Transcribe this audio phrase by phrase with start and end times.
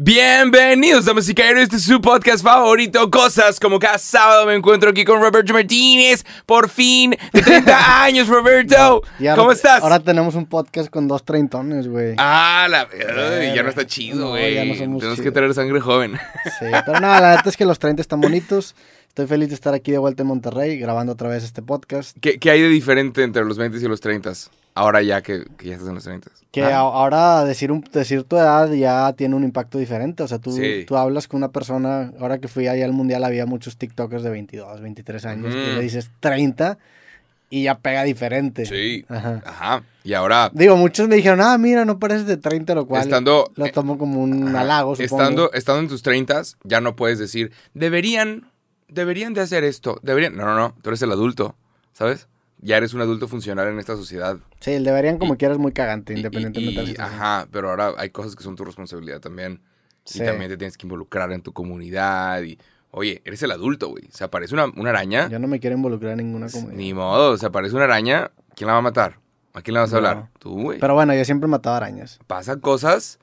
[0.00, 4.90] Bienvenidos, damas y caballeros, este es su podcast favorito, Cosas, como cada sábado me encuentro
[4.90, 9.82] aquí con Roberto Martínez, por fin, de 30 años, Roberto, Y ahora- ¿cómo estás?
[9.82, 12.14] Ahora tenemos un podcast con dos treintones, güey.
[12.16, 15.52] Ah, la ay, ya no está chido, No, güey, ya no somos tenemos que tener
[15.52, 16.12] sangre joven.
[16.44, 18.76] Sí, pero nada, la neta es que los 30 están bonitos.
[19.08, 22.16] Estoy feliz de estar aquí de vuelta en Monterrey grabando otra vez este podcast.
[22.20, 24.32] ¿Qué, qué hay de diferente entre los 20 y los 30?
[24.78, 26.30] Ahora ya que, que ya estás en los 30.
[26.52, 30.22] Que Ah, ahora decir, un, decir tu edad ya tiene un impacto diferente.
[30.22, 30.84] O sea, tú, Sí.
[30.86, 34.30] tú hablas con una persona, ahora que fui allá al mundial había muchos TikTokers de
[34.30, 35.58] 22, 23 años, Ujú.
[35.64, 36.78] y le dices 30
[37.50, 38.66] y ya pega diferente.
[38.66, 39.42] Sí, Ajá.
[39.44, 43.02] ajá, y ahora, Digo, muchos me dijeron, ah, mira, no pareces de 30, lo cual
[43.02, 43.50] estando...
[43.56, 44.60] lo tomo como un Ajá.
[44.60, 45.22] halago, supongo.
[45.22, 48.50] Estando, estando en tus 30, ya no puedes decir, deberían,
[48.88, 50.36] deberían de hacer esto, deberían.
[50.36, 51.56] No, no, no, tú eres el adulto,
[51.92, 52.28] ¿sabes?
[52.60, 54.36] Ya eres un adulto funcional en esta sociedad.
[54.60, 57.20] Sí, el deberían como Y- quieras muy cagante, Y- independientemente y- de la situación.
[57.20, 59.60] Ajá, pero ahora hay cosas que son tu responsabilidad también.
[60.04, 60.22] Sí.
[60.22, 62.42] Y también te tienes que involucrar en tu comunidad.
[62.42, 62.58] Y,
[62.90, 64.08] oye, eres el adulto, güey.
[64.10, 65.28] Se aparece una, una araña.
[65.28, 66.76] Yo no me quiero involucrar en ninguna comunidad.
[66.76, 68.30] Ni modo, se aparece una araña.
[68.56, 69.18] ¿Quién la va a matar?
[69.54, 70.08] ¿A quién le vas a No.
[70.08, 70.28] hablar?
[70.38, 70.78] Tú, güey.
[70.80, 72.18] Pero bueno, yo siempre he matado arañas.
[72.26, 73.18] Pasan cosas,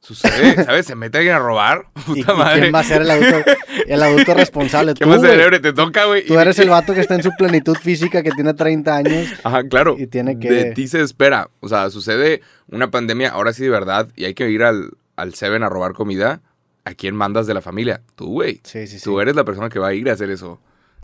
[0.00, 0.86] sucede, ¿sabes?
[0.86, 1.86] Se mete alguien a robar.
[1.96, 2.60] ¿Y, Puta y madre.
[2.60, 3.50] quién va a ser el adulto,
[3.86, 4.94] el adulto responsable?
[4.94, 5.30] ¿Qué Tú, más güey.
[5.30, 6.26] cerebro te toca, güey?
[6.26, 9.28] Tú eres el vato que está en su plenitud física, que tiene 30 años.
[9.44, 9.96] Ajá, claro.
[9.98, 11.50] Y tiene que- De ti se espera.
[11.60, 15.34] O sea, sucede una pandemia, ahora sí de verdad, y hay que ir al, al
[15.34, 16.40] Seven a robar comida.
[16.86, 18.00] ¿A quién mandas de la familia?
[18.16, 18.62] Tú, güey.
[18.64, 19.04] Sí, sí, sí.
[19.04, 20.58] Tú eres la persona que va a ir a hacer eso.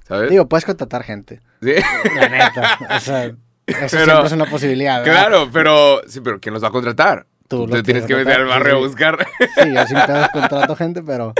[0.08, 0.31] ¿Sabes?
[0.31, 1.41] Digo, puedes contratar gente.
[1.60, 1.75] Sí.
[2.16, 2.78] La neta.
[2.97, 5.05] O sea, eso Pero- siempre es una posibilidad.
[5.05, 5.12] ¿verdad?
[5.28, 7.27] claro, pero sí, pero ¿quién los va a contratar?
[7.48, 8.77] Tú te tienes que meter al barrio sí.
[8.77, 9.27] a buscar.
[9.39, 11.33] Sí, yo sin pedos contrato gente, pero.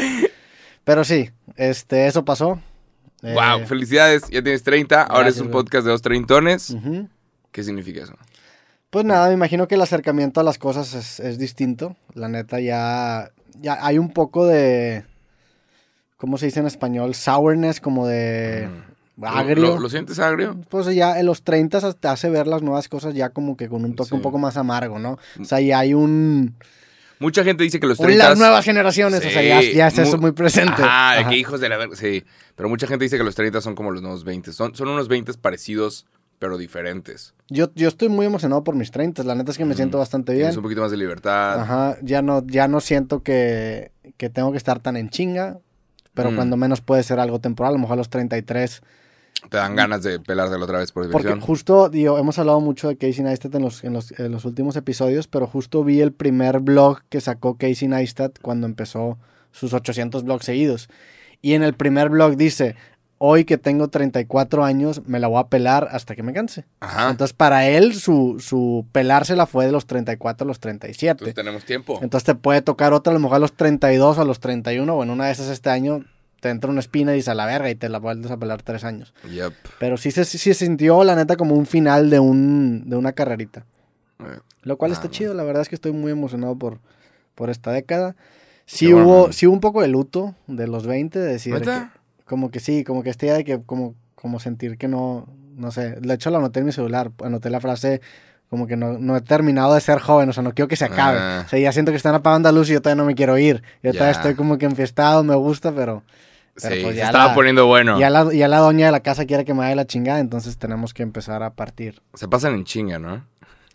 [0.85, 2.61] Pero sí, este, eso pasó.
[3.23, 4.23] Eh, wow, felicidades.
[4.31, 5.03] Ya tienes 30.
[5.03, 6.77] Ahora es un podcast de dos treintones.
[7.51, 8.15] ¿Qué significa eso?
[8.91, 11.97] Pues nada, me imagino que el acercamiento a las cosas es, es distinto.
[12.15, 15.05] La neta, ya, ya hay un poco de.
[16.17, 17.15] ¿Cómo se dice en español?
[17.15, 18.69] Sourness, como de.
[18.69, 18.96] Mm.
[19.23, 19.79] Agrio.
[19.79, 20.61] ¿Lo, sientes agrio?
[20.69, 23.85] Pues ya en los 30 te hace ver las nuevas cosas ya como que con
[23.85, 24.15] un toque Sí.
[24.15, 25.19] un poco más amargo, ¿no?
[25.41, 26.55] O sea, ya hay un...
[27.19, 28.29] Mucha gente dice que los un 30.
[28.29, 30.83] las nuevas generaciones, o sea, ya, Sí, ya es eso mu- muy presente.
[30.83, 31.31] Ajá, Ajá.
[31.31, 31.97] que hijos de la verga.
[31.97, 32.25] Sí,
[32.55, 34.53] pero mucha gente dice que los 30 son como los nuevos 20.
[34.53, 36.05] Son, son unos 20 parecidos,
[36.39, 37.33] pero diferentes.
[37.49, 39.77] Yo, yo estoy muy emocionado por mis 30, la neta es que me Mm.
[39.79, 40.43] siento bastante bien.
[40.43, 41.61] Tienes un poquito más de libertad.
[41.63, 45.59] Ajá, ya no, ya no siento que, que tengo que estar tan en chinga,
[46.13, 46.37] pero Mm.
[46.37, 48.83] cuando menos puede ser algo temporal, a lo mejor a los 33.
[49.51, 51.41] Te dan ganas de pelárselo otra vez por Porque diversión.
[51.41, 54.77] justo, digo, hemos hablado mucho de Casey Neistat en los, en, los, en los últimos
[54.77, 59.19] episodios, pero justo vi el primer blog que sacó Casey Neistat cuando empezó
[59.53, 60.89] sus 800 blogs seguidos.
[61.43, 62.77] Y en el primer blog dice,
[63.19, 66.65] hoy que tengo 34 años, me la voy a pelar hasta que me canse.
[66.81, 67.11] Ajá.
[67.11, 71.11] Entonces, para él, su, su pelársela fue de los 34 a los 37.
[71.11, 71.99] Entonces tenemos tiempo.
[72.03, 74.95] Entonces te puede tocar otra a lo mejor a los 32 o a los 31,
[74.95, 76.05] o en una de esas este año
[76.47, 78.63] te entra una espina y dices a la verga y te la vuelves a pelar
[78.63, 79.13] tres años.
[79.31, 79.53] Yep.
[79.81, 83.13] Pero sí se, sí se sintió, la neta, como un final de, un, de una
[83.13, 83.65] carrerita.
[84.21, 85.13] Eh, Lo cual está bueno.
[85.15, 86.79] chido, la verdad es que estoy muy emocionado por,
[87.35, 88.17] por esta década.
[88.65, 89.33] Sí Qué bueno, hubo, man.
[89.33, 91.87] sí hubo un poco de luto de los 20, de decir que-
[92.25, 95.71] como que sí, como que este día de que como, como sentir que no, no
[95.71, 98.01] sé, de hecho lo anoté en mi celular, anoté la frase
[98.51, 100.85] como que no, no he terminado de ser joven, o sea, no quiero que se
[100.85, 101.19] acabe.
[101.21, 101.43] Ah.
[101.45, 103.37] O sea, ya siento que están apagando la luz y yo todavía no me quiero
[103.39, 103.63] ir.
[103.83, 104.19] Yo todavía Ya.
[104.19, 106.05] estoy como que enfiestado, me gusta, pero...
[106.61, 107.99] Pero sí, pues se estaba la- poniendo bueno.
[108.01, 110.57] Ya, la, ya la doña de la casa quiere que me vaya la chingada, entonces
[110.59, 112.03] tenemos que empezar a partir.
[112.15, 113.27] Se pasan en chinga, ¿no?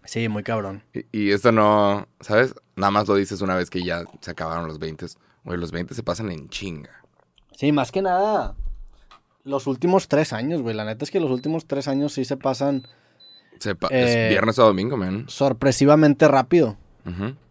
[0.03, 0.83] Sí, muy cabrón.
[0.93, 2.55] Y, y esto no, ¿sabes?
[2.75, 5.05] Nada más lo dices una vez que ya se acabaron los 20.
[5.43, 6.89] Güey, los 20 se pasan en chinga.
[7.55, 8.55] Sí, más que nada,
[9.43, 10.75] los últimos tres años, güey.
[10.75, 12.87] La neta es que los últimos tres años sí se pasan
[13.59, 15.25] Se pa- Eh, es viernes a domingo, man.
[15.27, 16.77] sorpresivamente rápido.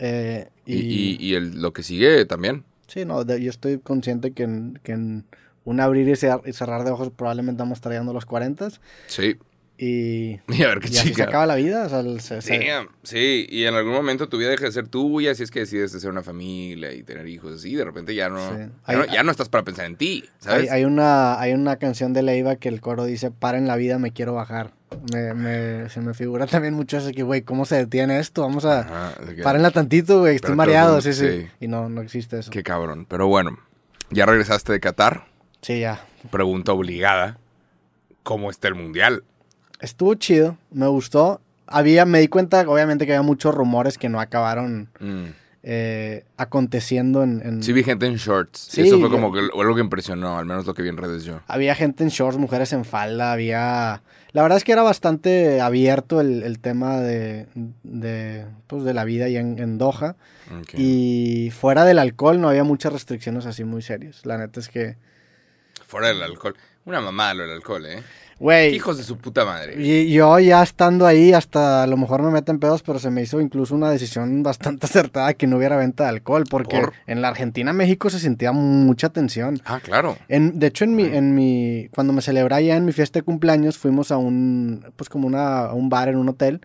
[0.00, 2.64] Eh, Y, y, y- y el- lo que sigue también.
[2.90, 5.24] Sí, no, de- yo estoy consciente que en, que en
[5.64, 8.68] un abrir y cer- y cerrar de ojos probablemente vamos trayendo los 40
[9.06, 9.36] Sí.
[9.78, 11.24] y, Y a ver qué y así se chica.
[11.24, 11.86] acaba la vida.
[11.86, 14.88] O sea, se- se- Damn, Sí, y en algún momento tu vida deja de ser
[14.88, 18.28] tuya, si es que decides hacer una familia y tener hijos así, de repente ya
[18.28, 18.56] no, Sí.
[18.58, 20.70] ya, Hay- no ya no estás para pensar en ti, hay, ¿sabes?
[20.70, 23.98] hay una, hay una canción de Leiva que el coro dice, para en la vida,
[23.98, 24.72] me quiero bajar.
[25.12, 28.42] Me, me- se me figura también mucho eso que, güey, ¿cómo se detiene esto?
[28.42, 28.80] Vamos a...
[28.80, 31.48] Ajá, que- Párenla tantito, güey, estoy mareado, sí, sí.
[31.60, 32.50] Y no, no existe eso.
[32.50, 33.06] Qué cabrón.
[33.08, 33.58] Pero bueno,
[34.10, 35.26] ya regresaste de Qatar.
[35.62, 36.04] Sí, ya.
[36.30, 37.38] Pregunta obligada.
[38.22, 39.24] ¿Cómo está el mundial?
[39.80, 41.40] Estuvo chido, me gustó.
[41.66, 45.26] Había, me di cuenta, obviamente, que había muchos rumores que no acabaron Mm,
[45.62, 48.58] eh, aconteciendo en, en- Sí vi gente en shorts.
[48.70, 50.88] Sí, y eso fue yo- como que algo que impresionó, al menos lo que vi
[50.88, 51.40] en redes yo.
[51.46, 54.02] Había gente en shorts, mujeres en falda, había...
[54.32, 57.46] La verdad es que era bastante abierto el, el tema de,
[57.82, 60.14] de, pues, de la vida ahí en, en Doha.
[60.76, 64.24] Y fuera del alcohol no había muchas restricciones así muy serias.
[64.26, 64.96] La neta es que...
[65.90, 66.54] Fuera del alcohol.
[66.84, 68.02] Una mamada lo del alcohol, ¿eh?
[68.38, 69.74] Güey, Hijos de su puta madre.
[69.76, 73.22] y yo ya estando ahí, hasta a lo mejor me meten pedos, pero se me
[73.22, 76.92] hizo incluso una decisión bastante acertada que no hubiera venta de alcohol, porque ¿Por?
[77.08, 79.60] en la Argentina, México se sentía mucha tensión.
[79.64, 80.16] Ah, claro.
[80.28, 83.24] En, de hecho, en mi, en mi, cuando me celebré allá en mi fiesta de
[83.24, 86.60] cumpleaños, fuimos a un, pues como una, a un bar en un hotel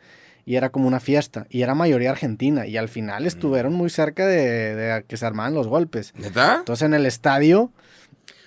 [0.46, 4.28] y era como una fiesta y era mayoría argentina y al final estuvieron muy cerca
[4.28, 6.14] de, de que se armaban los golpes.
[6.16, 6.58] ¿Neta?
[6.60, 7.72] Entonces en el estadio,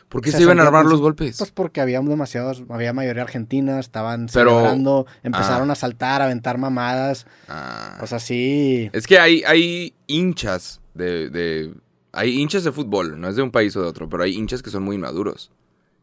[0.09, 1.37] ¿Por qué se se iban a armar los golpes?
[1.39, 5.75] pues porque había demasiados, había mayoría argentina, estaban Pero- celebrando, empezaron ah.
[5.75, 7.99] a saltar, a aventar mamadas, Ah.
[8.01, 8.89] o sea, sí.
[8.93, 11.75] Es que hay, hay hinchas de, de-
[12.13, 14.63] Hay hinchas de fútbol, no es de un país o de otro, pero hay hinchas
[14.63, 15.53] que son muy inmaduros.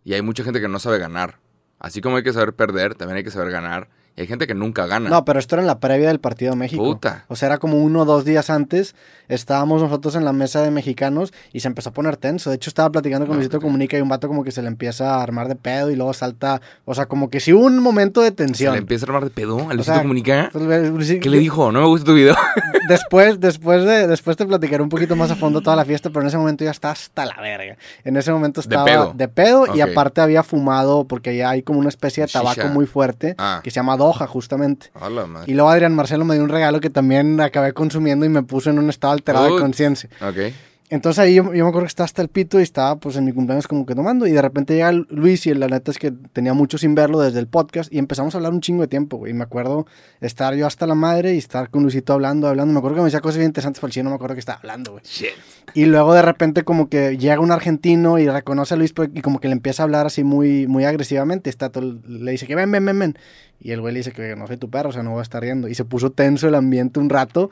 [0.04, 1.40] Y hay mucha gente que no sabe ganar.
[1.80, 3.90] Así como hay que saber perder, también hay que saber ganar.
[4.18, 5.10] Y hay gente que nunca gana.
[5.10, 6.82] No, pero esto era en la previa del partido de México.
[6.84, 7.26] Puta.
[7.28, 8.96] O sea, era como uno o dos días antes.
[9.28, 12.50] Estábamos nosotros en la mesa de mexicanos y se empezó a poner tenso.
[12.50, 13.64] De hecho, estaba platicando con No, Luisito ok.
[13.64, 16.14] Comunica y un vato como que se le empieza a armar de pedo y luego
[16.14, 16.62] salta.
[16.86, 18.72] O sea, como que sí hubo un momento de ¿Se tensión.
[18.74, 20.50] le empieza a armar de pedo a O Luisito sea, Comunica?
[20.54, 21.72] Luis- ¿Qué le dijo?
[21.74, 22.36] No me gusta tu video.
[22.88, 26.22] Después, después de, después te platicaré un poquito más a fondo toda la fiesta, pero
[26.22, 27.78] en ese momento ya estaba hasta la verga.
[28.04, 29.14] En ese momento De estaba pedo.
[29.16, 29.90] de pedo y Ok.
[29.90, 32.68] aparte había fumado porque ya hay como una especie de tabaco Shisha.
[32.74, 33.62] muy fuerte Ah.
[33.64, 34.92] que se llama Doha justamente.
[35.00, 35.52] Hola, madre.
[35.52, 38.69] Y luego Adrián Marcelo me dio un regalo que también acabé consumiendo y me puso
[38.69, 40.10] en un estado alterado de conciencia.
[40.22, 40.54] Ok.
[40.92, 43.26] Entonces ahí yo, yo me acuerdo que estaba hasta el pito y estaba pues en
[43.26, 46.12] mi cumpleaños como que tomando y de repente llega Luis y la neta es que
[46.12, 49.18] tenía mucho sin verlo desde el podcast y empezamos a hablar un chingo de tiempo,
[49.18, 49.32] güey.
[49.32, 49.88] Y me acuerdo
[50.22, 52.72] estar yo hasta la madre y estar con Luisito hablando, hablando.
[52.72, 54.60] Me acuerdo que me decía cosas bien interesantes, pero el no me acuerdo que estaba
[54.60, 55.04] hablando, güey.
[55.04, 55.30] Shit.
[55.74, 59.22] Y luego de repente como que llega un argentino y reconoce a Luis pero- y
[59.22, 61.50] como que le empieza a hablar así muy, muy agresivamente.
[61.50, 63.18] Está todo- le dice que ven, ven, ven, ven.
[63.60, 65.24] Y el güey le dice que no soy tu perro, o sea, no voy a
[65.24, 65.68] estar riendo.
[65.68, 67.50] Y se puso tenso el ambiente un rato.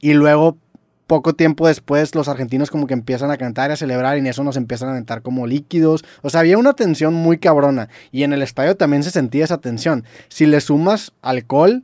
[0.00, 0.58] Y luego,
[1.06, 4.26] poco tiempo después, los argentinos como que empiezan a cantar y a celebrar y en
[4.26, 6.04] eso nos empiezan a aventar como líquidos.
[6.22, 7.88] O sea, había una tensión muy cabrona.
[8.10, 10.04] Y en el estadio también se sentía esa tensión.
[10.28, 11.82] Si le sumas alcohol,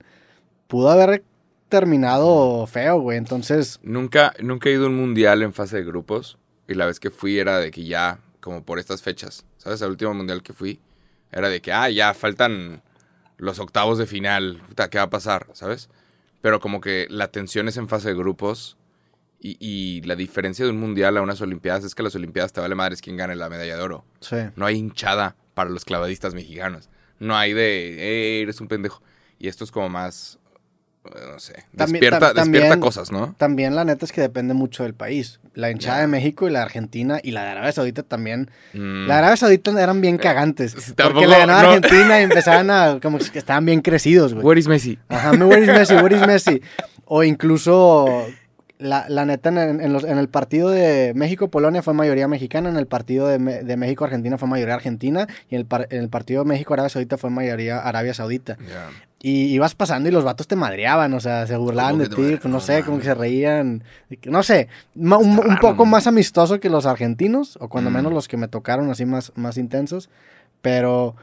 [0.68, 1.22] pudo haber
[1.68, 3.18] terminado feo, güey.
[3.18, 3.78] Entonces...
[3.82, 6.38] Nunca, nunca he ido a un mundial en fase de grupos.
[6.68, 9.82] Y la vez que fui era de que ya, como por estas fechas, ¿sabes?
[9.82, 10.80] El último mundial que fui
[11.32, 12.82] era de que, ah, ya faltan
[13.38, 14.62] los octavos de final.
[14.90, 15.46] ¿qué va a pasar?
[15.52, 15.88] ¿Sabes?
[16.40, 18.76] Pero como que la tensión es en fase de grupos.
[19.42, 22.60] Y, y la diferencia de un mundial a unas olimpiadas es que las olimpiadas te
[22.60, 24.04] vale madres quién gane la medalla de oro.
[24.20, 24.36] Sí.
[24.56, 26.90] No hay hinchada para los clavadistas mexicanos.
[27.18, 29.02] No hay de, "Eh, eres un pendejo.
[29.38, 30.38] Y esto es como más,
[31.06, 33.34] eh, no sé, También- despierta, despierta cosas, ¿no?
[33.38, 35.40] También la neta es que depende mucho del país.
[35.54, 38.50] La hinchada de México y la de Argentina y la de Arabia Saudita también.
[38.74, 39.06] Mm.
[39.06, 40.72] La de Arabia Saudita eran bien cagantes.
[40.72, 41.68] sí, porque tampoco- la ganaba no.
[41.70, 42.98] Argentina y empezaban a...
[43.02, 44.44] como que estaban bien crecidos, güey.
[44.44, 44.98] Where is Messi?
[45.08, 46.60] Ajá, where is Messi, where is Messi.
[47.12, 48.24] O incluso...
[48.80, 52.76] La, la neta, en, en los- en el partido de México-Polonia fue mayoría mexicana, en
[52.76, 56.42] el partido de, de México-Argentina fue mayoría argentina, y en el, par- en el partido
[56.44, 58.56] de México-Arabia Saudita fue mayoría Arabia Saudita.
[59.22, 62.40] Y ibas pasando y los vatos te madreaban, o sea, se burlaban ¿Cómo de ti,
[62.44, 63.84] no No sé, como que se reían,
[64.24, 67.94] no sé, un, poco más amistoso que los argentinos, o cuando Mm.
[67.94, 70.08] menos los que me tocaron así más, más intensos,
[70.62, 71.16] pero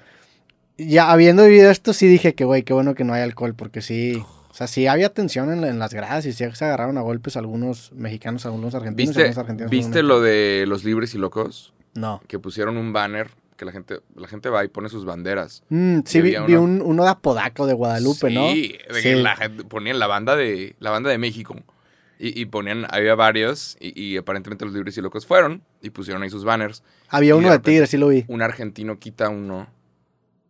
[0.77, 3.81] ya habiendo vivido esto sí dije que, güey, qué bueno que no hay alcohol, porque
[3.81, 6.97] sí, o sea, sí había tensión en, la- en las gradas y sí se agarraron
[6.97, 9.09] a golpes algunos mexicanos, algunos argentinos.
[9.09, 11.73] ¿Viste, algunos argentinos ¿viste lo de los libres y locos?
[11.93, 12.21] No.
[12.27, 15.63] Que pusieron un banner que la gente, la gente va y pone sus banderas.
[15.69, 18.51] Mm, sí, vi, vi un, uno de Apodaco, de Guadalupe, ¿no?
[18.51, 19.03] Sí, de Sí.
[19.03, 21.55] que la gente ponían la banda de, la banda de México.
[22.19, 26.23] Y, y ponían, había varios, y, y aparentemente los libres y locos fueron, y pusieron
[26.23, 26.81] ahí sus banners.
[27.09, 28.25] Había uno de Tigres, sí lo vi.
[28.27, 29.67] Un argentino quita uno,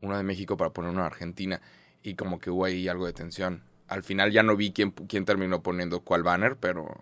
[0.02, 1.62] uno de México para poner uno de Argentina,
[2.04, 3.64] y como que hubo ahí algo de tensión.
[3.88, 6.98] Al final ya no vi quién, quién terminó poniendo cuál banner, pero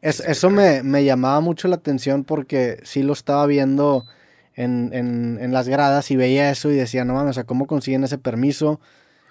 [0.00, 0.60] Es- Sí, eso creo.
[0.60, 4.04] me, me llamaba mucho la atención porque sí lo estaba viendo
[4.54, 7.66] en, en- en las gradas y veía eso y decía, no mames, o sea, ¿cómo
[7.66, 8.80] consiguen ese permiso?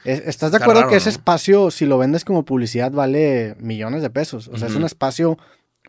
[0.04, 1.12] Es- ¿Estás de acuerdo raro, que ese ¿no?
[1.12, 4.50] espacio, si lo vendes como publicidad, vale millones de pesos?
[4.50, 5.38] O sea, es un espacio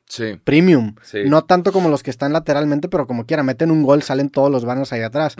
[0.06, 0.38] sí.
[0.44, 0.94] premium.
[1.02, 1.23] Sí.
[1.26, 4.50] No tanto como los que están lateralmente, pero como quiera, meten un gol, salen todos
[4.52, 5.34] los banners ahí atrás.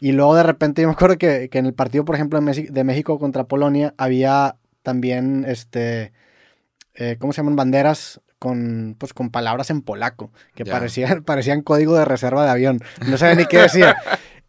[0.00, 2.84] Y luego de repente yo me acuerdo que, que en el partido, por ejemplo, de
[2.84, 6.12] México contra Polonia, había también, este,
[6.94, 7.56] eh, ¿cómo se llaman?
[7.56, 12.80] Banderas con, pues, con palabras en polaco, que parecían, parecían código de reserva de avión.
[13.06, 13.96] No sabía ni qué decía.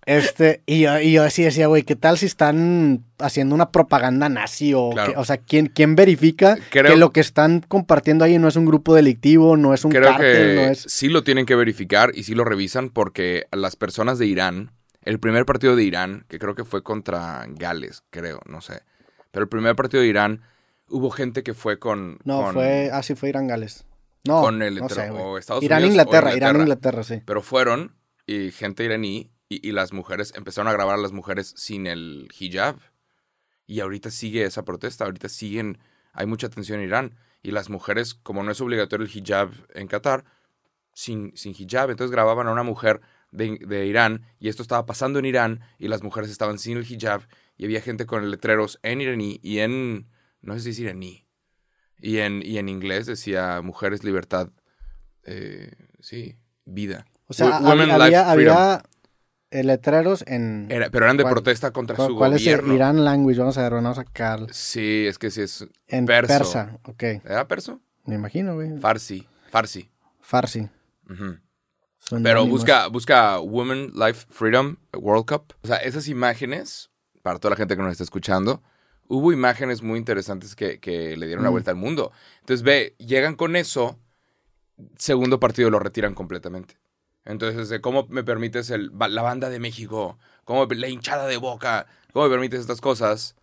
[0.08, 4.30] Este, y yo, y yo así decía, güey, ¿qué tal si están haciendo una propaganda
[4.30, 4.74] nazi?
[4.74, 5.14] O, Claro.
[5.14, 8.56] que- o sea, ¿quién, quién verifica Creo- que lo que están compartiendo ahí no es
[8.56, 10.80] un grupo delictivo, no es un Creo cártel, que no es...
[10.90, 14.72] sí lo tienen que verificar y sí lo revisan porque las personas de Irán,
[15.04, 18.82] el primer partido de Irán, que creo que fue contra Gales, creo, no sé.
[19.32, 20.42] Pero el primer partido de Irán,
[20.88, 22.20] hubo gente que fue con...
[22.24, 23.86] No, con- fue, ah, sí, fue Irán Gales.
[24.24, 26.50] No, Con el no sé, o Estados Irán, Unidos Inglaterra, Inglaterra.
[26.52, 27.22] Irán, Inglaterra, sí.
[27.26, 27.96] Pero fueron
[28.28, 32.30] y gente iraní y, y las mujeres empezaron a grabar a las mujeres sin el
[32.40, 32.78] hijab.
[33.66, 35.80] Y ahorita sigue esa protesta, ahorita siguen,
[36.14, 37.16] hay mucha tensión en Irán.
[37.42, 40.24] Y las mujeres, como no es obligatorio el hijab en Qatar,
[40.94, 45.18] sin, sin hijab, entonces grababan a una mujer de, de Irán y esto estaba pasando
[45.18, 47.22] en Irán y las mujeres estaban sin el hijab
[47.62, 50.10] y había gente con letreros en iraní y en,
[50.42, 51.28] no sé si es iraní,
[52.00, 54.50] y en, y en inglés decía mujeres, libertad,
[55.26, 57.06] eh, sí, vida.
[57.28, 58.84] O sea, Wo- Women, había, Life, había,
[59.52, 60.66] eh, letreros en...
[60.72, 62.74] Era- pero eran de ¿Cuál- protesta contra ¿Cuál, su cuál es el gobierno.
[62.74, 63.38] Irán language?
[63.38, 64.48] Vamos a ver, vamos a sacar.
[64.52, 65.68] Sí, es que sí es.
[65.88, 66.28] En Perso.
[66.34, 67.04] persa, ok.
[67.04, 67.80] ¿Era perso?
[68.06, 68.80] Me imagino, güey.
[68.80, 69.28] Farsi.
[69.52, 69.88] Farsi.
[70.20, 70.68] Farsi.
[72.24, 75.54] Pero busca, busca Women, Life, Freedom, World Cup.
[75.62, 76.90] O sea, esas imágenes,
[77.22, 78.62] para toda la gente que nos está escuchando,
[79.08, 82.12] hubo imágenes muy interesantes que, que le dieron la vuelta al mundo.
[82.40, 84.00] Entonces, ve, llegan con eso,
[84.98, 86.78] segundo partido lo retiran completamente.
[87.26, 90.18] Entonces, ¿cómo me permites el, la banda de México?
[90.44, 91.88] ¿Cómo la hinchada de boca?
[92.14, 93.36] ¿Cómo me permites estas cosas?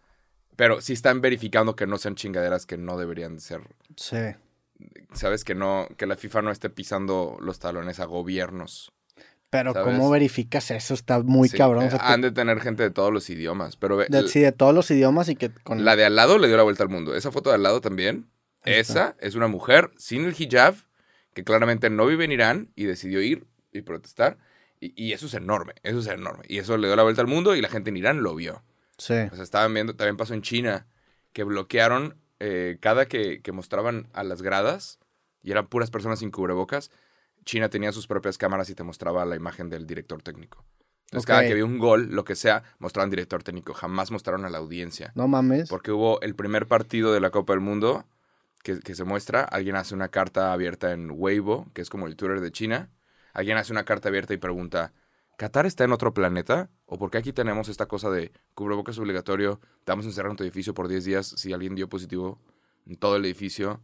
[0.57, 3.61] Pero sí están verificando que no sean chingaderas que no deberían ser.
[3.97, 4.35] Sí.
[5.13, 5.45] ¿Sabes?
[5.45, 8.93] Que no, que la FIFA no esté pisando los talones a gobiernos.
[9.51, 9.87] Pero ¿Sabes?
[9.87, 10.95] ¿cómo verificas eso?
[10.95, 11.85] Está muy Sí, cabrón.
[11.85, 13.77] o eh, sea, han de tener gente de todos los idiomas.
[13.77, 15.85] Pero de, sí, de todos los idiomas y que con...
[15.85, 17.15] la de al lado le dio la vuelta al mundo.
[17.15, 18.27] Esa foto de al lado también.
[18.65, 20.75] Esa es una mujer sin el hijab
[21.33, 24.37] que claramente no vive en Irán y decidió ir y protestar.
[24.81, 26.45] Y, y eso es enorme, eso es enorme.
[26.49, 28.63] Y eso le dio la vuelta al mundo y la gente en Irán lo vio.
[28.99, 29.15] Sí.
[29.15, 30.87] O sea, estaban viendo, también pasó en China,
[31.33, 34.99] que bloquearon eh, cada que, que mostraban a las gradas,
[35.43, 36.91] y eran puras personas sin cubrebocas,
[37.49, 40.67] China tenía sus propias cámaras y te mostraba la imagen del director técnico.
[41.07, 43.73] Entonces, cada que había un gol, lo que sea, mostraban director técnico.
[43.73, 45.13] Jamás mostraron a la audiencia.
[45.15, 45.71] No mames.
[45.71, 48.05] Porque hubo el primer partido de la Copa del Mundo
[48.63, 49.45] que, que se muestra.
[49.45, 52.91] Alguien hace una carta abierta en Weibo, que es como el Twitter de China.
[53.33, 54.93] Alguien hace una carta abierta y pregunta,
[55.39, 56.69] ¿Qatar está en otro planeta?
[56.85, 59.59] ¿O por qué aquí tenemos esta cosa de cubrebocas obligatorio?
[59.85, 62.43] Te vamos a encerrar en tu edificio por 10 días si alguien dio positivo
[62.85, 63.81] en todo el edificio.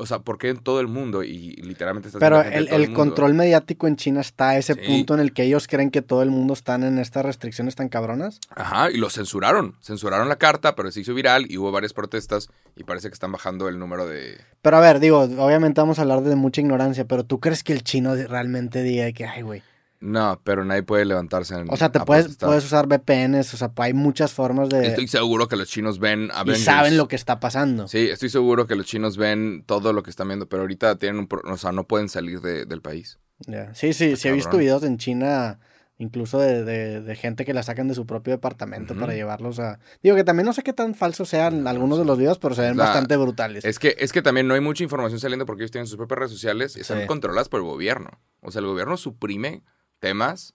[0.00, 1.24] O sea, ¿por qué en todo el mundo?
[1.24, 2.94] Y literalmente estás Pero el, el mundo.
[2.94, 4.80] control mediático en China está a ese Sí.
[4.86, 7.88] punto en el que ellos creen que todo el mundo están en estas restricciones tan
[7.88, 8.38] cabronas.
[8.50, 9.74] Ajá, y lo censuraron.
[9.80, 13.32] Censuraron la carta, pero se hizo viral y hubo varias protestas y parece que están
[13.32, 14.38] bajando el número de...
[14.62, 17.72] Pero a ver, digo, obviamente vamos a hablar de mucha ignorancia, pero ¿tú crees que
[17.72, 19.62] el chino realmente diga que, ay, güey?
[20.00, 23.56] No, pero nadie puede levantarse en, O sea, te a puedes, puedes usar VPNs, o
[23.56, 24.86] sea, hay muchas formas de...
[24.86, 26.64] Estoy seguro que los chinos ven y Avengers.
[26.64, 27.88] saben lo que está pasando.
[27.88, 31.18] Sí, estoy seguro que los chinos ven todo lo que están viendo, pero ahorita tienen
[31.18, 31.26] un...
[31.26, 33.18] pro- O sea, no pueden salir de- del país.
[33.46, 33.74] Ya.
[33.74, 35.58] Sí, sí, sí he visto videos en China,
[35.96, 39.80] incluso de, de- de gente que la sacan de su propio departamento para llevarlos a...
[40.00, 42.54] Digo que también no sé qué tan falsos sean No, algunos de los videos, pero
[42.54, 43.64] se ven La- bastante brutales.
[43.64, 46.18] Es que, es que también no hay mucha información saliendo porque ellos tienen sus propias
[46.20, 47.06] redes sociales y están Sí.
[47.08, 48.10] controladas por el gobierno.
[48.42, 49.64] O sea, el gobierno suprime
[49.98, 50.54] temas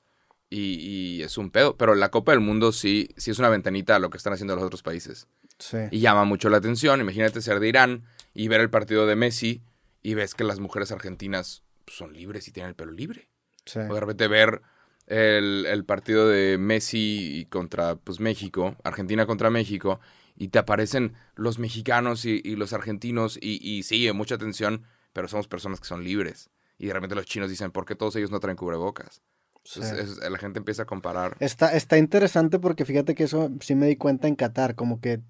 [0.50, 1.78] y, y es un pedo.
[1.78, 4.56] Pero la Copa del Mundo sí, sí es una ventanita a lo que están haciendo
[4.56, 5.28] los otros países.
[5.60, 5.78] Sí.
[5.92, 7.02] Y llama mucho la atención.
[7.02, 9.62] Imagínate ser de Irán y ver el partido de Messi
[10.02, 13.30] y ves que las mujeres argentinas pues, son libres y tienen el pelo libre.
[13.66, 13.80] sí.
[13.80, 14.62] O de repente ver
[15.08, 20.00] el, el partido de Messi contra pues, México, Argentina contra México,
[20.36, 24.84] y te aparecen los mexicanos y, y los argentinos, y, y sí, mucha atención,
[25.14, 26.50] pero somos personas que son libres.
[26.78, 29.22] Y de repente los chinos dicen, ¿por qué todos ellos no traen cubrebocas?
[29.64, 29.80] Sí.
[29.82, 31.38] Entonces, es- la gente empieza a comparar.
[31.40, 35.22] Está, está interesante porque fíjate que eso sí me di cuenta en Qatar, como que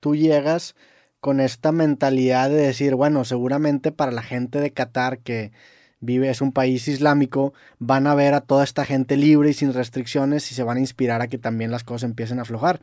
[0.00, 0.74] tú llegas
[1.20, 5.52] con esta mentalidad de decir, bueno, seguramente para la gente de Qatar que
[6.00, 9.74] vive, es un país islámico, van a ver a toda esta gente libre y sin
[9.74, 12.80] restricciones y se van a inspirar a que también las cosas empiecen a aflojar.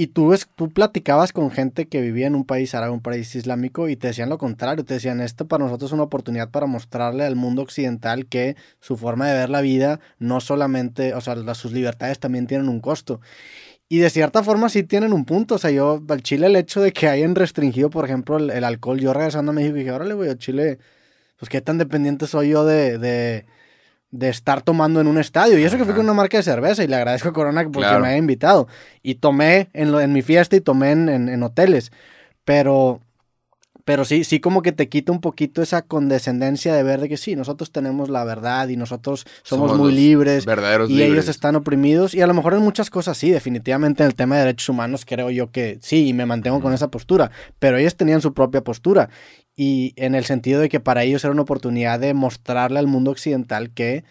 [0.00, 3.34] Y tú, ves, tú platicabas con gente que vivía en un país árabe, un país
[3.34, 6.66] islámico, y te decían lo contrario, te decían, esto para nosotros es una oportunidad para
[6.66, 11.34] mostrarle al mundo occidental que su forma de ver la vida no solamente, o sea,
[11.56, 13.20] sus libertades también tienen un costo.
[13.88, 16.80] Y de cierta forma sí tienen un punto, o sea, yo al Chile el hecho
[16.80, 20.30] de que hayan restringido, por ejemplo, el, alcohol, yo regresando a México dije, órale, güey,
[20.30, 20.78] a Chile,
[21.40, 23.46] pues qué tan dependiente soy yo de
[24.10, 25.58] de estar tomando en un estadio.
[25.58, 25.96] Y eso que fui Ajá.
[25.98, 28.00] con una marca de cerveza y le agradezco a Corona porque Claro.
[28.00, 28.66] me haya invitado.
[29.02, 31.90] Y tomé en, lo, en mi fiesta y tomé en, en- en hoteles.
[32.44, 33.00] Pero,
[33.88, 37.16] Pero sí, sí como que te quita un poquito esa condescendencia de ver de que
[37.16, 41.12] sí, nosotros tenemos la verdad y nosotros somos, Somos muy libres verdaderos y libres.
[41.12, 42.12] ellos están oprimidos.
[42.12, 45.06] Y a lo mejor en muchas cosas sí, definitivamente en el tema de derechos humanos
[45.06, 47.30] creo yo que sí, y me mantengo con esa postura.
[47.58, 49.08] Pero ellos tenían su propia postura.
[49.56, 53.10] Y en el sentido de que para ellos era una oportunidad de mostrarle al mundo
[53.10, 54.04] occidental que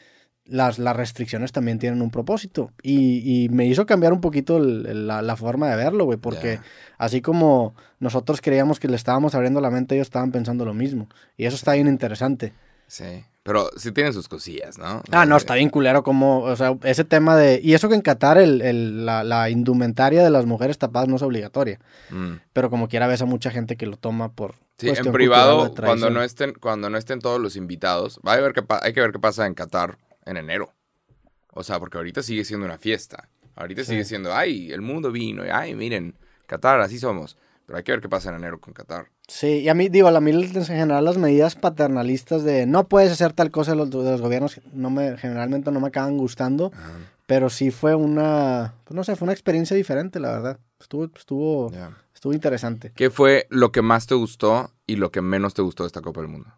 [0.47, 2.71] las, las restricciones también tienen un propósito.
[2.81, 6.17] Y, y me hizo cambiar un poquito el- el- la, la forma de verlo, güey,
[6.17, 6.59] porque
[6.97, 11.07] así como nosotros creíamos que le estábamos abriendo la mente, ellos estaban pensando lo mismo.
[11.37, 12.53] Y eso está bien interesante.
[12.87, 13.23] Sí.
[13.43, 15.01] Pero sí tienen sus cosillas, ¿no?
[15.11, 17.61] Ah, no, Eh, está bien culero como, o sea, ese tema de...
[17.63, 21.15] Y eso que en Qatar el, el- la, la indumentaria de las mujeres tapadas no
[21.15, 22.33] es obligatoria, mm.
[22.51, 24.55] pero como quiera ves a mucha gente que lo toma por...
[24.77, 28.51] Sí, en privado, cuando no, estén, cuando no estén todos los invitados, va a ver
[28.53, 29.97] qué pa- hay que ver qué pasa en Qatar
[30.27, 30.73] en enero.
[31.53, 33.29] O sea, porque ahorita sigue siendo una fiesta.
[33.55, 33.91] Ahorita Sí.
[33.91, 36.15] sigue siendo, ay, el mundo vino, ay, miren,
[36.45, 37.37] Qatar, así somos.
[37.65, 39.07] Pero hay que ver qué pasa en enero con Qatar.
[39.27, 43.11] Sí, y a mí, digo, a mí en general las medidas paternalistas de no puedes
[43.11, 46.71] hacer tal cosa de los, de los gobiernos, no me, generalmente no me acaban gustando,
[47.25, 50.59] pero sí fue una, pues no sé, fue una experiencia diferente, la verdad.
[50.79, 51.71] Estuvo, estuvo,
[52.13, 52.93] estuvo interesante.
[52.95, 56.01] ¿Qué fue lo que más te gustó y lo que menos te gustó de esta
[56.01, 56.53] Copa del Mundo?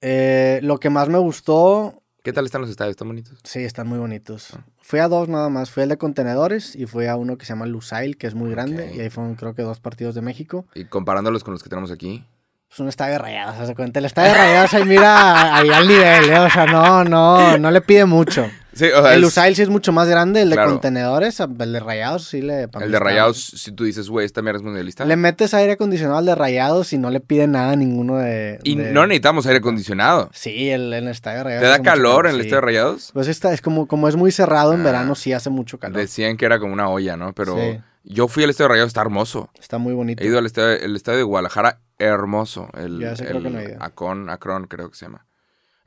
[0.00, 2.92] Eh, lo que más me gustó, ¿Qué tal están los estadios?
[2.92, 3.36] ¿Están bonitos?
[3.42, 4.50] Sí, están muy bonitos.
[4.80, 5.72] Fui a dos nada más.
[5.72, 8.48] Fui al de contenedores y fui a uno que se llama Lusail, que es muy
[8.52, 8.94] grande.
[8.94, 10.64] Y ahí fueron creo que dos partidos de México.
[10.76, 12.24] Y comparándolos con los que tenemos aquí.
[12.70, 13.98] Es un estadio de rayados, de cuenta.
[13.98, 16.38] El estadio de rayados ahí mira ahí al nivel, ¿eh?
[16.38, 18.48] O sea, no, no, no le pide mucho.
[18.74, 20.40] Sí, o sea, El es- Lusail sí es mucho más grande.
[20.42, 20.70] El de Claro.
[20.72, 22.62] contenedores, el de rayados sí le...
[22.80, 25.04] el de Rayados, si tú dices, güey, esta mierda es mundialista.
[25.04, 28.58] Le metes aire acondicionado al de rayados y no le pide nada a ninguno de...
[28.62, 30.30] Y de- no necesitamos aire acondicionado.
[30.32, 31.62] Sí, el, el estadio de rayados.
[31.64, 32.46] ¿Te da calor en el sí.
[32.46, 33.10] estadio de Rayados?
[33.12, 34.84] Pues está, es como, como es muy cerrado en Ah.
[34.84, 35.98] verano, sí hace mucho calor.
[35.98, 37.34] Decían que era como una olla, ¿no?
[37.34, 37.78] Pero Sí.
[38.04, 39.50] yo fui al estadio de Rayados, está hermoso.
[39.60, 40.22] Está muy bonito.
[40.22, 42.68] He ido al estadio, el estadio de Guadalajara, hermoso.
[42.78, 43.82] El, Ya ese creo que no he el ido.
[43.82, 45.26] Acron, Acron, creo que se llama.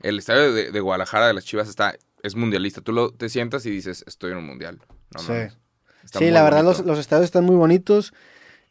[0.00, 2.80] El estadio de, de Guadalajara de las Chivas está, es mundialista.
[2.80, 4.80] Tú lo, te sientas y dices, estoy en un mundial.
[5.14, 5.54] No, Sí.
[6.18, 8.12] sí, la verdad los, los estadios están muy bonitos.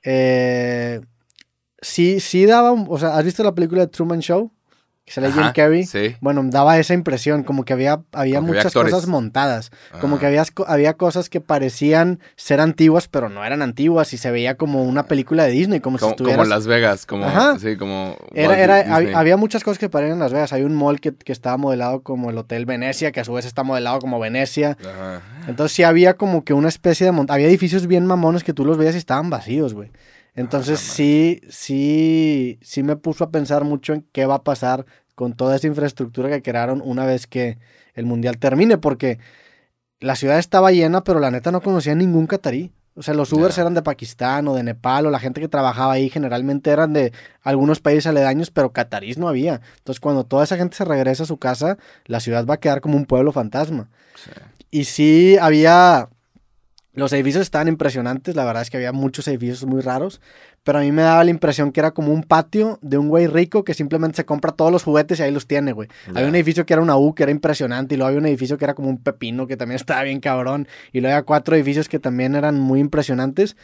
[0.04, 1.02] Eh,
[1.82, 4.52] sí, sí daba, o sea, ¿has visto la película de Truman Show?
[5.06, 5.86] Que sale Jim Ajá, Carrey.
[5.86, 6.16] Sí.
[6.20, 9.70] Bueno, daba esa impresión, como que había, había Como que había muchas cosas montadas.
[10.02, 10.20] Como Ah.
[10.20, 14.56] que había, había cosas que parecían ser antiguas, pero no eran antiguas y se veía
[14.58, 16.38] como una película de Disney, como, si Como, estuvieras...
[16.40, 17.60] como Las Vegas, como, Ajá.
[17.60, 20.54] sí, como Era, hab- había muchas cosas que parecían Las Vegas.
[20.54, 23.46] Hay un mall que, que estaba modelado como el Hotel Venecia, que a su vez
[23.46, 24.76] está modelado como Venecia.
[24.82, 25.22] Ajá.
[25.48, 27.12] Entonces sí había como que una especie de...
[27.14, 29.92] mont- Había edificios bien mamones que tú los veías y estaban vacíos, güey.
[30.36, 34.86] Entonces Ah, sí, sí, sí me puso a pensar mucho en qué va a pasar
[35.16, 37.58] con toda esa infraestructura que crearon una vez que
[37.94, 39.20] el Mundial termine, porque
[40.00, 42.74] la ciudad estaba llena, pero la neta no conocía ningún catarí.
[42.98, 45.94] O sea, los Ubers eran de Pakistán o de Nepal, o la gente que trabajaba
[45.94, 49.60] ahí generalmente eran de algunos países aledaños, pero catarís no había.
[49.78, 52.80] Entonces, cuando toda esa gente se regresa a su casa, la ciudad va a quedar
[52.80, 53.90] como un pueblo fantasma.
[54.16, 54.32] Sí.
[54.72, 56.10] Y sí, había.
[56.96, 60.22] Los edificios estaban impresionantes, la verdad es que había muchos edificios muy raros,
[60.64, 63.28] pero a mí me daba la impresión que era como un patio de un güey
[63.28, 65.90] rico que simplemente se compra todos los juguetes y ahí los tiene, güey.
[66.08, 68.58] Había un edificio que era una U, que era impresionante, y luego había un edificio
[68.58, 71.90] que era como un pepino, que también estaba bien cabrón, y luego había cuatro edificios
[71.90, 73.58] que también eran muy impresionantes,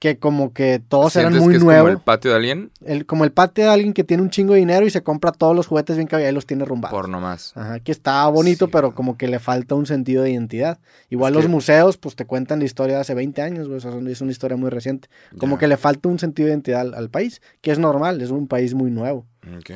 [0.00, 1.82] que como que todos eran ¿Sientes muy que es nuevos.
[1.88, 2.70] como el patio de alguien?
[2.84, 5.32] El, como el patio de alguien que tiene un chingo de dinero y se compra
[5.32, 6.94] todos los juguetes bien cabrón y ahí los tiene rumbados.
[6.94, 7.52] Por nomás.
[7.56, 10.78] Ajá, que está bonito, Sí, pero como que le falta un sentido de identidad.
[11.08, 13.78] Igual Es los que- museos, pues te cuentan la historia de hace 20 años, güey,
[13.78, 15.08] o sea, son- es una historia muy reciente.
[15.38, 18.30] Como que le falta un sentido de identidad al, al país, que es normal, es
[18.30, 19.26] un país muy nuevo.
[19.56, 19.70] Ok.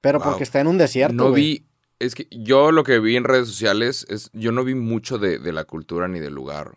[0.00, 0.28] Pero Wow.
[0.30, 1.42] porque está en un desierto, No güey.
[1.42, 1.66] vi,
[2.00, 5.38] es que yo lo que vi en redes sociales es, yo no vi mucho de,
[5.38, 6.72] de la cultura ni del lugar,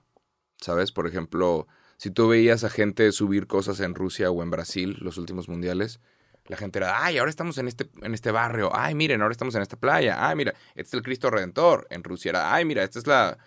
[0.59, 0.91] ¿sabes?
[0.91, 1.67] Por ejemplo,
[2.01, 5.99] si tú veías a gente subir cosas en Rusia o en Brasil, los últimos mundiales,
[6.47, 9.53] la gente era, ay, ahora estamos en este, en este barrio, ay, miren, ahora estamos
[9.53, 11.85] en esta playa, ay, mira, este es el Cristo Redentor.
[11.91, 13.37] En Rusia era, ay, mira, esta es la,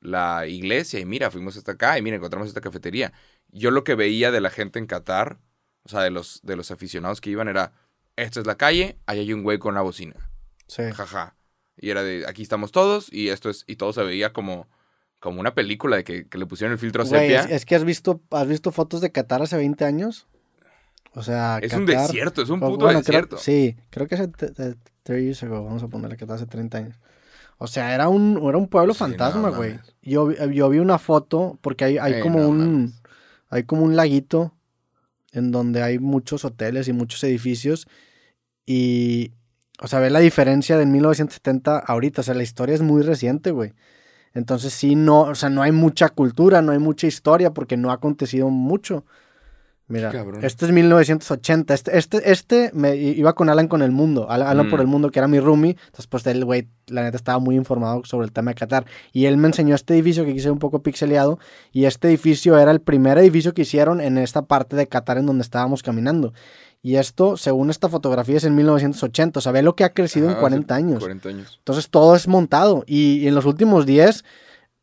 [0.00, 3.14] la iglesia, y mira, fuimos hasta acá, y mira, encontramos esta cafetería.
[3.48, 5.38] Yo lo que veía de la gente en Qatar,
[5.82, 7.72] o sea, de los, de los aficionados que iban, era,
[8.16, 10.16] esta es la calle, ahí hay un güey con una bocina
[10.66, 10.82] Sí.
[10.92, 11.34] jaja.
[11.78, 14.68] Y era de, aquí estamos todos, y esto es, y todo se veía como,
[15.22, 17.40] como una película de que, que le pusieron el filtro Güey, sepia.
[17.42, 20.26] es, es que has visto, has visto fotos de Qatar hace 20 años.
[21.14, 23.38] O sea, Es un Qatar- desierto, es un puto bueno, creo- desierto.
[23.38, 24.74] sí, creo que hace 30
[25.06, 26.98] years ago, vamos a ponerle que hace 30 años.
[27.58, 29.78] O sea, era un, era un pueblo Sí, fantasma, no güey.
[30.02, 33.02] yo, yo vi una foto, porque hay, hay como no un mames.
[33.50, 34.52] hay como un laguito
[35.30, 37.86] en donde hay muchos hoteles y muchos edificios.
[38.66, 39.32] Y,
[39.80, 42.22] o sea, ve la diferencia de 1970 ahorita.
[42.22, 43.72] O sea, la historia es muy reciente, güey.
[44.34, 47.90] Entonces sí, no, o sea, no hay mucha cultura, no hay mucha historia porque no
[47.90, 49.04] ha acontecido mucho.
[49.88, 50.42] Mira, cabrón.
[50.42, 51.74] este es 1980.
[51.74, 54.30] Este, este, este me iba con Alan con el mundo.
[54.30, 54.70] Alan, Alan Mm.
[54.70, 55.76] por el mundo, que era mi roomie.
[55.86, 58.86] Entonces, pues el güey, la neta, estaba muy informado sobre el tema de Qatar.
[59.12, 61.38] Y él me enseñó este edificio que quise un poco pixeleado.
[61.72, 65.26] Y este edificio era el primer edificio que hicieron en esta parte de Qatar en
[65.26, 66.32] donde estábamos caminando.
[66.84, 69.38] Y esto, según esta fotografía, es en 1980.
[69.38, 70.98] O sea, ve lo que ha crecido en Ajá, 40 hace años.
[70.98, 71.54] 40 años.
[71.58, 72.82] Entonces todo es montado.
[72.88, 74.24] Y, y en los últimos 10,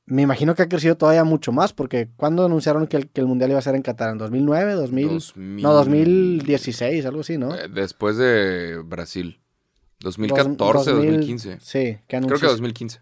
[0.05, 1.73] me imagino que ha crecido todavía mucho más.
[1.73, 4.12] Porque ¿cuándo anunciaron que el, que el Mundial iba a ser en Qatar?
[4.12, 4.73] ¿En 2009?
[4.75, 5.62] 2000, 2000.
[5.63, 7.53] No, 2016, algo así, ¿no?
[7.53, 9.41] Eh, Después de Brasil.
[9.99, 11.57] 2014, Dos- 2000, 2015.
[11.59, 13.01] Sí, que Creo que 2015.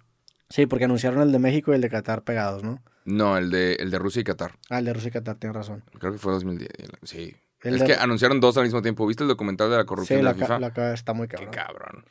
[0.50, 2.82] Sí, porque anunciaron el de México y el de Qatar pegados, ¿no?
[3.06, 4.54] No, el de, el de Rusia y Qatar.
[4.70, 5.84] Ah, el de Rusia y Qatar, tienes razón.
[6.00, 6.70] Creo que fue 2010.
[7.04, 7.36] Sí.
[7.62, 9.06] El es de- que anunciaron dos al mismo tiempo.
[9.08, 10.60] ¿Viste el documental de la corrupción Sí, de la, la, FIFA?
[10.60, 11.54] la está muy Qué cabrón.
[11.54, 12.06] cabrón.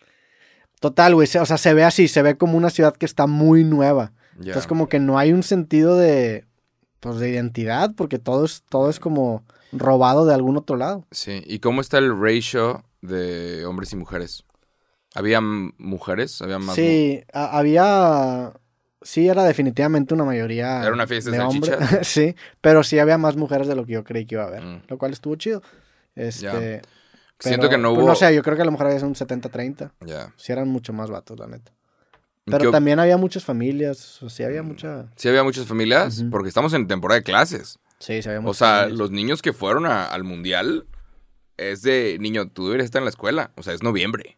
[0.80, 1.28] Total, güey.
[1.40, 4.12] O sea, se ve así, se ve como una ciudad que está muy nueva.
[4.38, 6.44] Entonces, como que no hay un sentido de.
[7.00, 11.06] Pues de identidad, porque todo es, todo es como robado de algún otro lado.
[11.12, 11.42] Sí.
[11.46, 14.44] ¿Y cómo está el ratio de hombres y mujeres?
[15.14, 16.42] ¿Había mujeres?
[16.42, 16.74] ¿Había más?
[16.74, 18.52] Sí, había.
[19.06, 20.82] Sí, era definitivamente una mayoría.
[20.82, 21.76] ¿Era una fiesta de hombres.
[22.02, 24.64] sí, pero sí había más mujeres de lo que yo creí que iba a haber.
[24.64, 24.82] Mm.
[24.88, 25.62] Lo cual estuvo chido.
[26.16, 26.82] Este.
[27.38, 28.08] Siento pero, que no pues, hubo...
[28.08, 29.92] no sé, yo creo que a lo mejor había un 70-30.
[30.00, 30.32] Ya.
[30.36, 31.70] Sí, eran mucho más vatos, la neta.
[32.46, 34.20] ¿Y Pero qué- también había muchas familias.
[34.24, 35.06] O sí, había mucha.
[35.14, 37.78] Sí había muchas familias, porque estamos en temporada de clases.
[38.00, 38.98] Sí, sí, había O muchas sea, familias.
[38.98, 40.86] los niños que fueron a- al mundial
[41.58, 43.52] es de, niño, tú deberías estar en la escuela.
[43.56, 44.36] O sea, es noviembre.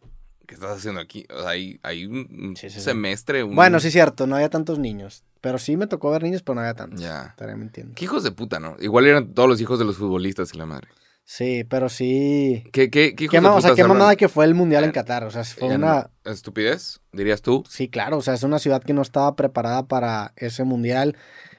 [0.49, 1.27] ¿Qué estás haciendo aquí?
[1.29, 3.45] O sea, hay, hay un, Sí, sí, semestre.
[3.45, 5.23] un- Bueno, sí, cierto, no había tantos niños.
[5.43, 6.99] Pero sí me tocó ver niños, pero no había tantos.
[7.01, 7.37] Ya.
[7.55, 7.95] Mintiendo.
[7.95, 8.75] Qué hijos de puta, ¿no?
[8.81, 10.89] Igual eran todos los hijos de los futbolistas y la madre.
[11.23, 12.65] Sí, pero sí.
[12.73, 14.93] ¿Qué, qué, qué hijos ¿Qué, de o sea, qué mamada que fue el mundial en
[14.93, 15.25] Qatar.
[15.25, 16.09] O sea, fue una.
[16.25, 17.01] ¿Estupidez?
[17.13, 17.63] ¿Dirías tú?
[17.69, 18.17] Sí, claro.
[18.17, 21.15] O sea, es una ciudad que no estaba preparada para ese mundial.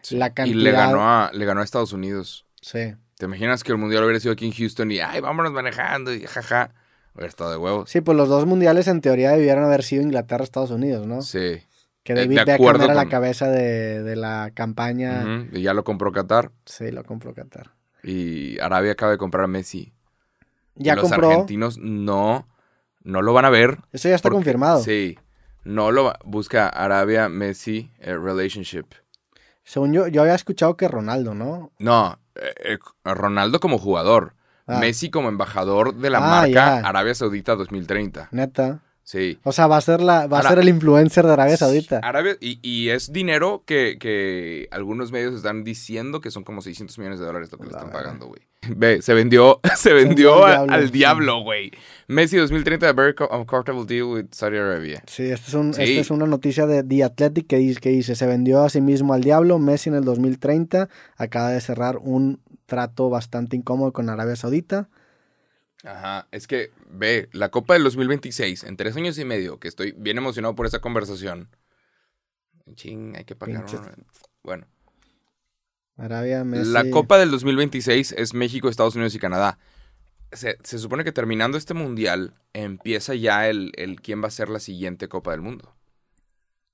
[0.09, 0.57] La Y cantidad.
[0.57, 2.47] le ganó, a, le ganó a Estados Unidos.
[2.61, 2.95] Sí.
[3.19, 6.25] ¿Te imaginas que el mundial hubiera sido aquí en Houston y, ay, vámonos manejando y
[6.25, 6.73] jaja?
[7.15, 7.89] Hubiera estado de huevos.
[7.89, 11.21] Sí, pues los dos mundiales en teoría debieron haber sido Inglaterra-Estados Unidos, ¿no?
[11.21, 11.61] Sí.
[12.03, 15.47] Que Eh, David de Beckham era la con- cabeza de, de la campaña.
[15.51, 16.51] Y ya lo compró Qatar.
[16.65, 17.71] Sí, lo compró Qatar.
[18.03, 19.91] Y Arabia acaba de comprar a Messi.
[20.75, 21.29] Ya los compró.
[21.31, 22.47] argentinos no,
[23.03, 23.79] no lo van a ver.
[23.91, 24.81] Eso ya está porque- confirmado.
[24.81, 25.17] Sí.
[25.65, 28.85] No lo va- busca Arabia Messi eh, relationship.
[29.63, 31.71] Según yo, yo había escuchado que Ronaldo, ¿no?
[31.79, 34.33] No, eh, Ronaldo como jugador.
[34.69, 34.79] Ah.
[34.79, 36.77] Messi como embajador de la Ah, marca ya.
[36.79, 38.29] Arabia Saudita 2030.
[38.31, 38.81] Neta.
[39.03, 39.39] Sí.
[39.43, 41.97] O sea, va a ser la, va a ser el influencer de Arabia Saudita.
[42.03, 46.95] Arabia, y, y es dinero que, que algunos medios están diciendo que son como 600
[46.99, 48.41] millones de dólares lo que le están pagando, güey.
[48.75, 50.91] Ve, se vendió, se vendió al diablo, al sí.
[50.91, 51.71] diablo, güey.
[52.07, 55.01] Messi 2030, a very co- uncomfortable deal with Saudi Arabia.
[55.07, 55.81] Sí, esta es, un, Sí.
[55.81, 58.79] esta es una noticia de The Athletic que dice, que dice, se vendió a sí
[58.79, 64.09] mismo al diablo, Messi en el 2030 acaba de cerrar un trato bastante incómodo con
[64.09, 64.87] Arabia Saudita.
[65.83, 69.93] Ajá, es que, ve, la Copa del 2026, en tres años y medio, que estoy
[69.97, 71.49] bien emocionado por esa conversación.
[72.75, 73.65] Ching, hay que pagar.
[73.71, 73.81] ¿no?
[74.43, 74.67] Bueno,
[75.97, 76.71] Arabia, Messi.
[76.71, 79.57] la Copa del 2026 es México, Estados Unidos y Canadá.
[80.31, 84.49] Se, se supone que terminando este mundial, empieza ya el, el quién va a ser
[84.49, 85.75] la siguiente Copa del Mundo.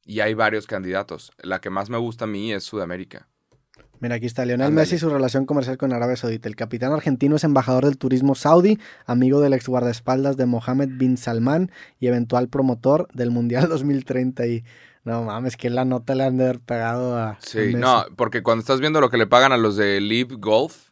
[0.03, 1.31] Y hay varios candidatos.
[1.37, 3.27] La que más me gusta a mí es Sudamérica.
[4.05, 4.83] Mira, aquí está Lionel Ándale.
[4.83, 6.47] Messi y su relación comercial con Arabia Saudita.
[6.47, 11.17] El capitán argentino es embajador del turismo saudí, amigo del ex guardaespaldas de Mohammed bin
[11.17, 14.45] Salman y eventual promotor del Mundial 2030.
[14.45, 14.63] Y
[15.05, 17.39] no mames, que la nota le han de haber pegado a.
[17.41, 17.73] Sí, Messi.
[17.77, 20.89] no, porque cuando estás viendo lo que le pagan a los de Live Golf,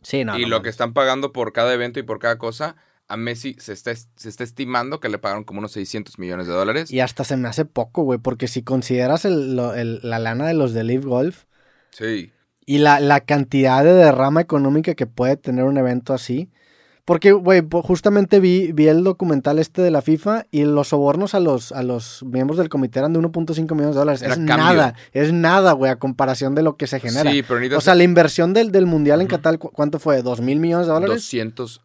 [0.00, 0.38] Sí, no.
[0.38, 2.76] y no lo que están pagando por cada evento y por cada cosa,
[3.08, 6.54] a Messi se está, se está estimando que le pagaron como unos 600 millones de
[6.54, 6.90] dólares.
[6.90, 10.46] Y hasta se me hace poco, güey, porque si consideras el- lo- el- la lana
[10.46, 11.44] de los de Live Golf
[11.90, 12.32] Sí.
[12.66, 16.50] Y la, la cantidad de derrama económica que puede tener un evento así.
[17.06, 21.40] Porque, güey, justamente vi, vi el documental este de la FIFA y los sobornos a
[21.40, 24.22] los, a los miembros del comité eran de 1.5 millones de dólares.
[24.22, 24.56] Era es cambio.
[24.56, 27.30] nada, es nada, güey, a comparación de lo que se genera.
[27.30, 29.36] Sí, pero necesitas o sea, la inversión del, del Mundial en Ujú.
[29.36, 30.24] Qatar, ¿cu- ¿cuánto fue?
[30.24, 31.16] ¿2 mil millones de dólares?
[31.16, 31.82] 200,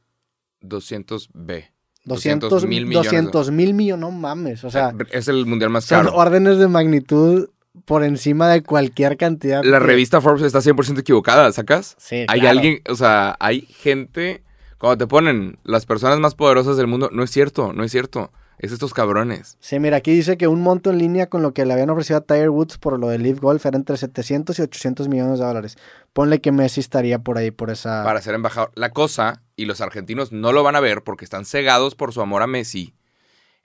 [0.62, 1.72] 200 B.
[2.06, 3.12] 200 mil millones.
[3.12, 4.64] 200 mil millones, no mames.
[4.64, 6.16] O sea, es el mundial más son caro.
[6.16, 7.50] órdenes de magnitud
[7.86, 9.64] por encima de cualquier cantidad.
[9.64, 11.96] La que- revista Forbes está 100% equivocada, ¿sacas?
[11.98, 12.50] Sí, Hay claro.
[12.58, 14.44] alguien, o sea, hay gente,
[14.78, 18.32] cuando te ponen las personas más poderosas del mundo, no es cierto, no es cierto.
[18.62, 19.56] Es estos cabrones.
[19.62, 22.18] Sí, mira, aquí dice que un monto en línea con lo que le habían ofrecido
[22.18, 25.46] a Tiger Woods por lo de Live Golf era entre 700 y 800 millones de
[25.46, 25.78] dólares.
[26.12, 28.04] Ponle que Messi estaría por ahí, por esa...
[28.04, 28.72] para ser embajador.
[28.76, 32.20] La cosa, y los argentinos no lo van a ver porque están cegados por su
[32.20, 32.94] amor a Messi,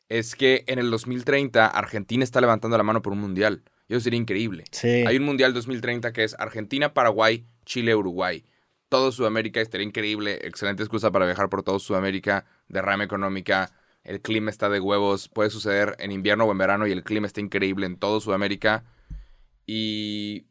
[0.09, 3.63] es que en el 2030 Argentina está levantando la mano por un mundial.
[3.89, 4.65] Y eso sería increíble.
[4.71, 5.05] Sí.
[5.07, 8.45] Hay un mundial 2030 que es Argentina, Paraguay, Chile, Uruguay.
[8.89, 13.73] todo Sudamérica, estaría increíble, excelente excusa para viajar por todo Sudamérica, derrama económica,
[14.05, 17.27] el clima está de huevos, puede suceder en invierno o en verano y el clima
[17.27, 18.85] está increíble en todo Sudamérica.
[19.67, 20.47] Y,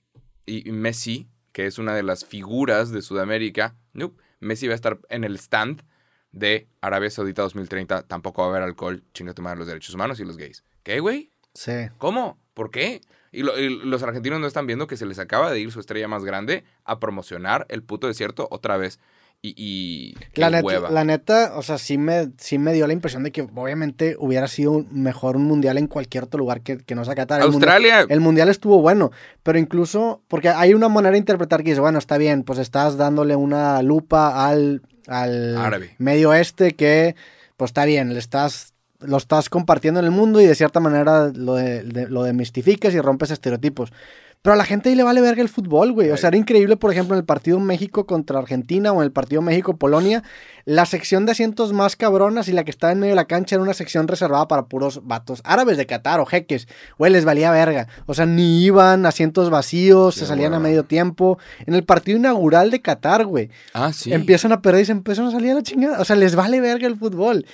[0.46, 5.00] y Messi, que es una de las figuras de Sudamérica, nope, Messi va a estar
[5.10, 5.84] en el stand
[6.32, 10.20] de Arabia Saudita 2030, tampoco va a haber alcohol, chinga tu madre los derechos humanos
[10.20, 10.64] y los gays.
[10.82, 11.30] ¿Qué, güey?
[11.54, 11.90] Sí.
[12.00, 12.40] ¿Cómo?
[12.56, 13.02] ¿Por qué?
[13.34, 15.80] Y, lo- y los argentinos no están viendo que se les acaba de ir su
[15.82, 19.00] estrella más grande a promocionar el puto desierto otra vez.
[19.46, 20.90] Y, La neta, hueva.
[20.90, 24.48] la neta, o sea, sí me, sí me dio la impresión de que obviamente hubiera
[24.48, 27.42] sido mejor un mundial en cualquier otro lugar que, que no sea Qatar.
[27.42, 29.12] El mundial- Australia, El mundial estuvo bueno,
[29.44, 32.96] pero incluso, porque hay una manera de interpretar que dice, bueno, está bien, pues estás
[32.96, 35.96] dándole una lupa al, al Árabe.
[35.98, 37.16] medio oeste que,
[37.58, 38.73] pues está bien, le estás,
[39.06, 42.94] lo estás compartiendo en el mundo y de cierta manera lo, de- de- lo demistificas
[42.94, 43.92] y rompes estereotipos.
[44.42, 46.12] Pero a la gente ahí le vale verga el fútbol, güey.
[46.12, 49.12] O sea, era increíble, por ejemplo, en el partido México contra Argentina o en el
[49.14, 50.22] partido México-Polonia,
[50.66, 53.56] la sección de asientos más cabronas y la que estaba en medio de la cancha
[53.56, 56.68] era una sección reservada para puros vatos árabes de Qatar o jeques.
[56.98, 57.88] Güey, les valía verga.
[58.06, 61.38] O sea, ni iban, asientos vacíos, se salían a medio tiempo.
[61.66, 64.12] En el partido inaugural de Qatar, güey, ah, sí.
[64.12, 66.02] empiezan a perder y se empiezan a salir a la chingada.
[66.02, 67.46] O sea, les vale verga el fútbol.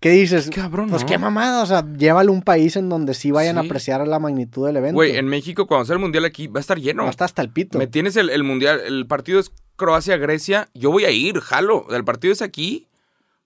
[0.00, 0.50] ¿Qué dices?
[0.54, 1.08] Cabrón, Pues ¿no?
[1.08, 4.18] qué mamada, o sea, llévalo a un país en donde sí vayan a apreciar la
[4.18, 4.94] magnitud del evento.
[4.94, 7.04] Güey, en México, cuando sea el mundial aquí, va a estar lleno.
[7.04, 7.78] No, está hasta el pito.
[7.78, 10.68] Me tienes el, el mundial, el partido es Croacia-Grecia.
[10.74, 11.86] Yo voy a ir, jalo.
[11.90, 12.86] El partido es aquí.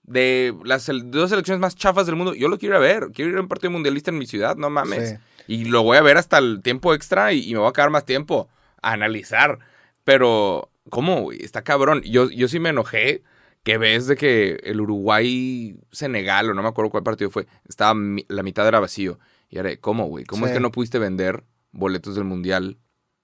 [0.03, 2.33] De las dos selecciones más chafas del mundo.
[2.33, 3.07] Yo lo quiero ir a ver.
[3.13, 5.11] Quiero ir a un partido mundialista en mi ciudad, no mames.
[5.11, 5.15] Sí.
[5.47, 7.91] Y lo voy a ver hasta el tiempo extra y, y me voy a quedar
[7.91, 8.49] más tiempo
[8.81, 9.59] a analizar.
[10.03, 11.41] Pero, ¿cómo, güey?
[11.43, 12.01] Está cabrón.
[12.01, 13.23] Yo, yo sí me enojé
[13.63, 18.43] que ves de que el Uruguay-Senegal, o no me acuerdo cuál partido fue, estaba la
[18.43, 19.19] mitad era vacío.
[19.49, 20.25] Y era, de, ¿cómo, güey?
[20.25, 22.77] ¿Cómo es que no pudiste vender boletos del mundial?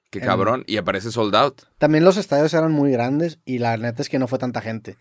[0.10, 0.64] Qué cabrón.
[0.68, 1.64] Y aparece sold out.
[1.80, 4.96] También los estadios eran muy grandes y la neta es que no fue tanta gente.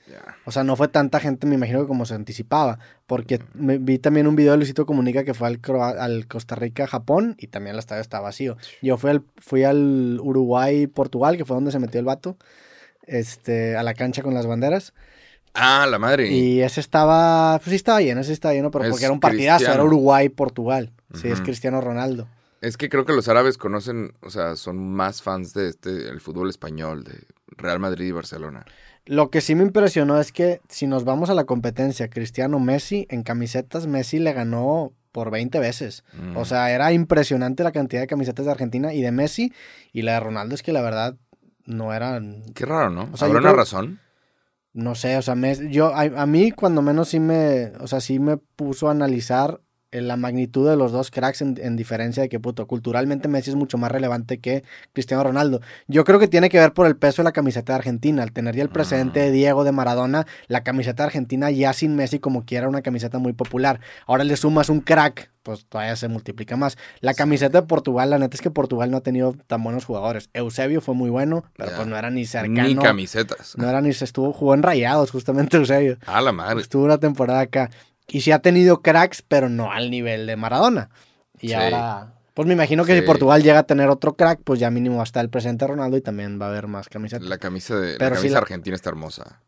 [0.47, 2.81] O sea, no fue tanta gente, me imagino que como se anticipaba.
[3.07, 6.57] Porque me, vi también un video de Luisito Comunica que fue al, Croa- al Costa
[6.57, 8.57] Rica-Japón y también el estadio estaba vacío.
[8.83, 12.37] Yo fui al, fui al Uruguay-Portugal, que fue donde se metió el vato,
[13.07, 14.93] este, a la cancha con las banderas.
[15.57, 16.29] Ah, la madre.
[16.31, 19.21] Y ese estaba, pues sí estaba lleno, ese estaba lleno, pero Es porque era un
[19.21, 19.75] partidazo, Cristiano.
[19.75, 20.93] era Uruguay-Portugal.
[21.15, 21.41] Sí, es.
[21.41, 22.29] Cristiano Ronaldo.
[22.61, 26.21] Es que creo que los árabes conocen, o sea, son más fans de este, el
[26.21, 27.25] fútbol español, de
[27.57, 28.65] Real Madrid y Barcelona.
[29.05, 33.07] Lo que sí me impresionó es que si nos vamos a la competencia, Cristiano Messi,
[33.09, 36.03] en camisetas, Messi le ganó por 20 veces.
[36.15, 36.37] Mm.
[36.37, 39.53] O sea, era impresionante la cantidad de camisetas de Argentina y de Messi.
[39.93, 41.15] Y la de Ronaldo es que la verdad
[41.67, 43.09] no eran, Qué raro, ¿no?
[43.13, 44.01] O sea, ¿Habrá una creo- razón?
[44.77, 48.01] No sé, o sea, Messi- yo, a, a mí cuando menos sí me, o sea,
[48.01, 49.61] sí me puso a analizar
[49.93, 53.57] la magnitud de los dos cracks en, en diferencia de que, puto, culturalmente Messi es
[53.57, 55.61] mucho más relevante que Cristiano Ronaldo.
[55.87, 58.23] Yo creo que tiene que ver por el peso de la camiseta de Argentina.
[58.23, 61.97] Al tener ya el precedente de Diego, de Maradona, la camiseta de Argentina ya sin
[61.97, 63.81] Messi como quiera era una camiseta muy popular.
[64.07, 66.77] Ahora le sumas un crack, pues todavía se multiplica más.
[67.01, 70.31] La camiseta de Portugal, la neta es que Portugal no ha tenido tan buenos jugadores.
[70.35, 72.69] Eusebio fue muy bueno, pero pues no era ni cercano.
[72.69, 73.57] Ni camisetas.
[73.57, 75.99] No era ni se estuvo, jugó en rayados, justamente Eusebio.
[76.07, 76.61] Ah, la madre.
[76.61, 77.71] Estuvo una temporada acá.
[78.09, 80.91] Y sí ha tenido cracks, pero no al nivel de Maradona.
[81.41, 81.55] Y Sí.
[81.55, 83.07] ahora, pues me imagino que si.
[83.07, 86.41] Portugal llega a tener otro crack, pues ya mínimo hasta el presente Ronaldo y también
[86.41, 87.27] va a haber más camisetas.
[87.29, 89.43] La camisa de la Pero camisa argentina está hermosa.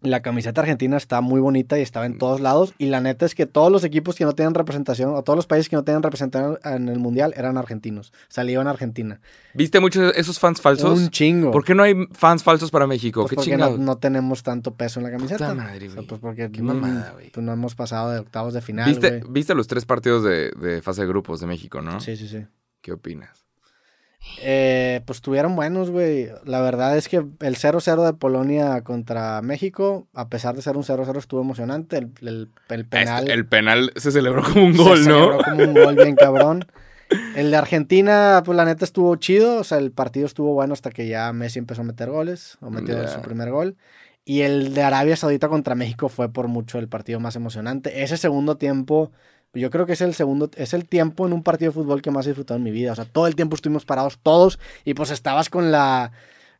[0.00, 2.72] La camiseta argentina está muy bonita y estaba en todos lados.
[2.78, 5.46] Y la neta es que todos los equipos que no tenían representación, o todos los
[5.48, 8.12] países que no tenían representación en el mundial, eran argentinos.
[8.28, 9.20] Salían a Argentina.
[9.54, 10.96] ¿Viste muchos de esos fans falsos?
[11.00, 11.50] Un chingo.
[11.50, 13.22] ¿Por qué no hay fans falsos para México?
[13.22, 15.50] Pues qué porque no, tenemos tanto peso en la camiseta.
[15.50, 16.06] Puta madre, O sea, güey.
[16.06, 17.30] pues porque Qué no- mamada, güey.
[17.30, 18.88] pues no hemos pasado de octavos de final.
[18.88, 21.98] ¿Viste, viste los tres partidos de, de fase de grupos de México, no?
[22.00, 22.46] Sí, sí, sí.
[22.82, 23.47] ¿Qué opinas?
[24.40, 26.28] Eh, pues estuvieron buenos, güey.
[26.44, 30.84] La verdad es que el 0-0 de Polonia contra México, a pesar de ser un
[30.84, 31.96] 0-0, estuvo emocionante.
[31.98, 35.04] El, el- el penal Este- el penal se celebró como un se gol, ¿no?
[35.04, 36.66] celebró como un gol bien cabrón.
[37.34, 39.56] El de Argentina, pues la neta estuvo chido.
[39.58, 42.70] O sea, el partido estuvo bueno hasta que ya Messi empezó a meter goles, o
[42.70, 43.76] metió su primer gol.
[44.24, 48.02] Y el de Arabia Saudita contra México fue por mucho el partido más emocionante.
[48.02, 49.10] Ese segundo tiempo,
[49.54, 52.10] yo creo que es el segundo, es el tiempo en un partido de fútbol que
[52.10, 52.92] más he disfrutado en mi vida.
[52.92, 56.12] O sea, todo el tiempo estuvimos parados todos y pues estabas con la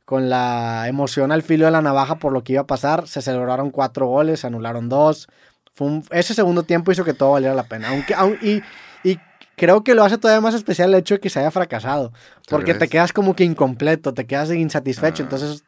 [0.04, 3.06] con la emoción al filo de la navaja por lo que iba a pasar.
[3.06, 5.28] Se celebraron cuatro goles, se anularon dos.
[5.74, 7.90] Fue un- ese segundo tiempo hizo que todo valiera la pena.
[7.90, 8.62] Aunque, aun- y,
[9.06, 9.18] y
[9.54, 12.08] creo que lo hace todavía más especial el hecho de que se haya fracasado.
[12.10, 12.16] ¿Tú
[12.56, 15.22] Porque te quedas como que incompleto, te quedas insatisfecho.
[15.24, 15.26] Ah.
[15.26, 15.62] Entonces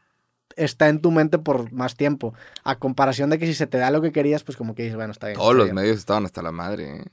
[0.65, 2.35] está en tu mente por más tiempo.
[2.65, 4.97] A comparación de que si se te da lo que querías, pues como que dices,
[4.97, 5.39] bueno, está bien.
[5.39, 5.75] Todos está los bien.
[5.77, 7.05] medios estaban hasta la madre, ¿eh?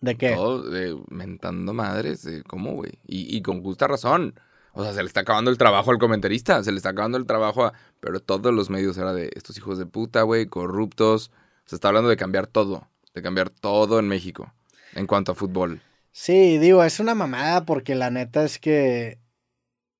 [0.00, 0.34] ¿De qué?
[0.34, 2.26] Todos eh, mentando madres.
[2.46, 2.92] ¿Cómo, güey?
[3.06, 4.34] Y, y con justa razón.
[4.72, 7.26] O sea, se le está acabando el trabajo al comentarista, se le está acabando el
[7.26, 7.72] trabajo a...
[7.98, 11.32] Pero todos los medios era de estos hijos de puta, güey, corruptos.
[11.66, 14.52] Se está hablando de cambiar todo, de cambiar todo en México
[14.94, 15.82] en cuanto a fútbol.
[16.12, 19.18] Sí, digo, es una mamada porque la neta es que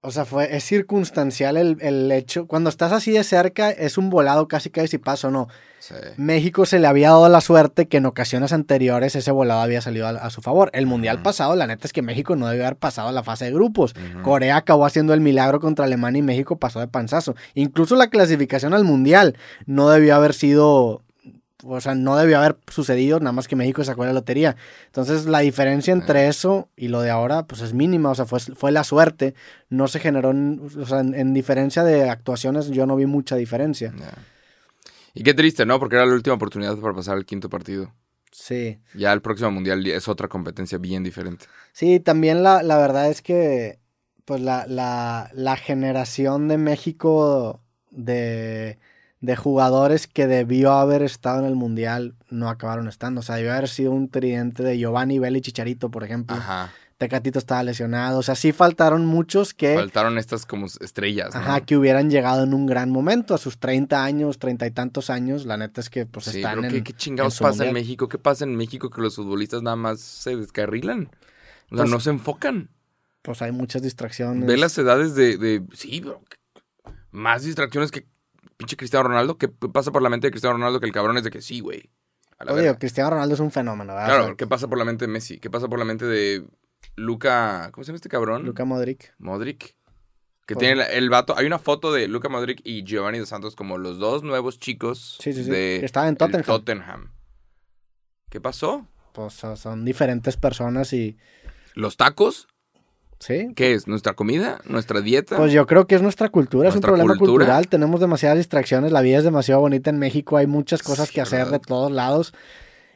[0.03, 2.47] o sea, fue, es circunstancial el, el, hecho.
[2.47, 5.49] Cuando estás así de cerca, es un volado casi que si pasa o no.
[5.79, 5.95] Sí.
[6.17, 10.07] México se le había dado la suerte que en ocasiones anteriores ese volado había salido
[10.07, 10.71] a, a su favor.
[10.73, 13.53] El mundial pasado, la neta es que México no debió haber pasado la fase de
[13.53, 13.95] grupos.
[14.23, 17.35] Corea acabó haciendo el milagro contra Alemania y México pasó de panzazo.
[17.55, 19.37] Incluso la clasificación al mundial
[19.67, 21.03] no debió haber sido.
[21.65, 24.57] O sea, no debió haber sucedido, nada más que México sacó la lotería.
[24.87, 28.11] Entonces, la diferencia entre eso y lo de ahora, pues es mínima.
[28.11, 29.35] O sea, fue, fue la suerte.
[29.69, 30.31] No se generó.
[30.31, 33.93] en- O sea, en, en diferencia de actuaciones, yo no vi mucha diferencia.
[33.99, 34.13] Ya.
[35.15, 35.79] Y qué triste, ¿no?
[35.81, 37.93] Porque era la última oportunidad para pasar al quinto partido.
[38.33, 38.79] Sí.
[38.95, 41.47] Ya el próximo mundial es otra competencia bien diferente.
[41.73, 43.81] Sí, también la, la verdad es que
[44.25, 48.79] pues la, la, la generación de México de,
[49.21, 53.21] de jugadores que debió haber estado en el Mundial no acabaron estando.
[53.21, 56.37] O sea, debió haber sido un tridente de Giovanni, Bell y Chicharito, por ejemplo.
[56.37, 56.73] Ajá.
[56.97, 58.19] Tecatito estaba lesionado.
[58.19, 61.41] O sea, sí faltaron muchos que, Faltaron estas como estrellas, ¿no?
[61.41, 63.35] ajá, que hubieran llegado en un gran momento.
[63.35, 66.57] A sus 30 años, 30 y tantos años, la neta es que pues Sí, están
[66.61, 66.73] pero en...
[66.75, 67.73] ¿qué, qué chingados pasa en.
[67.73, 68.07] México?
[68.09, 71.05] ¿Qué pasa en México que los futbolistas nada más se descarrilan?
[71.71, 72.69] O sea, Pues- no se enfocan.
[73.23, 74.47] Pues hay muchas distracciones.
[74.47, 76.23] Ve las edades de, de- Sí, bro.
[77.13, 78.07] Más distracciones que
[78.57, 79.37] pinche Cristiano Ronaldo.
[79.39, 81.61] ¿Qué pasa por la mente de Cristiano Ronaldo que el cabrón es de que sí,
[81.61, 81.91] güey?
[82.49, 82.75] Oye.
[82.79, 84.07] Cristiano Ronaldo es un fenómeno, ¿verdad?
[84.19, 85.39] Claro, ¿qué pasa por la mente de Messi?
[85.39, 86.45] ¿Qué pasa por la mente de
[86.97, 87.69] Luca...
[87.73, 88.45] ¿Cómo se llama este cabrón?
[88.47, 89.15] Luka Modric.
[89.19, 89.75] Modric.
[90.47, 91.37] Que tiene la- el vato.
[91.37, 95.19] Hay una foto de Luca Modric y Giovanni Dos Santos como los dos nuevos chicos
[95.21, 95.51] Sí, sí, sí.
[95.51, 96.45] de Que estaban en el Tottenham.
[96.45, 97.13] Tottenham.
[98.31, 98.87] ¿Qué pasó?
[99.13, 101.19] pues so- son diferentes personas y
[101.75, 102.49] ¿Los tacos?
[103.21, 103.53] Sí.
[103.55, 103.87] ¿Qué es?
[103.87, 104.59] ¿Nuestra comida?
[104.65, 105.37] ¿Nuestra dieta?
[105.37, 107.45] Pues yo creo que es nuestra cultura, es un ¿Nuestra problema cultura?
[107.45, 111.15] cultural, tenemos demasiadas distracciones, la vida es demasiado bonita en México, hay muchas cosas Sí,
[111.15, 111.53] que hacer ¿verdad?
[111.53, 112.33] de todos lados.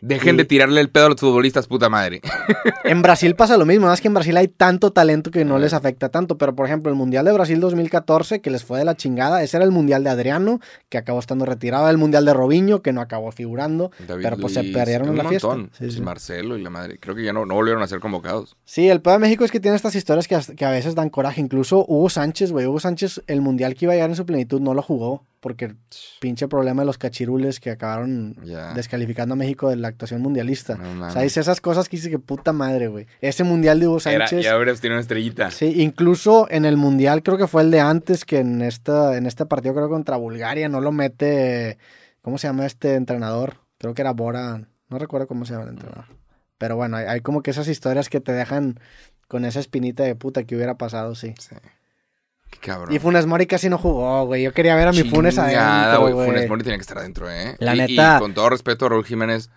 [0.07, 2.21] Dejen y- de tirarle el pedo a los futbolistas, puta madre.
[2.85, 5.59] En Brasil pasa lo mismo, nada más que en Brasil hay tanto talento que no
[5.59, 8.85] les afecta tanto, pero por ejemplo el Mundial de Brasil 2014, que les fue de
[8.85, 12.35] la chingada, ese era el Mundial de Adriano, que acabó estando retirado, el Mundial de
[12.35, 13.91] Robinho, que no acabó figurando.
[14.07, 15.49] David Pero, pues, se perdieron en la fiesta.
[15.49, 15.71] montón.
[15.91, 16.99] Sí, Marcelo y la madre.
[16.99, 18.57] Creo que ya no, no volvieron a ser convocados.
[18.65, 21.09] Sí, el peor de México es que tiene estas historias que, que a veces dan
[21.09, 21.41] coraje.
[21.41, 22.67] Incluso Hugo Sánchez, güey.
[22.67, 25.25] Hugo Sánchez, el mundial que iba a llegar en su plenitud, no lo jugó.
[25.45, 25.75] Porque
[26.21, 28.35] pinche problema de los cachirules que acabaron
[28.75, 30.77] descalificando a México de la actuación mundialista.
[30.77, 33.07] No o sea, dice esas cosas que dice que puta madre, güey.
[33.21, 34.43] Ese mundial de Hugo Era, Sánchez.
[34.43, 35.51] ya habrías tenido una estrellita.
[35.51, 39.27] Sí, incluso en el mundial, creo que fue el de antes, que en esta, en
[39.27, 41.77] este partido, creo contra Bulgaria, no lo mete.
[42.23, 43.59] ¿Cómo se llama este entrenador?
[43.77, 44.67] Creo que era Bora.
[44.89, 46.07] No recuerdo cómo se llama el entrenador.
[46.57, 48.81] Pero bueno, hay, hay como que esas historias que te dejan
[49.29, 51.35] con esa espinita de puta que hubiera pasado, sí.
[51.39, 51.55] Sí.
[52.61, 52.95] Qué cabrón.
[52.95, 54.43] Y Funes Mori casi no jugó, güey.
[54.45, 56.27] Yo quería ver a mi Funes adentro, güey.
[56.27, 57.57] Funes Mori tiene que estar adentro, ¿eh?
[57.59, 59.51] La Y- neta- Y con todo respeto a Raúl Jiménez,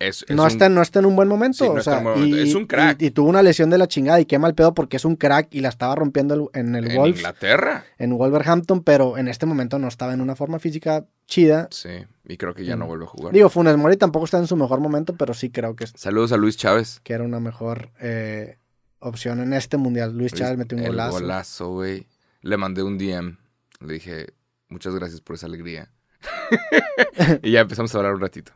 [0.00, 1.58] es, es no, un- está, no está en un buen momento.
[1.58, 2.44] Sí, no o está sea, en un buen momento.
[2.44, 3.02] y- Es un crack.
[3.02, 5.16] Y, y tuvo una lesión de la chingada y qué mal pedo porque es un
[5.16, 7.16] crack y la estaba rompiendo el- en el en Wolves.
[7.18, 7.84] Inglaterra.
[7.98, 11.66] en Wolverhampton, pero en este momento no estaba en una forma física chida.
[11.72, 11.90] Sí,
[12.28, 12.88] y creo que ya no Mm.
[12.88, 13.32] vuelve a jugar.
[13.34, 16.36] Digo, Funes Mori tampoco está en su mejor momento, pero sí creo que, Saludos a
[16.36, 17.00] Luis Chávez.
[17.02, 18.56] que era una mejor eh,
[19.00, 20.16] opción en este mundial.
[20.16, 21.12] Luis Chávez metió un El golazo.
[21.12, 22.06] golazo, güey.
[22.42, 23.36] Le mandé un DM.
[23.80, 24.34] Le dije,
[24.68, 25.90] muchas gracias por esa alegría.
[27.42, 28.52] y ya empezamos a hablar un ratito.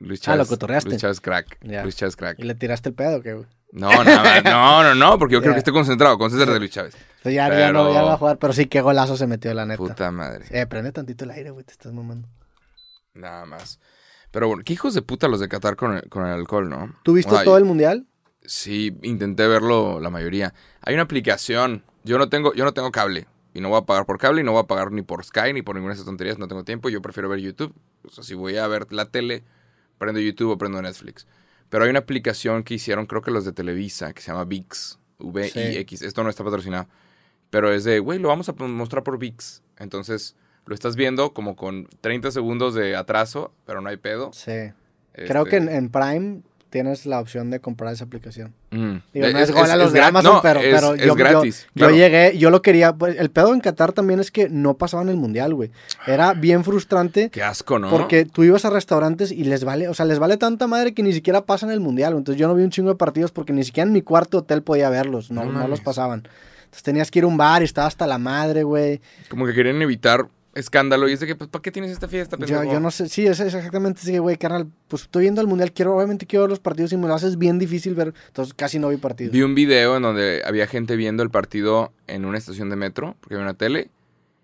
[0.00, 0.48] Luis Ah, lo Chávez.
[0.48, 0.88] cotorreaste.
[0.90, 1.58] Luis Chávez crack.
[1.62, 2.38] Luis Chávez crack.
[2.38, 3.46] Y le tiraste el pedo, que güey.
[3.72, 4.44] No, nada más.
[4.44, 5.54] No, no, no, porque yo creo Ya.
[5.56, 6.16] que estoy concentrado.
[6.18, 6.94] Concéntrate de Luis Chávez.
[6.94, 9.52] Entonces ya, ya no, ya no va a jugar, pero sí, qué golazo se metió,
[9.54, 9.78] la neta.
[9.78, 10.44] Puta madre.
[10.50, 12.28] Eh, prende tantito el aire, güey, te estás mamando.
[13.14, 13.80] Nada más.
[14.30, 16.92] Pero bueno, qué hijos de puta los de Qatar con el, con el alcohol, ¿no?
[17.04, 18.06] ¿Tú viste O sea, todo el mundial?
[18.44, 20.54] Sí, intenté verlo la mayoría.
[20.82, 21.82] Hay una aplicación.
[22.04, 23.26] Yo no tengo, yo no tengo cable.
[23.54, 25.52] Y no voy a pagar por cable y no voy a pagar ni por Sky
[25.52, 26.38] ni por ninguna de esas tonterías.
[26.38, 26.88] No tengo tiempo.
[26.88, 27.72] Yo prefiero ver YouTube.
[28.04, 29.44] O sea, si voy a ver la tele,
[29.98, 31.26] prendo YouTube o prendo Netflix.
[31.70, 34.98] Pero hay una aplicación que hicieron, creo que los de Televisa, que se llama VIX.
[35.18, 36.02] V-I-X.
[36.02, 36.88] Esto no está patrocinado.
[37.50, 39.62] Pero es de, güey, lo vamos a mostrar por VIX.
[39.78, 44.32] Entonces, lo estás viendo como con 30 segundos de atraso, pero no hay pedo.
[44.32, 44.72] Sí.
[45.12, 46.42] Creo Este, que en, en Prime
[46.74, 48.52] tienes la opción de comprar esa aplicación.
[48.72, 48.96] mm.
[49.12, 51.94] Digo, no Es- los de Amazon, no, pero, es- pero yo, gratis, yo, claro.
[51.94, 52.92] llegué, yo lo quería.
[52.92, 55.70] pues, el pedo en Qatar también es que no pasaban el mundial, güey.
[56.04, 57.30] Era bien frustrante.
[57.30, 57.90] Qué asco, ¿no?
[57.90, 61.04] Porque tú ibas a restaurantes y les vale, o sea, les vale tanta madre que
[61.04, 62.14] ni siquiera pasan el mundial.
[62.16, 64.64] Entonces yo no vi un chingo de partidos porque ni siquiera en mi cuarto hotel
[64.64, 66.24] podía verlos, no, No no, los pasaban.
[66.64, 69.00] Entonces tenías que ir a un bar y estaba hasta la madre, güey.
[69.28, 71.08] Como que querían evitar escándalo.
[71.08, 72.72] Y es de que, pues, ¿para qué tienes esta fiesta, Yo, pendejo?
[72.72, 75.72] yo no sé, sí, es, es exactamente así, güey, carnal, pues estoy viendo el mundial,
[75.72, 78.78] quiero, obviamente quiero ver los partidos y me lo haces bien difícil ver, entonces casi
[78.78, 79.32] no vi partidos.
[79.32, 83.16] Vi un video en donde había gente viendo el partido en una estación de metro,
[83.20, 83.90] porque había una tele,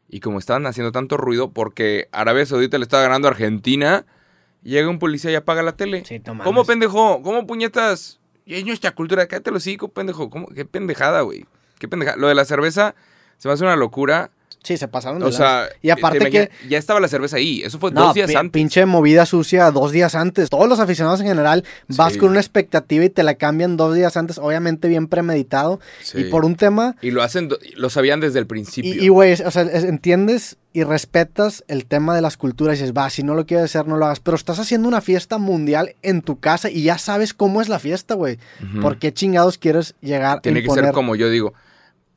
[0.08, 4.04] y como estaban haciendo tanto ruido, porque Arabia Saudita le estaba ganando a Argentina,
[4.62, 6.04] llega un policía y apaga la tele.
[6.04, 6.42] Sí, no.
[6.42, 7.22] ¿Cómo, pendejo?
[7.22, 8.18] ¿Cómo, puñetas?
[8.44, 10.28] Y es nuestra cultura, cállate los hocico, pendejo.
[10.30, 10.48] ¿Cómo?
[10.48, 11.46] Qué pendejada, güey.
[11.78, 12.16] Qué pendejada.
[12.16, 12.94] Lo de la cerveza
[13.38, 14.30] se me hace una locura.
[14.62, 16.50] Sí, se pasaron de O sea, y aparte te que...
[16.68, 17.62] Ya estaba la cerveza ahí.
[17.62, 18.52] Eso fue No, dos días antes.
[18.52, 20.50] pinche movida sucia dos días antes.
[20.50, 22.18] Todos los aficionados en general vas Sí.
[22.18, 25.80] con una expectativa y te la cambian dos días antes, obviamente bien premeditado.
[26.02, 26.18] Sí.
[26.18, 28.94] Y por un tema Y lo hacen, lo sabían desde el principio.
[29.02, 32.94] Y, güey, o sea, es- entiendes y respetas el tema de las culturas y dices,
[32.96, 34.20] va, si no lo quieres hacer, no lo hagas.
[34.20, 37.78] Pero estás haciendo una fiesta mundial en tu casa y ya sabes cómo es la
[37.78, 38.38] fiesta, güey.
[38.62, 38.80] Ujú.
[38.82, 41.54] ¿Por qué chingados quieres llegar a Tiene que ser como yo digo.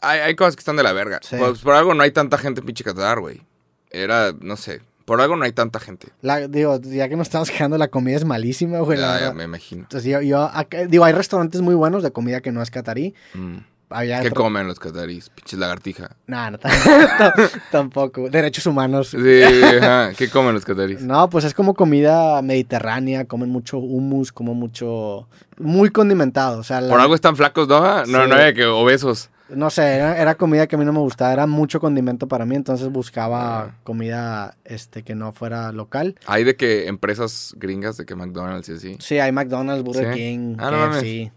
[0.04, 1.20] Hay, hay cosas que están de la verga.
[1.24, 1.36] Sí.
[1.40, 3.42] Pues por algo no hay tanta gente en pinche Qatar, güey.
[3.90, 4.82] Era, no sé.
[5.06, 6.08] Por algo no hay tanta gente.
[6.22, 8.98] La- digo, ya que nos estamos quejando, la comida es malísima, güey.
[9.00, 9.82] Ya, ya me imagino.
[9.84, 13.14] Entonces, yo, yo acá- digo, hay restaurantes muy buenos de comida que no es catarí.
[13.34, 13.58] Mm.
[13.90, 15.30] Había ¿Qué otro- comen los cataríes?
[15.30, 16.16] Pinches lagartija.
[16.26, 16.58] Nah, no,
[17.72, 18.30] tampoco.
[18.30, 19.10] Derechos humanos.
[19.10, 20.14] Sí, ajá.
[20.18, 21.02] ¿Qué comen los cataríes?
[21.02, 25.28] No, pues es como comida mediterránea, comen mucho hummus, como mucho...
[25.60, 26.82] Muy condimentado, o sea...
[26.82, 28.06] la- Por algo están flacos, ¿no?
[28.08, 28.30] No, Sí.
[28.30, 29.30] no que obesos.
[29.56, 32.46] No sé, era, era comida que a mí no me gustaba, era mucho condimento para
[32.46, 33.76] mí, entonces buscaba Ah.
[33.84, 36.16] comida este que no fuera local.
[36.26, 38.98] Hay de que empresas gringas, de que McDonald's y así.
[39.00, 40.20] Sí, hay McDonald's, Burger ¿Sí?
[40.20, 41.00] King, Ah, no.
[41.00, 41.32] Sí,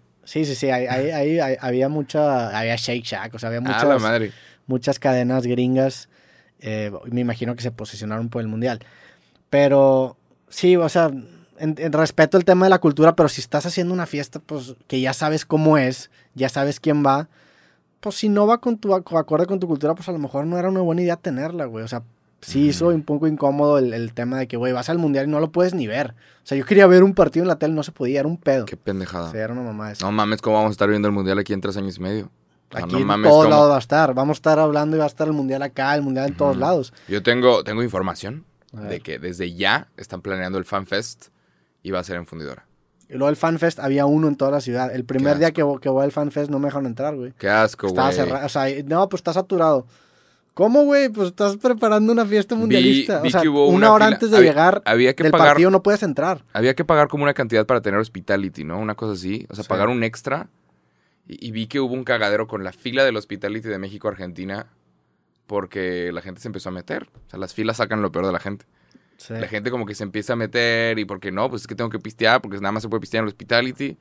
[0.44, 4.02] sí, sí, hay, hay- había mucha, había Shake Shack, o sea, había Ah, la muchas,
[4.02, 4.32] madre.
[4.66, 6.08] muchas cadenas gringas,
[6.60, 8.80] eh, me imagino que se posicionaron por el mundial.
[9.50, 10.16] Pero
[10.48, 11.06] sí, o sea,
[11.58, 14.74] en- en respeto el tema de la cultura, pero si estás haciendo una fiesta, pues
[14.88, 17.28] que ya sabes cómo es, ya sabes quién va,
[18.00, 20.46] pues si no va con tu ac- acorde con tu cultura, pues a lo mejor
[20.46, 21.84] no era una buena idea tenerla, güey.
[21.84, 22.02] O sea,
[22.40, 25.30] sí hizo un poco incómodo el, el tema de que, güey, vas al mundial y
[25.30, 26.10] no lo puedes ni ver.
[26.44, 28.36] O sea, yo quería ver un partido en la tele, no se podía, era un
[28.36, 28.66] pedo.
[28.66, 29.28] Qué pendejada.
[29.28, 30.04] O sea, era una mamá esa.
[30.04, 32.30] No mames, ¿cómo vamos a estar viendo el mundial aquí en tres años y medio?
[32.72, 33.54] Aquí no en mames, todos ¿cómo?
[33.56, 34.12] lados va a estar.
[34.14, 36.56] Vamos a estar hablando y va a estar el mundial acá, el mundial en todos
[36.56, 36.92] lados.
[37.08, 41.28] Yo tengo, tengo información de que desde ya están planeando el FanFest
[41.82, 42.65] y va a ser en Fundidora.
[43.08, 44.92] Y luego el FanFest había uno en toda la ciudad.
[44.94, 47.32] El primer día que, que voy al FanFest no me dejaron entrar, güey.
[47.38, 48.16] Qué asco, Estaba güey.
[48.16, 48.46] cerrado.
[48.46, 49.86] O sea, no, pues está saturado.
[50.54, 51.08] ¿Cómo, güey?
[51.10, 53.20] Pues estás preparando una fiesta mundialista.
[53.20, 54.16] vi o sea, que hubo una, una hora fila.
[54.16, 56.42] antes de Había- llegar Había que del pagar partido no puedes entrar.
[56.52, 58.78] Había que pagar como una cantidad para tener hospitality, ¿no?
[58.80, 59.46] Una cosa así.
[59.50, 59.68] O sea, Sí.
[59.68, 60.48] pagar un extra.
[61.28, 64.12] Y, y vi que hubo un cagadero con la fila del hospitality de México a
[64.12, 64.66] Argentina
[65.46, 67.04] porque la gente se empezó a meter.
[67.26, 68.64] O sea, las filas sacan lo peor de la gente.
[69.16, 69.32] Sí.
[69.34, 71.90] La gente como que se empieza a meter y porque no, pues es que tengo
[71.90, 73.96] que pistear porque nada más se puede pistear en el hospitality.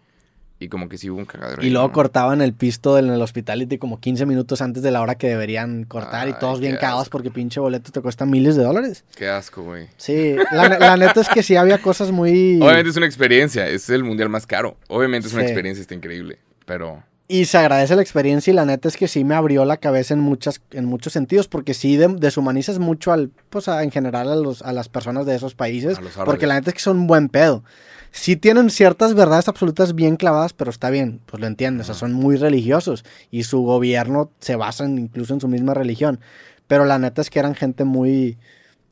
[0.57, 1.61] Y como que sí hubo un cagadero.
[1.61, 1.93] Y ahí, luego ¿no?
[1.93, 5.83] cortaban el pisto en el hospitality como 15 minutos antes de la hora que deberían
[5.83, 9.03] cortar y todos bien cagados porque pinche boleto te cuesta miles de dólares.
[9.17, 9.87] Qué asco, güey.
[9.97, 12.55] Sí, la, ne- la neta es que sí había cosas muy...
[12.61, 13.67] Obviamente es una experiencia.
[13.67, 14.77] Es el mundial más caro.
[14.87, 15.47] Obviamente es una Sí.
[15.49, 16.39] experiencia, está increíble.
[16.65, 19.77] Pero Y se agradece la experiencia y la neta es que sí me abrió la
[19.77, 23.89] cabeza en, muchas, en muchos sentidos porque sí de- deshumanizas mucho al, pues a- en
[23.89, 26.97] general a, los, a las personas de esos países porque la neta es que son
[26.99, 27.63] un buen pedo.
[28.11, 31.99] Sí tienen ciertas verdades absolutas bien clavadas, pero está bien, pues lo entiendes, o sea,
[31.99, 36.19] son muy religiosos y su gobierno se basa en- incluso en su misma religión.
[36.67, 38.37] Pero la neta es que eran gente muy,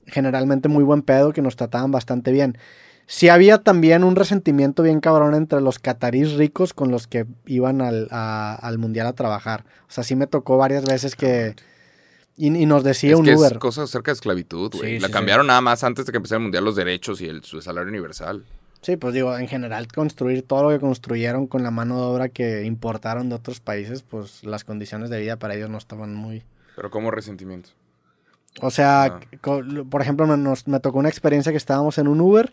[0.07, 2.57] generalmente muy buen pedo, que nos trataban bastante bien.
[3.05, 7.81] Sí había también un resentimiento bien cabrón entre los catarís ricos con los que iban
[7.81, 9.65] al, a- al mundial a trabajar.
[9.87, 11.55] O sea, sí me tocó varias veces que...
[12.35, 13.51] Y, y nos decía es un que Uber.
[13.51, 14.95] es cosa acerca de esclavitud, güey.
[14.95, 17.27] Sí, La sí, cambiaron nada más antes de que empezara el mundial los derechos y
[17.27, 18.43] el, su salario universal.
[18.81, 22.29] Sí, pues digo, en general construir todo lo que construyeron con la mano de obra
[22.29, 26.43] que importaron de otros países, pues las condiciones de vida para ellos no estaban muy...
[26.75, 27.69] Pero como resentimiento.
[28.61, 29.19] O sea, Ah.
[29.89, 32.51] por ejemplo, nos- me tocó una experiencia que estábamos en un Uber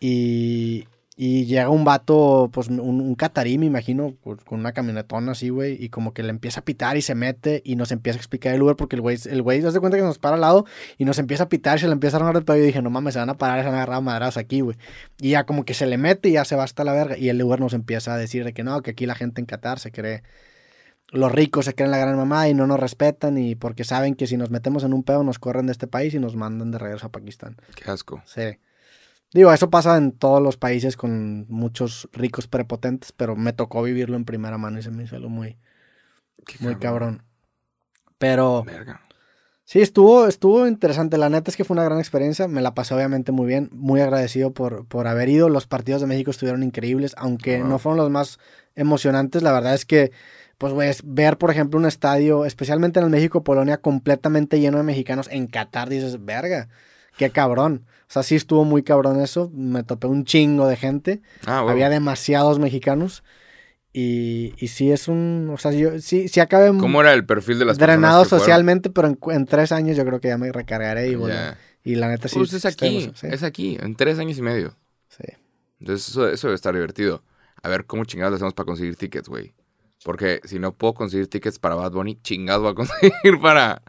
[0.00, 0.86] y,
[1.16, 5.48] y llega un vato, pues un, un catarí, me imagino, con con una camionetona así,
[5.48, 8.20] güey, y como que le empieza a pitar y se mete y nos empieza a
[8.20, 10.66] explicar el Uber porque el güey, el güey, da cuenta que nos para al lado
[10.98, 12.90] y nos empieza a pitar, se le empieza a armar el pedo y dije, no
[12.90, 14.76] mames, se van a parar, se van a agarrar a madrazos aquí, güey.
[15.20, 17.28] Y ya como que se le mete y ya se va hasta la verga y
[17.28, 19.78] el Uber nos empieza a decir de que no, que aquí la gente en Qatar
[19.78, 20.22] se cree
[21.12, 24.26] los ricos se creen la gran mamá y no nos respetan y porque saben que
[24.26, 26.78] si nos metemos en un pedo nos corren de este país y nos mandan de
[26.78, 27.56] regreso a Pakistán.
[27.76, 28.22] Qué asco.
[28.26, 28.58] Sí.
[29.34, 34.16] Digo, eso pasa en todos los países con muchos ricos prepotentes, pero me tocó vivirlo
[34.16, 35.58] en primera mano y se me hizo algo muy,
[36.46, 37.22] Qué muy cabrón.
[38.16, 39.00] Pero Verga.
[39.64, 41.18] sí, estuvo, estuvo interesante.
[41.18, 42.46] La neta es que fue una gran experiencia.
[42.48, 43.68] Me la pasé obviamente muy bien.
[43.72, 45.48] Muy agradecido por, por haber ido.
[45.48, 47.68] Los partidos de México estuvieron increíbles, aunque Wow.
[47.68, 48.38] no fueron los más
[48.76, 49.42] emocionantes.
[49.42, 50.12] La verdad es que
[50.58, 54.84] pues, güey, es ver, por ejemplo, un estadio, especialmente en el México-Polonia, completamente lleno de
[54.84, 56.68] mexicanos en Qatar, dices, verga,
[57.18, 57.84] qué cabrón.
[58.14, 59.50] O sea, sí estuvo muy cabrón eso.
[59.52, 61.20] Me topé un chingo de gente.
[61.46, 61.70] Ah, huevo.
[61.70, 63.24] Había demasiados mexicanos.
[63.92, 65.50] Y, y sí es un.
[65.52, 68.28] O sea, yo sí, sí acabé ¿Cómo era el perfil de las drenado personas que
[68.28, 68.44] fueron?
[68.44, 71.56] socialmente, pero en, en tres años yo creo que ya me recargaré y volveré.
[71.82, 72.36] Y la neta sí.
[72.36, 74.76] Pues es aquí, sí, es aquí, en tres años y medio.
[75.08, 75.24] sí.
[75.80, 77.24] Entonces eso, eso debe estar divertido.
[77.64, 79.54] A ver cómo chingados le hacemos para conseguir tickets, güey.
[80.04, 83.82] Porque si no puedo conseguir tickets para Bad Bunny, chingados voy a conseguir para,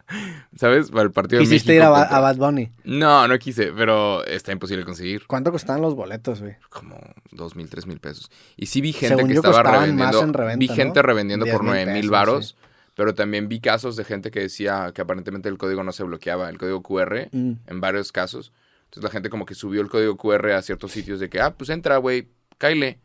[0.56, 0.90] ¿sabes?
[0.90, 2.72] Para el partido de Quisiste México ir a, Ba- contra- a Bad Bunny.
[2.84, 5.26] No, no quise, pero está imposible conseguir.
[5.26, 6.56] ¿Cuánto costaban los boletos, güey?
[6.70, 6.98] Como
[7.32, 8.30] dos mil, tres mil pesos.
[8.56, 10.04] Y sí vi gente Según que estaba revendiendo.
[10.04, 10.74] más en reventa, vi ¿no?
[10.74, 12.56] gente revendiendo por 10,000 nueve mil varos.
[12.94, 16.48] Pero también vi casos de gente que decía que aparentemente el código no se bloqueaba,
[16.48, 17.52] el código QR, Mm.
[17.66, 18.52] en varios casos.
[18.84, 21.52] Entonces la gente como que subió el código QR a ciertos sitios de que, ah,
[21.54, 23.00] pues entra, güey, cáile.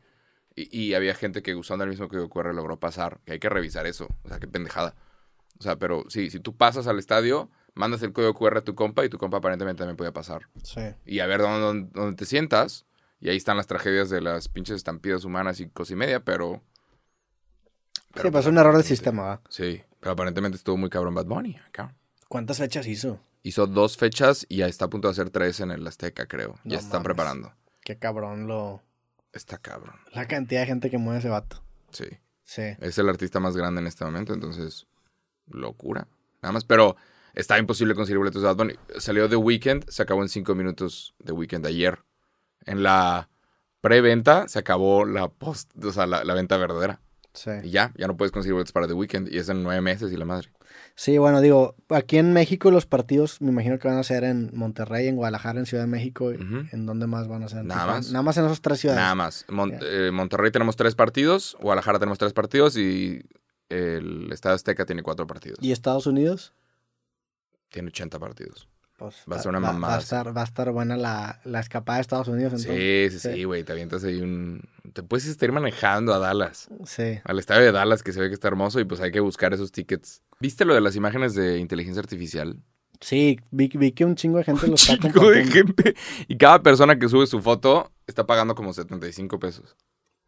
[0.56, 3.20] Y, y había gente que usando el mismo código QR logró pasar.
[3.26, 4.08] Que hay que revisar eso.
[4.24, 4.96] O sea, qué pendejada.
[5.60, 8.76] O sea, pero sí, si tú pasas al estadio, mandas el código QR a tu
[8.76, 10.48] compa y tu compa aparentemente también puede pasar.
[10.64, 10.82] Sí.
[11.06, 12.86] Y a ver dónde, dónde- te sientas.
[13.20, 16.64] Y ahí están las tragedias de las pinches estampidas humanas y cosa y media, pero...
[18.16, 19.42] sí, pues es un error del sistema.
[19.50, 21.94] Sí, pero aparentemente estuvo muy cabrón Bad Bunny acá.
[22.28, 23.20] ¿Cuántas fechas hizo?
[23.44, 26.56] Hizo dos fechas y ya está a punto de hacer tres en el Azteca, creo.
[26.64, 27.06] No ya se están mames.
[27.06, 27.54] preparando.
[27.84, 28.82] Qué cabrón lo.
[29.34, 29.96] Está cabrón.
[30.14, 31.64] La cantidad de gente que mueve ese vato.
[31.92, 32.06] Sí.
[32.44, 32.64] Sí.
[32.80, 34.88] Es el artista más grande en este momento, entonces...
[35.48, 36.08] Locura.
[36.42, 36.96] Nada más, pero
[37.34, 38.76] está imposible conseguir boletos de Bad Bunny.
[39.00, 42.00] Salió The Weeknd, se acabó en cinco minutos The Weeknd ayer.
[42.66, 43.30] En la
[43.82, 47.02] preventa se acabó la post, o sea, la, la venta verdadera.
[47.34, 47.52] Sí.
[47.64, 49.28] Y ya, ya no puedes conseguir boletos para The Weeknd.
[49.30, 50.52] Y es en nueve meses y la madre.
[50.96, 54.52] Sí, bueno, digo, aquí en México los partidos me imagino que van a ser en
[54.54, 56.32] Monterrey, en Guadalajara, en Ciudad de México.
[56.32, 57.60] ¿En dónde más van a ser?
[57.60, 58.12] ¿En Nada más.
[58.12, 59.02] Nada más en esas tres ciudades.
[59.02, 59.46] Nada más.
[59.50, 63.24] Mon- eh, Monterrey tenemos tres partidos, Guadalajara tenemos tres partidos y
[63.70, 65.58] el Estado Azteca tiene cuatro partidos.
[65.62, 66.54] ¿Y Estados Unidos?
[67.70, 68.68] Tiene 80 partidos.
[69.02, 71.60] Pues Va a ser una Va, mamada, a estar, va a estar buena la, la
[71.60, 72.54] escapada de Estados Unidos.
[72.54, 73.14] Entonces.
[73.14, 73.64] Sí, sí, sí, güey.
[73.64, 74.62] Te avientas ahí un...
[74.94, 76.68] Te puedes estar manejando a Dallas.
[76.86, 77.20] Sí.
[77.24, 79.56] Al estadio de Dallas, que se ve que está hermoso y pues hay que buscar
[79.56, 80.22] esos tickets.
[80.40, 82.60] ¿Viste lo de las imágenes de inteligencia artificial?
[83.00, 85.96] Sí, vi, vi que un chingo de gente lo está Chico de gente.
[86.28, 89.76] Y cada persona que sube su foto está pagando como 75 pesos.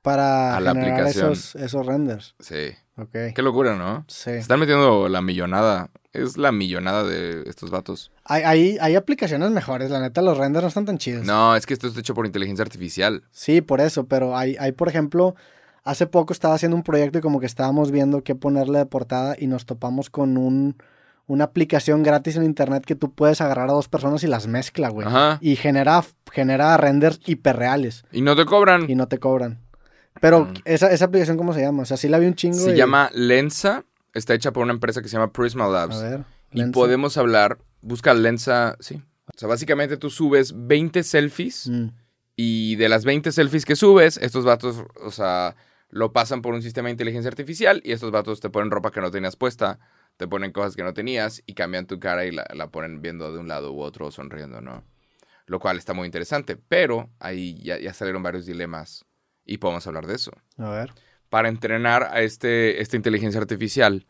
[0.01, 1.31] Para a la generar aplicación.
[1.33, 2.33] esos, esos renders.
[2.39, 2.71] Sí.
[2.97, 3.11] Ok.
[3.35, 4.03] Qué locura, ¿no?
[4.07, 4.23] Sí.
[4.23, 5.91] Se están metiendo la millonada.
[6.13, 8.11] Es la millonada de estos vatos.
[8.25, 11.25] Hay, hay, hay aplicaciones mejores, la neta, los renders no están tan chidos.
[11.25, 13.23] No, es que esto está hecho por inteligencia artificial.
[13.31, 15.35] Sí, por eso, pero hay, hay, por ejemplo,
[15.83, 19.35] hace poco estaba haciendo un proyecto y como que estábamos viendo qué ponerle de portada
[19.39, 20.77] y nos topamos con un,
[21.25, 24.89] una aplicación gratis en internet que tú puedes agarrar a dos personas y las mezcla,
[24.89, 25.07] güey.
[25.07, 25.39] Ajá.
[25.41, 28.87] Y genera, genera renders hiperreales Y no te cobran.
[28.89, 29.59] y no te cobran.
[30.21, 30.53] Pero, Mm.
[30.65, 31.81] esa, ¿esa aplicación cómo se llama?
[31.81, 32.59] O sea, sí la vi un chingo.
[32.59, 33.83] Se y- llama Lensa.
[34.13, 36.01] Está hecha por una empresa que se llama Prisma A Labs.
[36.01, 36.23] ver.
[36.51, 36.71] Y Lensa.
[36.73, 37.57] podemos hablar.
[37.81, 38.77] Busca Lensa.
[38.79, 39.01] Sí.
[39.33, 41.67] O sea, básicamente tú subes 20 selfies.
[41.67, 41.87] Mm,
[42.35, 45.55] Y de las 20 selfies que subes, estos vatos, o sea,
[45.89, 47.81] lo pasan por un sistema de inteligencia artificial.
[47.83, 49.79] Y estos vatos te ponen ropa que no tenías puesta.
[50.17, 51.41] Te ponen cosas que no tenías.
[51.45, 54.61] Y cambian tu cara y la, la ponen viendo de un lado u otro, sonriendo,
[54.61, 54.83] ¿no?
[55.45, 56.55] Lo cual está muy interesante.
[56.55, 59.05] Pero ahí ya, ya salieron varios dilemas.
[59.45, 60.31] Y podemos hablar de eso.
[60.57, 60.93] A ver.
[61.33, 64.05] Para entrenar a este, esta inteligencia artificial,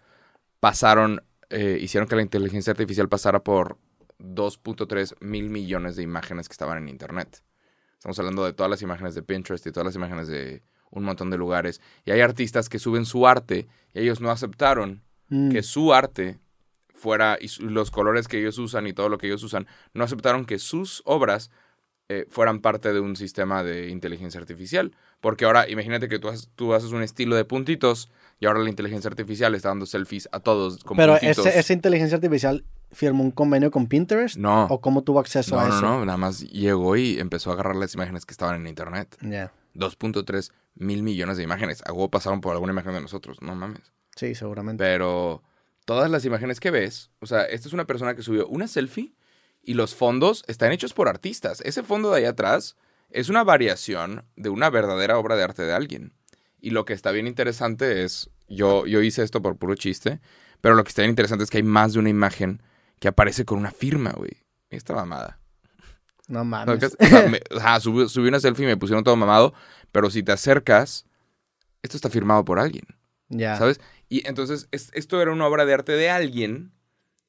[0.60, 3.78] pasaron, eh, hicieron que la inteligencia artificial pasara por
[4.20, 7.42] 2.3 mil millones de imágenes que estaban en Internet.
[7.94, 11.30] Estamos hablando de todas las imágenes de Pinterest y todas las imágenes de un montón
[11.30, 11.80] de lugares.
[12.04, 15.02] Y hay artistas que suben su arte y ellos no aceptaron
[15.34, 16.40] Mm, que su arte
[16.94, 20.46] fuera, y los colores que ellos usan y todo lo que ellos usan, no aceptaron
[20.46, 21.50] que sus obras
[22.10, 24.92] eh, fueran parte de un sistema de inteligencia artificial.
[25.22, 28.70] Porque ahora, imagínate que tú, haces- tú haces un estilo de puntitos y ahora la
[28.70, 31.46] inteligencia artificial está dando selfies a todos con Pero puntitos.
[31.46, 34.36] ese, esa inteligencia artificial firmó un convenio con Pinterest.
[34.38, 34.66] No.
[34.66, 35.82] ¿O cómo tuvo acceso No, a no, eso?
[35.82, 39.16] no, nada más llegó y empezó a agarrar las imágenes que estaban en internet.
[39.22, 39.52] Ya.
[39.76, 41.82] 2.3 mil millones de imágenes.
[41.86, 43.82] A huevo pasaron por alguna imagen de nosotros, no mames.
[44.16, 44.84] Sí, seguramente.
[44.84, 45.42] Pero
[45.86, 49.14] todas las imágenes que ves, o sea, esta es una persona que subió una selfie
[49.64, 51.62] y los fondos están hechos por artistas.
[51.62, 52.76] Ese fondo de ahí atrás
[53.10, 56.14] es una variación de una verdadera obra de arte de alguien.
[56.60, 60.20] Y lo que está bien interesante es, yo, yo hice esto por puro chiste,
[60.62, 62.62] pero lo que está bien interesante es que hay más de una imagen
[63.00, 64.32] que aparece con una firma, güey.
[64.70, 65.40] Esta mamada.
[66.28, 66.80] No mames.
[66.80, 69.54] sea, o sea, me- ajá, subí, subí una selfie y me pusieron todo mamado,
[69.92, 71.06] pero si te acercas,
[71.82, 72.86] esto está firmado por alguien.
[73.30, 73.58] Ya.
[73.58, 73.80] ¿Sabes?
[74.10, 76.72] Y entonces es- esto era una obra de arte de alguien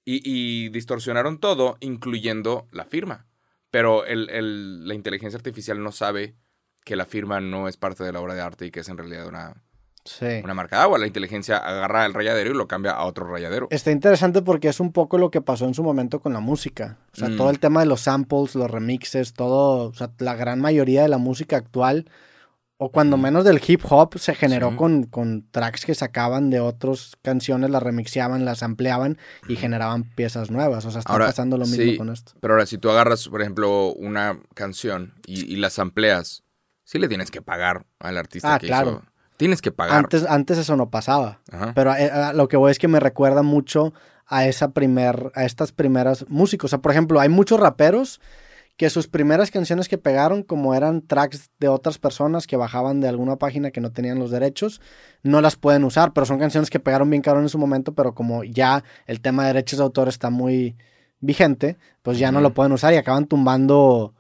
[0.05, 3.27] y, y distorsionaron todo, incluyendo la firma.
[3.71, 6.35] Pero el- el- la inteligencia artificial no sabe
[6.85, 8.99] que la firma no es parte de la obra de arte y que es en
[8.99, 9.55] realidad una
[10.05, 10.27] Sí.
[10.45, 10.99] una marca de agua.
[10.99, 13.69] La inteligencia agarra el rayadero y lo cambia a otro rayadero.
[13.71, 16.99] Está interesante porque es un poco lo que pasó en su momento con la música.
[17.15, 17.37] O sea, Mm.
[17.39, 21.09] todo el tema de los samples, los remixes, todo, o sea, la gran mayoría de
[21.09, 22.05] la música actual,
[22.87, 24.77] o cuando menos del hip hop, se generó Sí.
[24.77, 29.19] con, con tracks que sacaban de otras canciones, las remixeaban, las ampliaban
[29.49, 30.85] y generaban piezas nuevas.
[30.85, 32.33] O sea, está Ahora, pasando lo mismo sí, con esto.
[32.41, 36.43] Pero ahora, si tú agarras, por ejemplo, una canción y, y las amplias,
[36.85, 38.91] sí le tienes que pagar al artista Ah, que claro.
[38.91, 39.03] hizo.
[39.37, 39.97] Tienes que pagar.
[39.99, 41.41] Antes, antes eso no pasaba.
[41.51, 41.73] Ajá.
[41.75, 43.93] Pero eh, a lo que voy es que me recuerda mucho
[44.27, 46.69] a esa primer, a estas primeras músicos.
[46.69, 48.21] O sea, por ejemplo, hay muchos raperos
[48.77, 53.09] que sus primeras canciones que pegaron, como eran tracks de otras personas que bajaban de
[53.09, 54.81] alguna página que no tenían los derechos,
[55.23, 58.15] no las pueden usar, pero son canciones que pegaron bien caro en su momento, pero
[58.15, 60.77] como ya el tema de derechos de autor está muy
[61.21, 64.15] vigente, pues ya no lo pueden usar y acaban tumbando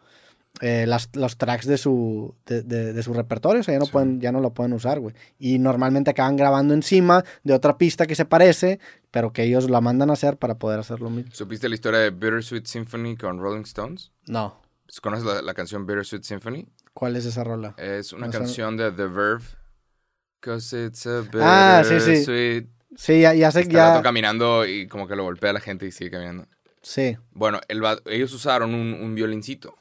[0.60, 3.86] eh, las- los tracks de su, de, de- de su repertorio, o sea, ya no,
[3.86, 3.92] Sí.
[3.92, 5.14] pueden, ya no lo pueden usar, güey.
[5.38, 8.78] Y normalmente acaban grabando encima de otra pista que se parece,
[9.10, 11.30] pero que ellos la mandan a hacer para poder hacer lo mismo.
[11.34, 14.12] ¿Supiste la historia de Bittersweet Symphony con Rolling Stones?
[14.26, 14.60] No.
[15.02, 16.68] ¿Conoces la, la canción Bittersweet Symphony?
[16.92, 17.74] ¿Cuál es esa rola?
[17.76, 19.44] Es una No canción de The Verve.
[20.40, 22.10] Cause it's a Ah, sí, sí.
[22.10, 22.66] bittersweet.
[22.96, 24.02] Sí, ya, ya sé, vato ya.
[24.02, 26.46] caminando y como que lo golpea a la gente y sigue caminando.
[26.82, 27.16] Sí.
[27.32, 29.74] Bueno, el ellos usaron un, un violincito.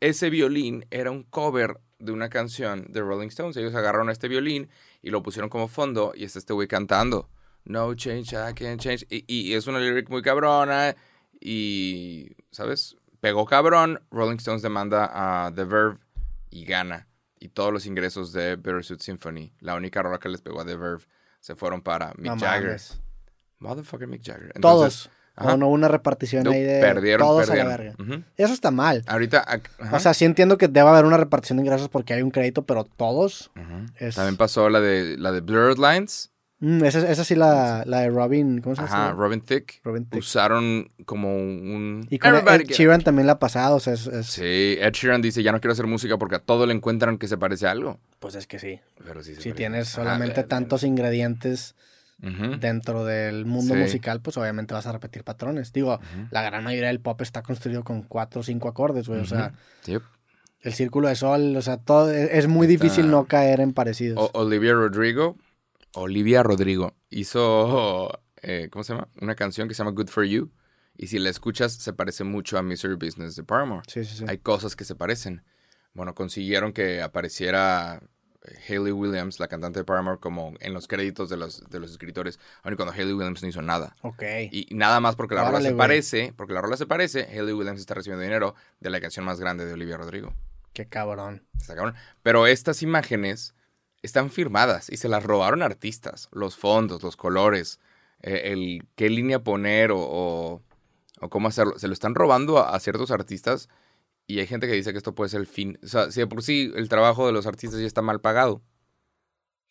[0.00, 3.56] Ese violín era un cover de una canción de Rolling Stones.
[3.56, 4.70] Ellos agarraron este violín
[5.02, 7.28] y lo pusieron como fondo y está este güey cantando.
[7.64, 9.06] No change, I can't change.
[9.10, 10.96] Y, es una lyric muy cabrona
[11.40, 12.96] y, ¿sabes?
[13.20, 14.00] Pegó cabrón.
[14.10, 15.98] Rolling Stones demanda a The Verve
[16.50, 17.08] y gana.
[17.38, 20.76] Y todos los ingresos de Bittersuit Symphony, la única rola que les pegó a The
[20.76, 21.04] Verve,
[21.40, 22.80] se fueron para Mick Jagger.
[23.58, 24.52] Motherfucker Mick Jagger.
[24.60, 25.54] Todos ajá.
[25.54, 27.72] O no hubo una repartición no, ahí de perdieron, todos perdieron.
[27.72, 28.24] a la verga.
[28.36, 29.02] Eso está mal.
[29.06, 29.44] Ahorita,
[29.78, 32.30] ajá, O sea, sí entiendo que debe haber una repartición de ingresos porque hay un
[32.30, 33.50] crédito, pero todos.
[33.98, 36.30] es- también pasó la de la de Blurred Lines.
[36.62, 38.60] Mm, esa, esa sí la, la de Robin.
[38.60, 39.06] ¿Cómo se llama?
[39.06, 39.80] Ajá, Robin Thicke.
[39.82, 40.18] Robin Thicke.
[40.20, 43.76] Usaron como un Y con Everybody Ed Sheeran también la ha pasado.
[43.76, 46.38] O sea, es, es- Sí, Ed Sheeran dice, "Ya no quiero hacer música porque a
[46.40, 48.78] todo le encuentran que se parece a algo." pues es que sí.
[49.02, 49.56] Pero sí se Si parece.
[49.56, 51.74] tienes solamente tantos ingredientes
[52.60, 53.80] Dentro del mundo Sí.
[53.80, 55.72] musical, pues obviamente vas a repetir patrones.
[55.72, 55.98] Digo,
[56.30, 59.20] la gran mayoría del pop está construido con cuatro o cinco acordes, güey.
[59.20, 59.52] O sea.
[59.86, 60.02] Yep.
[60.62, 63.72] el círculo de sol, o sea, todo es, es muy Está- difícil no caer en
[63.72, 64.18] parecidos.
[64.18, 65.38] O- Olivia Rodrigo,
[65.94, 69.08] Olivia Rodrigo hizo, eh, ¿cómo se llama?
[69.22, 70.50] Una canción que se llama Good For You.
[70.98, 73.82] Y si la escuchas, se parece mucho a Misery Business de Paramore.
[73.88, 74.24] sí, sí, sí.
[74.28, 75.42] Hay cosas que se parecen.
[75.94, 78.02] Bueno, consiguieron que apareciera
[78.68, 82.38] Hayley Williams, la cantante de Paramore, como en los créditos de los, de los escritores,
[82.62, 83.96] aun y cuando Hayley Williams no hizo nada.
[84.02, 84.22] Ok.
[84.50, 85.76] Y nada más porque la rola se güey.
[85.76, 89.40] parece, porque la rola se parece, Hayley Williams está recibiendo dinero de la canción más
[89.40, 90.34] grande de Olivia Rodrigo.
[90.72, 91.42] Qué cabrón.
[91.58, 91.94] Está cabrón.
[92.22, 93.54] Pero estas imágenes
[94.02, 96.28] están firmadas y se las robaron artistas.
[96.32, 97.80] Los fondos, los colores,
[98.22, 100.62] eh, el qué línea poner o, o,
[101.20, 101.78] o cómo hacerlo.
[101.78, 103.68] Se lo están robando a, a ciertos artistas
[104.34, 105.78] y hay gente que dice que esto puede ser el fin.
[105.82, 108.62] O sea, si de por sí el trabajo de los artistas ya está mal pagado.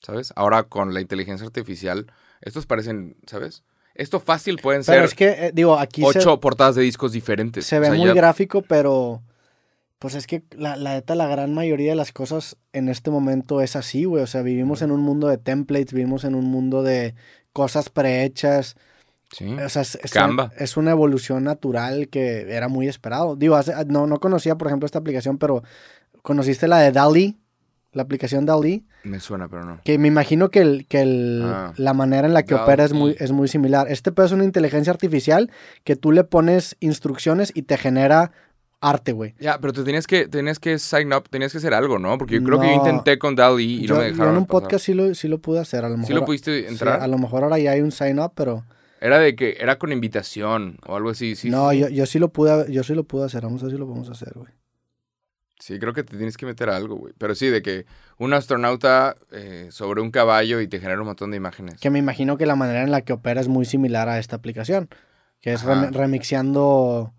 [0.01, 0.31] ¿Sabes?
[0.35, 2.07] Ahora con la inteligencia artificial,
[2.41, 3.63] estos parecen, ¿sabes?
[3.95, 7.11] Esto fácil pueden Pero ser es que, eh, digo, aquí se, ocho portadas de discos
[7.11, 7.65] diferentes.
[7.65, 9.21] se O ve sea, muy ya- gráfico, pero
[9.97, 13.59] pues es que la, la neta, la gran mayoría de las cosas en este momento
[13.59, 14.23] es así, güey.
[14.23, 17.13] O sea, vivimos en un mundo de templates, vivimos en un mundo de
[17.51, 18.77] cosas prehechas.
[19.31, 19.53] Sí.
[19.53, 20.45] O sea, es, es Canva.
[20.45, 23.35] una, es una evolución natural que era muy esperado.
[23.35, 25.63] Digo, hace- no, no conocía, por ejemplo, esta aplicación, pero
[26.23, 27.37] ¿conociste la de DALI?
[27.91, 28.85] La aplicación DALI.
[29.03, 29.81] Me suena, pero no.
[29.83, 31.73] Que me imagino que, el, que el- Ah.
[31.77, 33.87] la manera en la que opera es muy, es muy similar.
[33.89, 35.49] Este pedo es una inteligencia artificial
[35.83, 38.31] que tú le pones instrucciones y te genera
[38.81, 39.35] arte, güey.
[39.39, 42.17] Ya, pero te tenías que, tenías que sign up, tenías que hacer algo, ¿no?
[42.17, 44.37] Porque yo creo que yo intenté con DALI y Yo, no me yo dejaron en
[44.39, 44.61] un pasar.
[44.63, 45.83] podcast sí lo, sí lo pude hacer.
[45.85, 46.99] A lo mejor, ¿Sí lo pudiste sí, entrar?
[47.01, 48.63] a lo mejor ahora ya hay un sign up, pero
[49.01, 51.35] Era de que era con invitación o algo así.
[51.35, 51.79] Sí, no, sí.
[51.79, 53.43] Yo, yo sí lo pude, yo sí lo pude hacer.
[53.43, 54.51] Vamos a ver si lo podemos hacer, güey.
[55.59, 57.13] Sí, creo que te tienes que meter a algo, güey.
[57.17, 57.85] Pero sí, de que
[58.17, 61.79] un astronauta eh, sobre un caballo y te genera un montón de imágenes.
[61.79, 64.37] Que me imagino que la manera en la que opera es muy similar a esta
[64.37, 64.89] aplicación.
[65.41, 67.13] Que es remi- remixeando.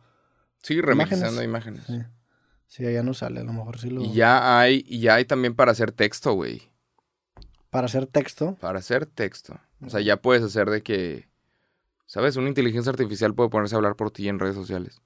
[0.62, 1.84] Sí, remixando imágenes.
[1.86, 1.98] Sí.
[2.66, 4.02] Sí, ya no sale, a lo mejor sí lo.
[4.02, 6.70] Y ya hay, y ya hay también para hacer texto, güey.
[7.70, 8.56] Para hacer texto.
[8.60, 9.58] Para hacer texto.
[9.84, 11.28] O sea, ya puedes hacer de que,
[12.10, 12.34] ¿sabes?
[12.34, 15.00] Una inteligencia artificial puede ponerse a hablar por ti en redes sociales.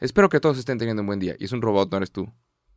[0.00, 1.34] Espero que todos estén teniendo un buen día.
[1.38, 2.30] Y es un robot, no eres tú.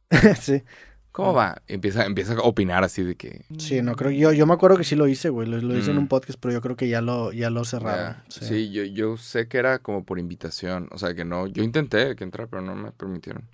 [0.40, 0.64] sí.
[1.12, 1.62] ¿Cómo va?
[1.68, 3.46] Empieza, empieza a opinar así de que...
[3.58, 4.12] Sí, no creo.
[4.12, 5.46] Yo, yo me acuerdo que sí lo hice, güey.
[5.48, 6.00] Lo, lo hice en Mm.
[6.00, 8.16] un podcast, pero yo creo que ya lo, ya lo cerraron.
[8.30, 8.46] Sí.
[8.46, 10.88] Sí, yo, yo sé que era como por invitación.
[10.92, 11.48] O sea, que no...
[11.48, 13.48] Yo intenté que entrar, pero no me permitieron.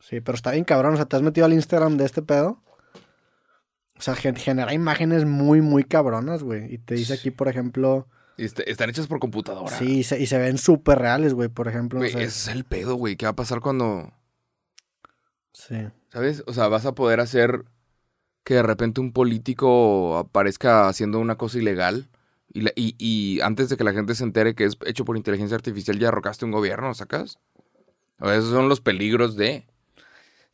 [0.00, 0.94] Sí, pero está bien cabrón.
[0.94, 2.62] O sea, ¿te has metido al Instagram de este pedo?
[3.98, 6.72] O sea, gen- genera imágenes muy, muy cabronas, güey.
[6.74, 8.08] Y te dice aquí, por ejemplo...
[8.38, 9.76] Y este- están hechas por computadora.
[9.78, 11.48] Sí, y se, y se ven súper reales, güey.
[11.48, 13.16] Por ejemplo, ese es el pedo, güey.
[13.16, 14.12] ¿Qué va a pasar cuando,
[15.52, 15.76] Sí.
[16.12, 16.42] ¿sabes?
[16.46, 17.64] O sea, vas a poder hacer
[18.44, 22.08] que de repente un político aparezca haciendo una cosa ilegal
[22.52, 25.16] y, la- y, y antes de que la gente se entere que es hecho por
[25.16, 27.38] inteligencia artificial ya arrocaste un gobierno, ¿sacas?
[28.20, 29.66] O sea, esos son los peligros de,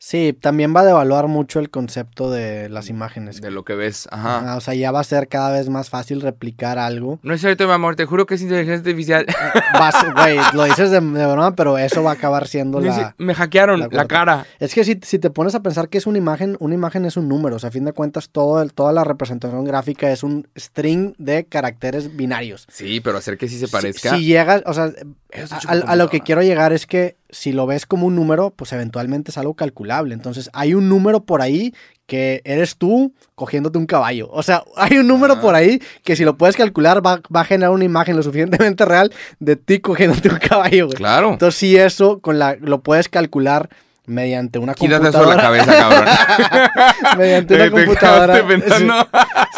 [0.05, 3.39] Sí, también va a devaluar mucho el concepto de las imágenes.
[3.39, 4.09] de lo que ves.
[4.11, 4.57] Ajá.
[4.57, 7.19] O sea, ya va a ser cada vez más fácil replicar algo.
[7.23, 9.25] No es cierto, mi amor, te juro que es inteligencia artificial.
[9.73, 13.15] Vas- Güey, lo dices de, de broma, pero eso va a acabar siendo la...
[13.17, 14.45] Me hackearon la cara.
[14.59, 17.15] Es que si, si te pones a pensar que es una imagen, una imagen es
[17.15, 17.55] un número.
[17.55, 21.13] O sea, a fin de cuentas, todo el- toda la representación gráfica es un string
[21.17, 22.65] de caracteres binarios.
[22.69, 24.17] Sí, pero hacer que sí se Si- parezca.
[24.17, 24.89] Si, llegas, o sea, a,
[25.31, 28.51] es a- a lo que quiero llegar es que si lo ves como un número,
[28.55, 30.13] pues eventualmente es algo calculable.
[30.13, 31.73] Entonces, hay un número por ahí
[32.05, 34.29] que eres tú cogiéndote un caballo.
[34.31, 35.41] O sea, hay un número Ah.
[35.41, 38.85] por ahí que si lo puedes calcular va, va a generar una imagen lo suficientemente
[38.85, 40.97] real de ti cogiéndote un caballo, güey.
[40.97, 41.33] Claro.
[41.33, 43.69] Entonces, si eso con la, lo puedes calcular
[44.05, 45.35] mediante una Quítate eso de computadora.
[45.35, 47.17] la cabeza, cabrón.
[47.17, 48.33] mediante una te computadora.
[48.33, 49.07] quedaste pensando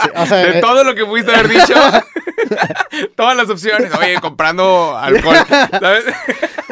[0.04, 1.74] Sí, o sea, de eh, todo lo que pudiste haber dicho.
[3.16, 3.92] Todas las opciones.
[3.96, 5.36] Oye, comprando alcohol.
[5.80, 6.04] ¿Sabes?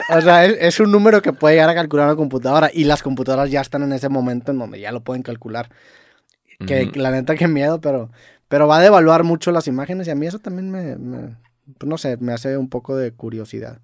[0.09, 3.01] O sea, es, es un número que puede llegar a calcular una computadora y las
[3.01, 5.69] computadoras ya están en ese momento en donde ya lo pueden calcular.
[6.67, 8.09] Que la neta, qué miedo, pero,
[8.47, 11.35] pero va a devaluar mucho las imágenes y a mí eso también me, me-
[11.77, 13.79] pues no sé, me hace un poco de curiosidad.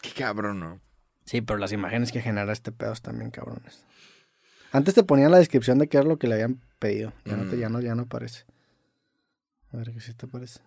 [0.00, 0.80] Qué cabrón, ¿no?
[1.24, 3.84] Sí, pero las imágenes que genera este pedo bien cabrones.
[4.72, 7.12] Antes te ponían la descripción de qué era lo que le habían pedido.
[7.24, 7.60] Ya, no, te, Mm.
[7.60, 8.44] ya, no, ya no aparece.
[9.72, 10.60] A ver, ¿qué sí te aparece?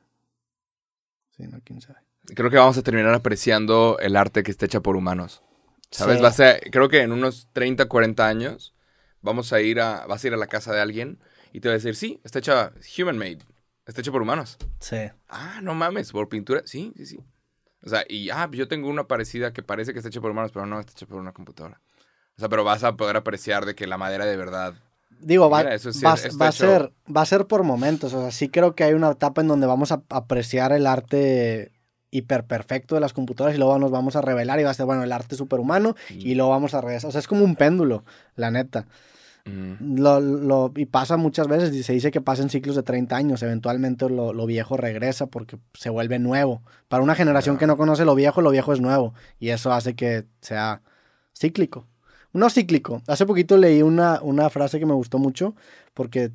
[1.35, 1.99] Sí, no, quién sabe.
[2.35, 5.43] Creo que vamos a terminar apreciando el arte que está hecha por humanos.
[5.91, 6.17] ¿Sabes?
[6.17, 6.23] Sí.
[6.23, 8.73] Va a ser, creo que en unos 30, 40 años
[9.21, 11.19] vamos a ir a, vas a ir a la casa de alguien
[11.53, 13.39] y te va a decir, sí, está hecha human made.
[13.85, 14.57] Está hecha por humanos.
[14.79, 14.97] Sí.
[15.29, 16.63] Ah, no mames, por pintura.
[16.65, 17.19] Sí, sí, sí.
[17.85, 20.51] O sea, y ah, yo tengo una parecida que parece que está hecha por humanos,
[20.51, 21.79] pero no está hecha por una computadora.
[22.37, 24.73] O sea, pero vas a poder apreciar de que la madera de verdad.
[25.19, 28.13] Digo, va, Mira, eso sí, va- a ser, va a ser por momentos.
[28.13, 31.71] O sea, sí creo que hay una etapa en donde vamos a apreciar el arte
[32.11, 35.03] hiperperfecto de las computadoras y luego nos vamos a revelar y va a ser, bueno,
[35.03, 37.09] el arte superhumano y luego vamos a regresar.
[37.09, 38.03] O sea, es como un péndulo,
[38.35, 38.87] la neta.
[39.45, 42.83] Mm, Lo, lo- y pasa muchas veces, y se dice que pasa en ciclos de
[42.83, 46.63] 30 años, eventualmente lo, lo viejo regresa porque se vuelve nuevo.
[46.87, 49.95] Para una generación que no conoce lo viejo, lo viejo es nuevo y eso hace
[49.95, 50.81] que sea
[51.37, 51.85] cíclico.
[52.33, 53.01] No cíclico.
[53.07, 55.55] Hace poquito leí una, una frase que me gustó mucho
[55.93, 56.31] porque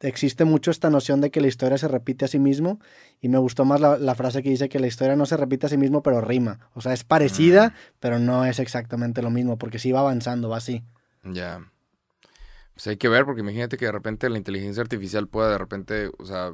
[0.00, 2.80] existe mucho esta noción de que la historia se repite a sí mismo
[3.20, 5.66] y me gustó más la, la frase que dice que la historia no se repite
[5.66, 6.60] a sí mismo pero rima.
[6.74, 10.56] O sea, es parecida, pero no es exactamente lo mismo porque sí va avanzando, va
[10.56, 10.82] así.
[11.24, 11.60] ya.
[12.78, 16.12] Pues hay que ver, porque imagínate que de repente la inteligencia artificial pueda de repente,
[16.16, 16.52] o sea,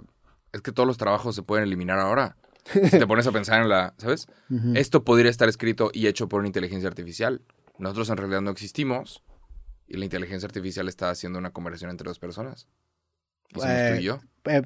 [0.54, 2.38] es que todos los trabajos se pueden eliminar ahora.
[2.90, 4.26] Si te pones a pensar en la, ¿sabes?
[4.48, 4.72] Ujú.
[4.74, 7.42] Esto podría estar escrito y hecho por una inteligencia artificial.
[7.78, 9.22] Nosotros en realidad no existimos
[9.86, 12.68] y la inteligencia artificial está haciendo una conversación entre dos personas.
[13.54, 14.20] Y somos tú Eh, y yo.
[14.46, 14.62] eh,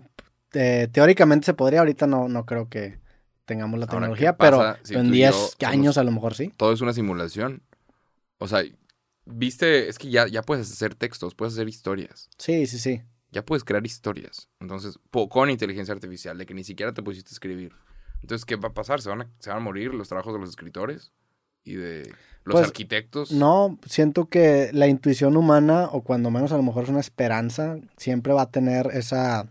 [0.52, 3.00] eh, teóricamente se podría, ahorita no, no creo que
[3.46, 5.98] tengamos la Ahora, tecnología, ¿qué pasa pero si en tú y 10 yo somos- años
[5.98, 6.52] a lo mejor sí.
[6.56, 7.64] Todo es una simulación.
[8.38, 8.62] O sea,
[9.30, 12.28] viste, es que ya, ya puedes hacer textos, puedes hacer historias.
[12.38, 13.02] Sí, sí, sí.
[13.30, 14.48] Ya puedes crear historias.
[14.60, 14.98] Entonces,
[15.28, 17.72] con inteligencia artificial, de que ni siquiera te pusiste a escribir.
[18.22, 19.00] Entonces, ¿qué va a pasar?
[19.00, 21.12] ¿Se van a, se van a morir los trabajos de los escritores?
[21.62, 22.04] ¿Y de
[22.44, 23.30] los Pues, arquitectos?
[23.30, 27.76] No, siento que la intuición humana, o cuando menos a lo mejor es una esperanza,
[27.98, 29.46] siempre va a tener esa.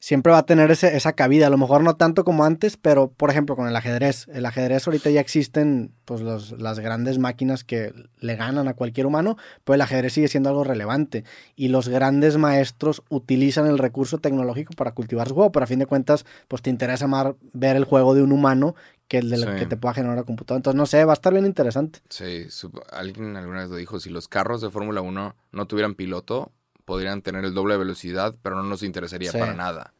[0.00, 1.48] Siempre va a tener ese- esa cabida.
[1.48, 4.28] A lo mejor no tanto como antes, pero por ejemplo con el ajedrez.
[4.32, 9.06] El ajedrez ahorita ya existen pues los- las grandes máquinas que le ganan a cualquier
[9.06, 11.24] humano, pero el ajedrez sigue siendo algo relevante.
[11.56, 15.80] Y los grandes maestros utilizan el recurso tecnológico para cultivar su juego, pero a fin
[15.80, 18.76] de cuentas, pues te interesa más ver el juego de un humano
[19.08, 19.44] que el de Sí.
[19.58, 20.58] que te pueda generar una computadora.
[20.58, 22.00] Entonces, no sé, va a estar bien interesante.
[22.08, 22.46] Sí,
[22.92, 26.52] alguien alguna vez lo dijo, si los carros de Fórmula 1 no tuvieran piloto,
[26.88, 29.38] podrían tener el doble de velocidad, pero no nos interesaría Sí.
[29.38, 29.92] para nada.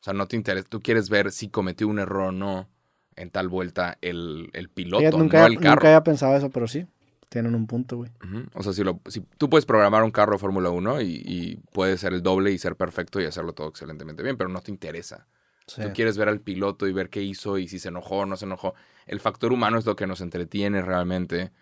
[0.00, 2.66] O sea, no te interesa, tú quieres ver si cometió un error o no
[3.14, 5.74] en tal vuelta el, el piloto, Fíjate, nunca, no el carro.
[5.74, 6.86] nunca había pensado eso, pero sí,
[7.28, 8.10] tienen un punto, güey.
[8.54, 11.56] O sea, si, lo, si tú puedes programar un carro de Fórmula 1 y, y
[11.72, 14.70] puede ser el doble y ser perfecto y hacerlo todo excelentemente bien, pero no te
[14.70, 15.26] interesa.
[15.66, 15.82] Sí.
[15.82, 18.38] Tú quieres ver al piloto y ver qué hizo y si se enojó o no
[18.38, 18.74] se enojó.
[19.06, 21.52] El factor humano es lo que nos entretiene realmente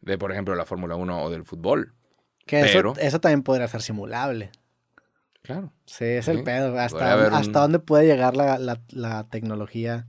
[0.00, 1.92] de, por ejemplo, la Fórmula 1 o del fútbol.
[2.46, 4.50] Que eso- pero- eso, también podría ser simulable.
[5.42, 5.72] Claro.
[5.86, 6.78] Sí, es Sí, el pedo.
[6.78, 10.06] Hasta, dónde puede llegar la, la- la tecnología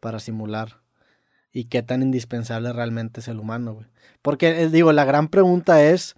[0.00, 0.78] para simular.
[1.52, 3.86] y qué tan indispensable realmente es el humano, güey.
[4.22, 6.14] Porque, eh, digo, la gran pregunta es,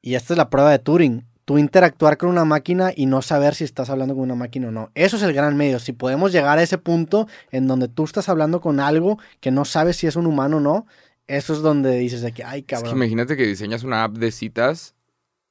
[0.00, 3.54] y esta es la prueba de Turing, tú interactuar con una máquina y no saber
[3.54, 4.90] si estás hablando con una máquina o no.
[4.94, 5.78] Eso es el gran medio.
[5.78, 9.66] Si podemos llegar a ese punto en donde tú estás hablando con algo que no
[9.66, 10.86] sabes si es un humano o no,
[11.28, 12.86] eso es donde dices de que, ay, cabrón.
[12.86, 14.94] Es que imagínate que diseñas una app de citas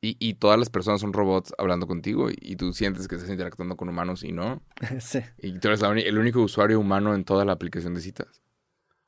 [0.02, 3.30] y, y todas las personas son robots hablando contigo y, y tú sientes que estás
[3.30, 4.62] interactuando con humanos y no.
[5.00, 5.20] sí.
[5.38, 8.42] Y tú eres la el único usuario humano en toda la aplicación de citas.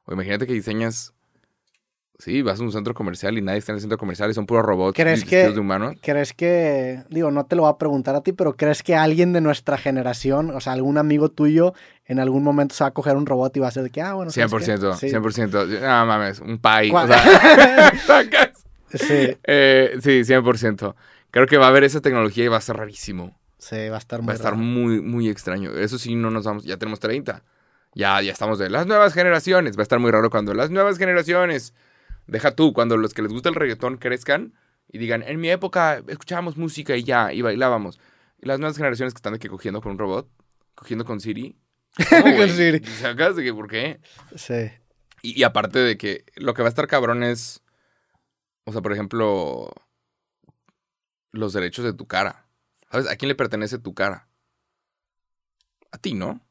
[0.04, 1.14] O imagínate que diseñas...
[2.20, 4.48] Sí, vas a un centro comercial y nadie está en el centro comercial y son
[4.48, 5.96] puros robots ¿Crees que- de humanos.
[6.02, 9.34] ¿Crees que, digo, no te lo voy a preguntar a ti, pero crees que alguien
[9.34, 11.74] de nuestra generación, o sea, algún amigo tuyo,
[12.06, 14.02] en algún momento se va a coger un robot y va a ser de que,
[14.02, 14.66] ah, bueno, ¿sabes qué?
[14.66, 15.10] 100%, Sí.
[15.10, 15.66] 100%.
[15.68, 16.58] No mames, un.
[16.58, 17.22] ¿Cuál- O sea.
[18.94, 20.96] Sí, Eh, sí, 100%.
[21.30, 23.38] Creo que va a haber esa tecnología y va a ser rarísimo.
[23.60, 24.64] sí, va a estar muy Va a estar raro.
[24.64, 25.72] muy, muy extraño.
[25.72, 26.64] Eso sí, no nos vamos.
[26.64, 27.44] Ya tenemos 30.
[27.96, 29.76] Ya, ya estamos de las nuevas generaciones.
[29.78, 31.74] Va a estar muy raro cuando las nuevas generaciones.
[32.28, 34.54] Deja tú, cuando los que les gusta el reggaetón crezcan
[34.90, 38.00] y digan, en mi época escuchábamos música y ya, y bailábamos.
[38.40, 40.30] Y las nuevas generaciones que están de que cogiendo con un robot,
[40.76, 41.58] cogiendo con Siri.
[42.10, 42.50] ¿Cómo, Con?
[42.50, 42.86] Siri.
[42.86, 44.00] ¿Sacas de que por qué?
[44.36, 44.70] Sí.
[45.24, 47.64] Y, y aparte de que lo que va a estar cabrón es.
[48.66, 49.72] O sea, por ejemplo.
[51.32, 52.46] Los derechos de tu cara.
[52.92, 53.10] ¿Sabes?
[53.10, 54.28] ¿A quién le pertenece tu cara?
[55.92, 56.42] A ti, ¿no?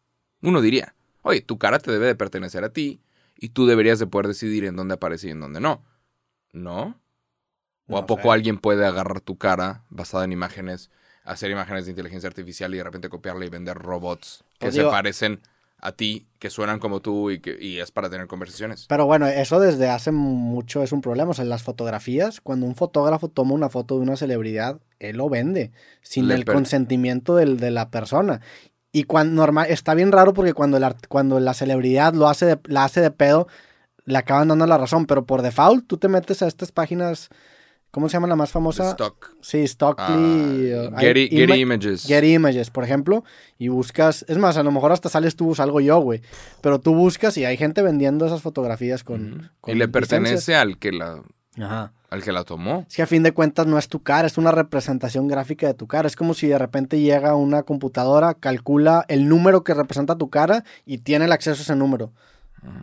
[0.43, 3.01] Uno diría, oye, tu cara te debe de pertenecer a ti
[3.37, 5.85] y tú deberías de poder decidir en dónde aparece y en dónde no.
[6.53, 7.01] ¿No?
[7.89, 10.91] ¿O No a poco alguien puede agarrar tu cara basada en imágenes,
[11.25, 14.85] hacer imágenes de inteligencia artificial y de repente copiarla y vender robots que Pues se
[14.85, 15.41] parecen
[15.79, 18.87] a ti, que suenan como tú y, que, y es para tener conversaciones?
[18.89, 21.31] Pero bueno, eso desde hace mucho es un problema.
[21.31, 25.17] O sea, en las fotografías, cuando un fotógrafo toma una foto de una celebridad, él
[25.17, 25.73] lo vende
[26.03, 28.41] sin Le el consentimiento del- de la persona.
[28.99, 32.59] Y cuando normal, está bien raro porque cuando, art- cuando la celebridad lo hace de,
[32.65, 33.47] la hace de pedo,
[34.07, 35.05] le acaban dando la razón.
[35.07, 37.29] Pero por default, tú te metes a estas páginas,
[37.91, 38.91] ¿cómo se llama la más famosa?
[38.93, 39.35] Stock.
[39.43, 40.05] Sí, Stockly.
[40.09, 42.07] Ah, eh, Getty, ima- Images.
[42.07, 43.23] Getty Images, por ejemplo,
[43.59, 46.23] y buscas, es más, a lo mejor hasta sales tú, salgo yo, güey,
[46.63, 49.51] pero tú buscas y hay gente vendiendo esas fotografías con...
[49.67, 49.91] Y le licencias.
[49.93, 51.23] pertenece al que la
[51.59, 51.93] Ajá.
[52.11, 52.85] Al que la tomó.
[52.89, 55.75] Es que a fin de cuentas no es tu cara, es una representación gráfica de
[55.75, 56.07] tu cara.
[56.07, 60.65] Es como si de repente llega una computadora, calcula el número que representa tu cara
[60.85, 62.13] y tiene el acceso a ese número.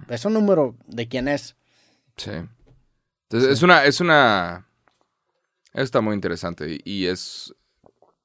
[0.07, 1.55] ¿Ese número de quién es?
[2.17, 2.31] Sí.
[3.29, 4.67] Entonces, es una, es una.
[5.73, 6.69] Está muy interesante.
[6.69, 7.53] Y, y es.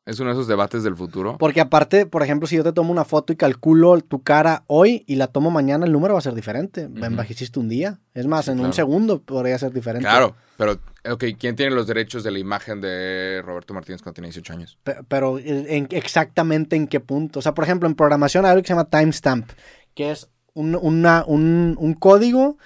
[0.09, 1.37] Es uno de esos debates del futuro.
[1.39, 5.05] Porque aparte, por ejemplo, si yo te tomo una foto y calculo tu cara hoy
[5.07, 6.87] y la tomo mañana, el número va a ser diferente.
[6.87, 7.05] Ujú.
[7.05, 7.99] Envejeciste un día.
[8.15, 8.69] Es más, Sí, en claro.
[8.71, 10.09] un segundo podría ser diferente.
[10.09, 10.79] Claro, pero,
[11.11, 14.79] ok, ¿quién tiene los derechos de la imagen de Roberto Martínez cuando tenía 18 años?
[14.83, 17.41] Pe- Pero en, exactamente en qué punto.
[17.41, 19.51] O sea, por ejemplo, en programación hay algo que se llama timestamp,
[19.95, 22.57] que es un, una- un, un código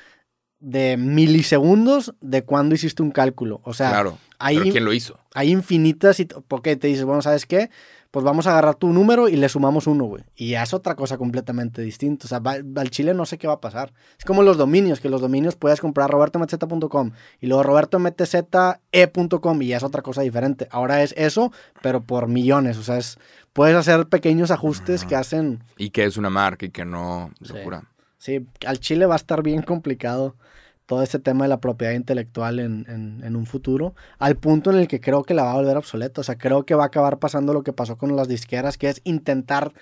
[0.63, 3.61] de milisegundos de cuando hiciste un cálculo.
[3.65, 4.17] O sea, claro.
[4.39, 5.19] hay, Pero ¿quién lo hizo?
[5.35, 7.69] hay infinitas y porque te dices, bueno, ¿sabes qué?
[8.11, 10.23] Pues vamos a agarrar tu número y le sumamos uno, güey.
[10.37, 12.27] Y ya es otra cosa completamente distinta.
[12.27, 13.95] O sea, va- al Chile no sé qué va a pasar.
[14.19, 19.77] Es como los dominios, que los dominios puedes comprar robertomtz.com y luego robertomtze.com y ya
[19.79, 20.69] es otra cosa diferente.
[20.71, 22.77] Ahora es eso, pero por millones.
[22.77, 23.19] O sea, es,
[23.55, 25.63] puedes hacer pequeños ajustes que hacen...
[25.79, 27.31] Y que es una marca y que no.
[27.43, 27.53] Sí.
[27.55, 27.85] Locura.
[28.23, 30.37] Sí, al Chile va a estar bien complicado
[30.87, 34.77] todo este tema de la propiedad intelectual en, en- en un futuro, al punto en
[34.79, 36.21] el que creo que la va a volver obsoleta.
[36.21, 38.89] O sea, creo que va a acabar pasando lo que pasó con las disqueras, que
[38.89, 39.73] es intentar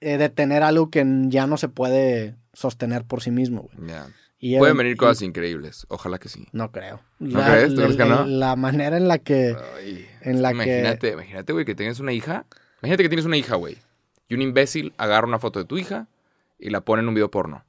[0.00, 3.68] eh, detener algo que ya no se puede sostener por sí mismo.
[3.76, 3.92] güey.
[4.40, 5.86] Y Pueden venir y- cosas increíbles.
[5.90, 6.48] Ojalá que sí.
[6.50, 7.00] No creo.
[7.20, 7.74] ¿No crees?
[7.74, 8.24] ¿Tú crees que no?
[8.26, 9.54] La manera en la que...
[9.76, 12.46] Ay, en la que que- imagínate, imagínate, güey, que tengas una hija.
[12.80, 13.76] Imagínate que tienes una hija, güey.
[14.28, 16.08] Y un imbécil agarra una foto de tu hija
[16.60, 17.64] y la pone en un video porno.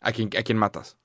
[0.00, 0.96] ¿A quién, a quién matas?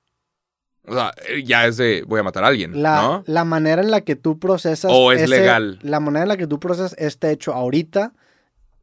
[0.87, 1.11] O sea,
[1.43, 3.23] ya es de voy a matar a alguien, La, ¿no?
[3.27, 4.91] la manera en la que tú procesas...
[4.93, 5.77] O es legal.
[5.83, 8.13] La manera en la que tú procesas este hecho ahorita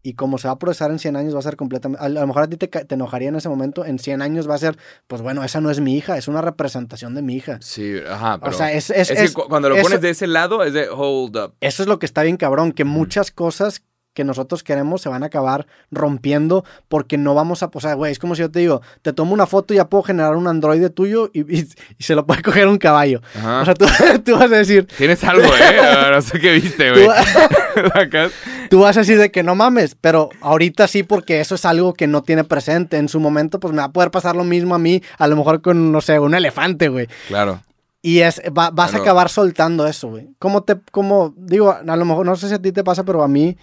[0.03, 2.05] y como se va a procesar en 100 años va a ser completamente...
[2.05, 4.55] A lo mejor a ti te, te enojaría en ese momento, en 100 años va
[4.55, 4.79] a ser,
[5.09, 7.59] pues bueno, esa no es mi hija, es una representación de mi hija.
[7.61, 8.53] Sí, ajá, pero...
[8.53, 8.91] o sea, es...
[8.91, 11.37] es- es, es- que cu- cuando lo eso- pones de ese lado es de hold
[11.37, 11.55] up.
[11.61, 13.83] Eso es lo que está bien cabrón, que muchas cosas
[14.17, 18.11] que nosotros queremos se van a acabar rompiendo porque no vamos a, o sea, güey,
[18.11, 20.49] es como si yo te digo, te tomo una foto y ya puedo generar un
[20.49, 23.21] androide tuyo y, y- y se lo puede coger un caballo.
[23.37, 23.61] Ajá.
[23.61, 23.87] O sea, tú,
[24.25, 25.77] tú vas a decir, Tienes algo, ¿eh?
[25.81, 27.07] Ah, no sé qué viste, güey.
[28.71, 31.95] tú vas a decir de que no mames, pero ahorita sí porque eso es algo
[31.95, 32.97] que no tiene presente.
[32.97, 35.37] En su momento, pues me va a poder pasar lo mismo a mí, a lo
[35.37, 37.07] mejor con, no sé, un elefante, güey.
[37.29, 37.61] Claro.
[38.03, 40.29] Y es, va- vas a acabar soltando eso, güey.
[40.39, 43.23] ¿Cómo te, como, digo, a lo mejor, no sé si a ti te pasa, pero
[43.23, 43.57] a mí,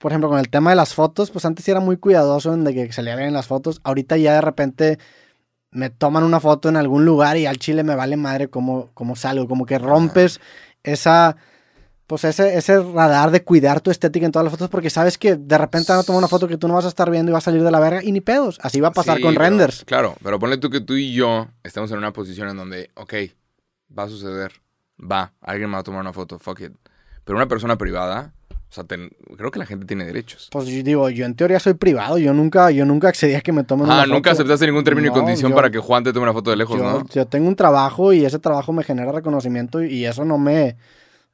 [0.00, 2.72] por ejemplo, con el tema de las fotos, pues antes era muy cuidadoso en de
[2.74, 3.80] que se le vean las fotos.
[3.84, 4.98] Ahorita ya de repente
[5.70, 9.14] me toman una foto en algún lugar y al chile me vale madre cómo, cómo
[9.14, 9.46] salgo.
[9.46, 10.40] Como que rompes
[10.82, 11.36] esa,
[12.06, 15.36] pues ese, ese radar de cuidar tu estética en todas las fotos porque sabes que
[15.36, 17.34] de repente van a tomar una foto que tú no vas a estar viendo y
[17.34, 18.58] va a salir de la verga y ni pedos.
[18.62, 19.84] Así va a pasar Sí, con pero- renders.
[19.84, 23.14] Claro, pero ponle tú que tú y yo estamos en una posición en donde, ok,
[23.96, 24.52] va a suceder,
[24.98, 26.72] va, alguien me va a tomar una foto, fuck it.
[27.22, 28.32] Pero una persona privada,
[28.70, 30.48] o sea, ten- creo que la gente tiene derechos.
[30.52, 33.52] Pues yo digo, yo en teoría soy privado, yo nunca, yo nunca accedí a que
[33.52, 36.04] me tomen una Ah, nunca aceptaste ningún término y No, condición yo- para que Juan
[36.04, 37.04] te tome una foto de lejos, yo, ¿no?
[37.12, 40.76] yo tengo un trabajo y ese trabajo me genera reconocimiento y eso no me...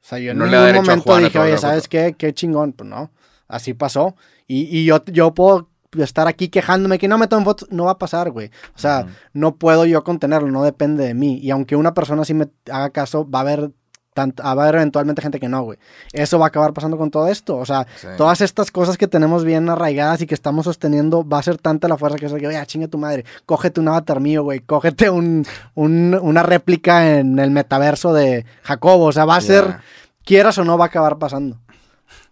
[0.01, 1.89] O sea, yo en No ningún momento dije, oye, ¿sabes foto".
[1.91, 2.15] qué?
[2.17, 2.73] Qué chingón.
[2.73, 3.11] Pues no,
[3.47, 4.15] así pasó.
[4.47, 7.91] Y, y yo, yo puedo estar aquí quejándome que no me tomen fotos, no va
[7.91, 8.47] a pasar, güey.
[8.75, 11.39] O sea, no puedo yo contenerlo, no depende de mí.
[11.41, 13.71] Y aunque una persona sí me haga caso, va a haber...
[14.17, 15.77] tant- va a haber eventualmente gente que no, güey.
[16.11, 17.55] Eso va a acabar pasando con todo esto.
[17.57, 18.07] O sea, Sí.
[18.17, 21.87] todas estas cosas que tenemos bien arraigadas y que estamos sosteniendo, va a ser tanta
[21.87, 25.09] la fuerza que es que, oye, chinga tu madre, cógete un avatar mío, güey, cógete
[25.09, 25.45] un,
[25.75, 29.05] un- una réplica en el metaverso de Jacobo.
[29.05, 29.77] O sea, va a ser,
[30.25, 31.59] quieras o no, va a acabar pasando.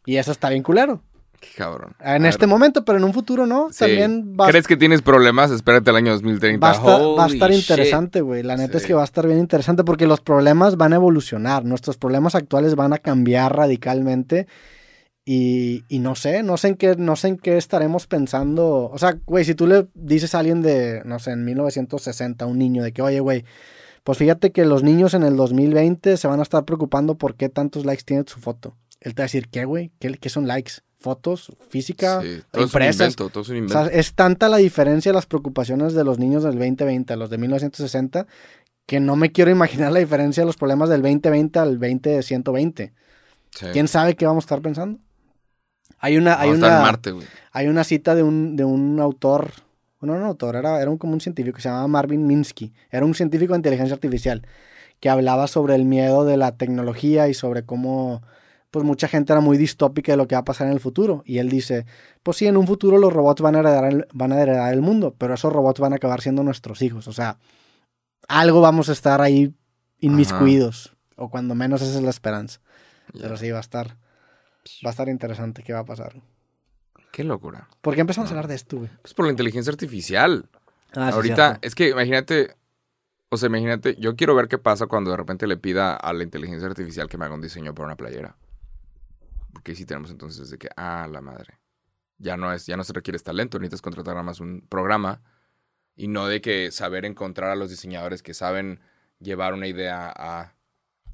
[0.05, 1.01] Y eso está bien culero.
[1.51, 1.95] Qué cabrón.
[1.99, 3.69] En A este ver, momento, pero en un futuro no.
[3.71, 3.79] sí.
[3.79, 5.51] También va, ¿Crees que tienes problemas?
[5.51, 6.65] Espérate el año 2030.
[6.65, 8.43] va a estar, va a estar interesante, güey.
[8.43, 11.65] La neta es que va a estar bien interesante porque los problemas van a evolucionar.
[11.65, 14.47] Nuestros problemas actuales van a cambiar radicalmente.
[15.27, 18.91] Y, y no sé, no sé en qué, no sé en qué estaremos pensando.
[18.91, 22.59] O sea, güey, si tú le dices a alguien de, no sé, en 1960, un
[22.59, 23.43] niño, de que, oye, güey,
[24.03, 27.49] pues fíjate que los niños en el 2020 se van a estar preocupando por qué
[27.49, 28.77] tantos likes tiene su foto.
[29.01, 29.91] Él te va a decir, ¿qué, güey?
[29.99, 30.73] ¿Qué, qué son likes?
[31.05, 31.51] ¿Fotos?
[31.69, 32.19] ¿Física?
[32.23, 33.01] Sí, todo es un ¿Impresas?
[33.13, 33.85] invento, todo es un O invento.
[33.85, 37.29] sea, es tanta la diferencia de las preocupaciones de los niños del 2020 a los
[37.29, 38.25] de 1960
[38.87, 42.91] que no me quiero imaginar la diferencia de los problemas del 2020 al 2020.
[43.51, 43.65] Sí.
[43.71, 44.97] ¿Quién sabe qué vamos a estar pensando?
[45.99, 47.13] Hay una, hay una, Marte,
[47.51, 49.51] hay una cita de un, de un autor,
[50.01, 52.73] no, no un autor, era, era un, como un científico que se llamaba Marvin Minsky.
[52.89, 54.41] Era un científico de inteligencia artificial
[54.99, 58.23] que hablaba sobre el miedo de la tecnología y sobre cómo
[58.75, 61.23] pues mucha gente era muy distópica de lo que va a pasar en el futuro.
[61.25, 61.85] Y él dice,
[62.23, 64.81] pues sí, en un futuro los robots van a heredar el, van a heredar el
[64.81, 67.07] mundo, pero esos robots van a acabar siendo nuestros hijos.
[67.07, 67.37] O sea,
[68.27, 69.53] algo vamos a estar ahí
[70.01, 70.93] inmiscuidos.
[71.15, 72.59] O cuando menos esa es la esperanza.
[73.13, 73.95] Pero sí, va a estar,
[74.85, 76.21] va a estar interesante qué va a pasar.
[77.13, 77.69] Qué locura.
[77.79, 78.89] ¿Por qué empezamos a hablar de esto, güey?
[79.03, 80.49] Pues por la inteligencia artificial.
[80.93, 82.57] Ah, Ahorita, es que imagínate,
[83.29, 86.23] o sea, imagínate, yo quiero ver qué pasa cuando de repente le pida a la
[86.23, 88.35] inteligencia artificial que me haga un diseño para una playera.
[89.55, 91.59] Porque ahí sí tenemos entonces de que, ah, la madre.
[92.17, 95.21] Ya no es, ya no se requiere talento, necesitas contratar nada más un programa
[95.95, 98.81] y no de que saber encontrar a los diseñadores que saben
[99.19, 100.53] llevar una idea a,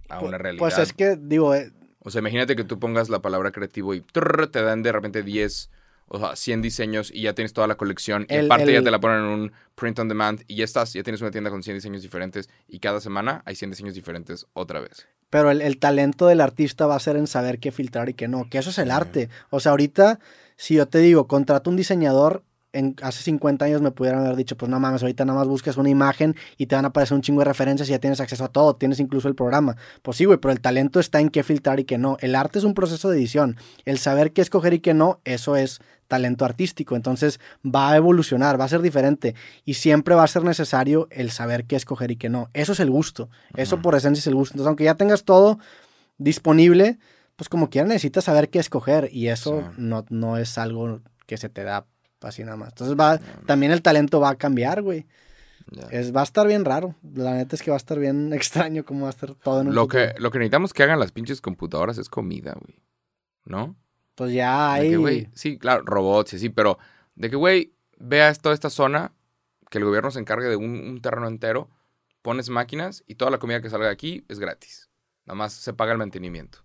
[0.10, 0.64] a una realidad.
[0.66, 4.02] Pues es que, digo, eh, O sea, imagínate que tú pongas la palabra creativo y
[4.02, 5.70] trrr, te dan de repente 10,
[6.08, 8.26] o sea, 100 diseños y ya tienes toda la colección.
[8.28, 10.64] y El- aparte ya el- te la ponen en un print on demand y ya
[10.64, 13.94] estás, ya tienes una tienda con 100 diseños diferentes y cada semana hay 100 diseños
[13.94, 15.08] diferentes otra vez.
[15.32, 18.28] Pero el, el talento del artista va a ser en saber qué filtrar y qué
[18.28, 19.30] no, que eso es el arte.
[19.50, 20.20] O sea, ahorita,
[20.58, 22.44] si yo te digo, contrato un diseñador,
[22.74, 25.78] en, hace 50 años me pudieran haber dicho, pues no mames, ahorita nada más buscas
[25.78, 28.46] una imagen y te van a aparecer un chingo de referencias y ya tienes acceso
[28.46, 29.76] a todo, tienes incluso el programa.
[30.02, 32.18] Pues sí, güey, pero el talento está en qué filtrar y qué no.
[32.22, 33.58] El arte es un proceso de edición.
[33.86, 36.96] El saber qué escoger y qué no, eso es talento artístico.
[36.96, 41.32] Entonces va a evolucionar, va a ser diferente y siempre va a ser necesario el
[41.32, 42.50] saber qué escoger y qué no.
[42.54, 43.30] Eso es el gusto.
[43.56, 44.54] Eso por esencia es el gusto.
[44.54, 45.58] Entonces, aunque ya tengas todo
[46.18, 47.00] disponible,
[47.36, 49.76] pues como quiera necesitas saber qué escoger y eso Sí.
[49.78, 51.86] no, no es algo que se te da
[52.30, 52.70] así nada más.
[52.70, 55.06] Entonces va, también el talento va a cambiar, güey.
[55.70, 55.88] Ya.
[55.92, 56.96] Es, va a estar bien raro.
[57.14, 59.68] La neta es que va a estar bien extraño cómo va a estar todo en
[59.70, 60.14] un Lo futuro.
[60.14, 62.82] que, lo que necesitamos que hagan las pinches computadoras es comida, güey.
[63.46, 63.76] ¿No?
[64.16, 64.90] Pues ya De hay...
[64.92, 66.78] que, güey, sí, claro, robots y así, pero
[67.16, 69.14] de que, güey, veas toda esta zona,
[69.70, 71.70] que el gobierno se encargue de un, un terreno entero,
[72.22, 74.90] pones máquinas y toda la comida que salga de aquí es gratis.
[75.26, 76.60] Nada más se paga el mantenimiento.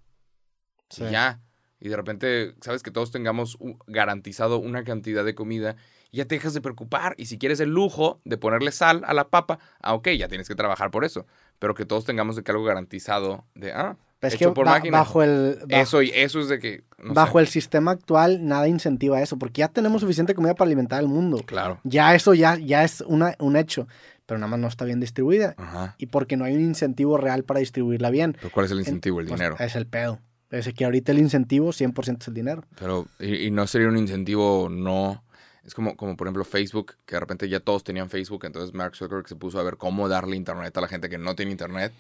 [0.91, 1.05] Sí.
[1.05, 1.41] Y ya.
[1.81, 5.77] Y de repente, sabes que todos tengamos garantizado una cantidad de comida
[6.11, 7.15] y ya te dejas de preocupar.
[7.19, 10.49] Y si quieres el lujo de ponerle sal a la papa, ah, ok, ya tienes
[10.49, 11.27] que trabajar por eso.
[11.59, 14.99] Pero que todos tengamos de que algo garantizado de, ah, hecho que por máquina.
[14.99, 15.59] bajo el...
[15.67, 17.43] bajo- eso y eso es de que, no bajo sé.
[17.45, 21.43] el sistema actual nada incentiva eso, porque ya tenemos suficiente comida para alimentar al mundo.
[21.47, 21.81] Claro.
[21.85, 23.87] Ya eso ya, ya es una, un hecho,
[24.27, 25.55] pero nada más no está bien distribuida.
[25.59, 25.95] Ajá.
[25.99, 28.33] Y porque no hay un incentivo real para distribuirla bien.
[28.41, 29.21] Pero ¿cuál es el incentivo?
[29.21, 29.57] El Pues, dinero.
[29.61, 30.21] Es el pedo.
[30.51, 32.65] Es que ahorita el incentivo 100% es el dinero.
[32.79, 35.25] Pero, y, y no sería un incentivo, no.
[35.65, 38.95] Es como, como, por ejemplo, Facebook, que de repente ya todos tenían Facebook, entonces Mark
[38.95, 41.93] Zuckerberg se puso a ver cómo darle internet a la gente que no tiene internet.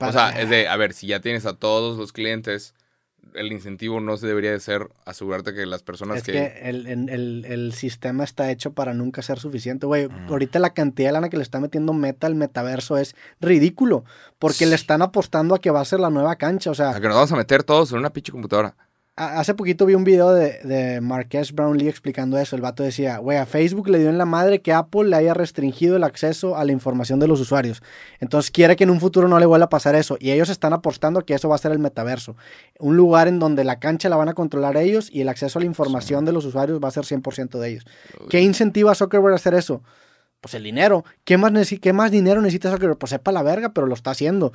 [0.00, 2.74] O sea, es de, a ver, si ya tienes a todos los clientes
[3.34, 6.32] el incentivo no se debería de ser asegurarte que las personas Es que...
[6.32, 10.08] que el, el- el- el sistema está hecho para nunca ser suficiente, güey.
[10.08, 10.28] Mm.
[10.28, 14.04] Ahorita la cantidad de lana que le está metiendo Meta al metaverso es ridículo.
[14.38, 16.70] Porque le están apostando a que va a ser la nueva cancha.
[16.70, 18.76] O sea, A que nos vamos a meter todos en una pinche computadora.
[19.16, 22.54] Hace poquito vi un video de, de Marques Brownlee explicando eso.
[22.54, 25.32] El vato decía, güey, a Facebook le dio en la madre que Apple le haya
[25.32, 27.82] restringido el acceso a la información de los usuarios.
[28.20, 30.18] Entonces quiere que en un futuro no le vuelva a pasar eso.
[30.20, 32.36] Y ellos están apostando que eso va a ser el metaverso.
[32.78, 35.60] Un lugar en donde la cancha la van a controlar ellos y el acceso a
[35.60, 37.86] la información de los usuarios va a ser 100% de ellos.
[38.28, 39.82] ¿Qué incentiva a Zuckerberg a hacer eso?
[40.42, 41.04] Pues el dinero.
[41.24, 42.98] ¿Qué más, qué más dinero necesita Zuckerberg?
[42.98, 44.52] Pues sepa la verga, pero lo está haciendo.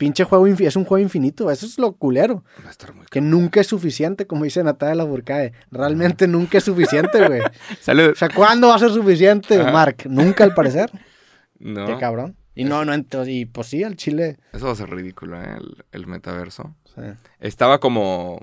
[0.00, 1.50] Pinche juego, es un juego infinito.
[1.50, 2.42] Eso es lo culero.
[2.64, 5.52] Va a estar muy Que nunca es suficiente, como dice Natalia Lafourcade.
[5.70, 7.42] Realmente nunca es suficiente, güey.
[7.82, 8.12] Salud.
[8.12, 9.70] O sea, ¿cuándo va a ser suficiente, Ajá.
[9.70, 9.98] Mark?
[10.08, 10.90] Nunca, al parecer.
[11.58, 11.84] No.
[11.84, 12.34] Qué cabrón.
[12.54, 14.38] Y no, no, entonces, y pues sí, al Chile.
[14.54, 15.58] Eso va a ser ridículo, ¿eh?
[15.58, 16.74] El, el metaverso.
[16.94, 17.02] sí.
[17.38, 18.40] Estaba como...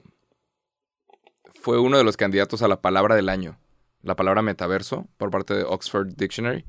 [1.60, 3.58] Fue uno de los candidatos a la palabra del año.
[4.04, 6.66] La palabra metaverso por parte de Oxford Dictionary.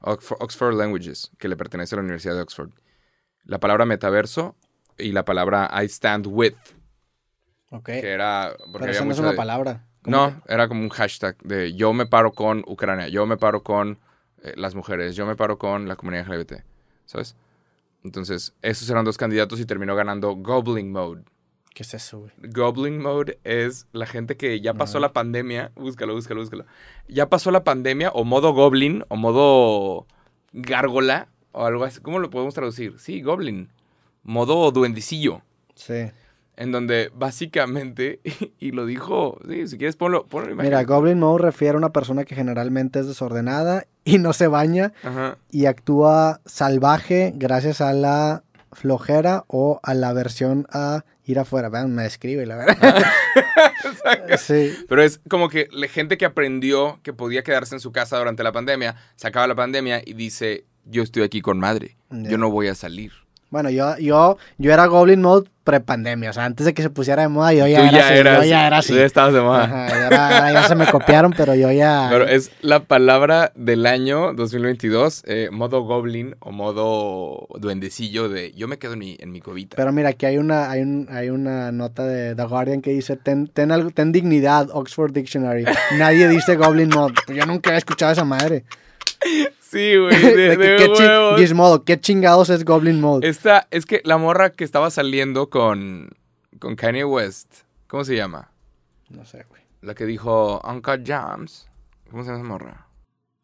[0.00, 2.70] Oxford, Oxford Languages, que le pertenece a la Universidad de Oxford.
[3.44, 4.56] La palabra metaverso
[4.98, 6.54] y la palabra I stand with,
[7.70, 7.84] Ok.
[7.86, 8.52] que era...
[8.56, 9.86] Porque Pero había eso no es una de- palabra.
[10.02, 13.62] ¿Cómo No, era como un hashtag de yo me paro con Ucrania, yo me paro
[13.62, 13.98] con
[14.42, 16.64] eh, las mujeres, yo me paro con la comunidad LGBT,
[17.06, 17.36] ¿sabes?
[18.04, 21.22] Entonces, esos eran dos candidatos y terminó ganando Goblin Mode.
[21.72, 22.32] ¿Qué es eso, güey?
[22.38, 26.66] Goblin Mode es la gente que ya pasó la pandemia, búscalo, búscalo, búscalo.
[27.08, 30.06] Ya pasó la pandemia o modo Goblin o modo
[30.52, 32.00] gárgola o algo así.
[32.00, 32.98] ¿Cómo lo podemos traducir?
[32.98, 33.68] Sí, Goblin.
[34.22, 35.42] Modo duendecillo.
[35.74, 36.10] Sí.
[36.56, 38.20] En donde básicamente,
[38.58, 40.84] y lo dijo, sí, si quieres ponlo, ponlo Mira.
[40.84, 45.38] Goblin Mode refiere a una persona que generalmente es desordenada y no se baña Ajá.
[45.50, 48.42] y actúa salvaje gracias a la
[48.72, 51.68] flojera o a la aversión a ir afuera.
[51.68, 53.04] Vean, me describe, la verdad.
[54.38, 54.74] sí.
[54.88, 58.42] Pero es como que la gente que aprendió que podía quedarse en su casa durante
[58.42, 62.50] la pandemia, se acaba la pandemia y dice, yo estoy aquí con madre, yo no
[62.50, 63.12] voy a salir.
[63.50, 66.30] Bueno, yo, yo, yo era Goblin Mode pre-pandemia.
[66.30, 68.14] O sea, antes de que se pusiera de moda, yo ya Tú era ya así.
[68.18, 68.88] eras, yo ya era así.
[68.88, 69.64] tú ya estabas de moda.
[69.64, 72.08] Ajá, ya, era- ya se me copiaron, pero yo ya.
[72.10, 78.68] Pero es la palabra del año 2022, eh, modo goblin o modo duendecillo de yo
[78.68, 79.76] me quedo en mi, en mi cobita.
[79.76, 83.16] Pero mira, aquí hay una, hay un, hay una nota de The Guardian que dice,
[83.18, 85.66] ten, ten, algo- ten dignidad, Oxford Dictionary.
[85.98, 87.14] Nadie dice Goblin Mode.
[87.28, 88.64] Yo nunca he escuchado esa madre.
[89.72, 91.40] Sí, güey, de, qué chi-.
[91.40, 93.26] Gizmodo, ¿qué chingados es Goblin Mode?
[93.26, 96.10] Esta, es que la morra que estaba saliendo con,
[96.58, 98.52] con Kanye West, ¿cómo se llama?
[99.08, 99.62] No sé, güey.
[99.80, 101.68] La que dijo Uncut Jams.
[102.10, 102.86] ¿Cómo se llama esa morra?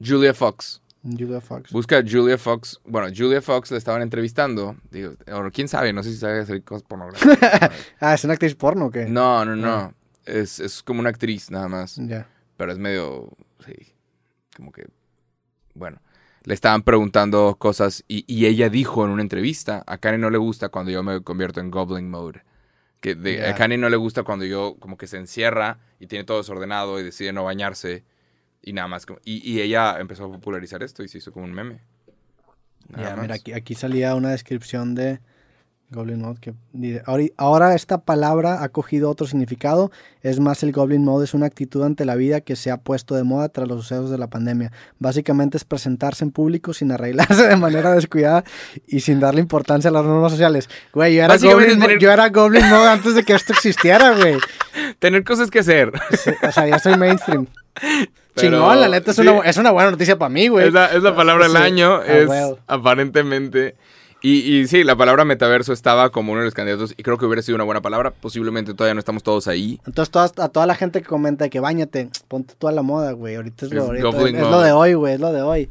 [0.05, 0.83] Julia Fox.
[1.03, 1.73] Julia Fox.
[1.73, 2.81] Busca Julia Fox.
[2.85, 4.77] Bueno, Julia Fox la estaban entrevistando.
[4.91, 7.73] Digo, o quién sabe, no sé si sabe hacer cosas pornográficas.
[8.01, 9.07] Ah, ¿es una actriz porno o qué?
[9.07, 9.69] no, no, no.
[9.69, 9.93] Ah.
[10.25, 11.97] Es, es como una actriz nada más.
[11.97, 12.29] Ya.
[12.59, 13.31] Pero es medio.
[13.65, 13.95] Sí.
[14.55, 14.87] Como que.
[15.75, 16.01] Bueno.
[16.49, 20.39] Le estaban preguntando cosas y, y ella dijo en una entrevista: A Kanye no le
[20.39, 22.43] gusta cuando yo me convierto en Goblin Mode.
[23.01, 26.25] Que de- a Kanye no le gusta cuando yo como que se encierra y tiene
[26.25, 28.05] todo desordenado y decide no bañarse
[28.63, 29.05] y nada más.
[29.05, 31.83] como- Y, y ella empezó a popularizar esto y se hizo como un meme.
[32.97, 35.21] Ya, mira, aquí, aquí salía una descripción de
[35.91, 39.91] Goblin Mode que dice, "Ahori- ahora esta palabra ha cogido otro significado,
[40.23, 43.15] es más el Goblin Mode es una actitud ante la vida que se ha puesto
[43.15, 44.71] de moda tras los sucesos de la pandemia.
[44.99, 48.45] Básicamente es presentarse en público sin arreglarse de manera descuidada
[48.87, 50.69] y sin darle importancia a las normas sociales.
[50.93, 54.37] Güey, yo era, Goblin, tener- yo era Goblin Mode antes de que esto existiera, güey.
[54.99, 55.93] Tener cosas que hacer.
[56.47, 57.47] O sea, ya soy mainstream.
[58.35, 59.23] Pero, Chingón, la neta es, sí.
[59.23, 60.69] una, es una buena noticia para mí, güey.
[60.69, 61.63] Es la, es la palabra del Sí.
[61.63, 62.29] año, es
[62.67, 63.75] aparentemente.
[64.21, 67.25] Y, y sí, la palabra metaverso estaba como uno de los candidatos y creo que
[67.27, 68.11] hubiera sido una buena palabra.
[68.11, 69.81] Posiblemente todavía no estamos todos ahí.
[69.87, 73.13] Entonces, todas- a toda la gente que comenta que bañate, ponte tú a la moda,
[73.13, 73.37] güey.
[73.37, 75.15] Ahorita es, lo, Es ahorita Goblin es lo de hoy, güey.
[75.15, 75.71] Es lo de hoy.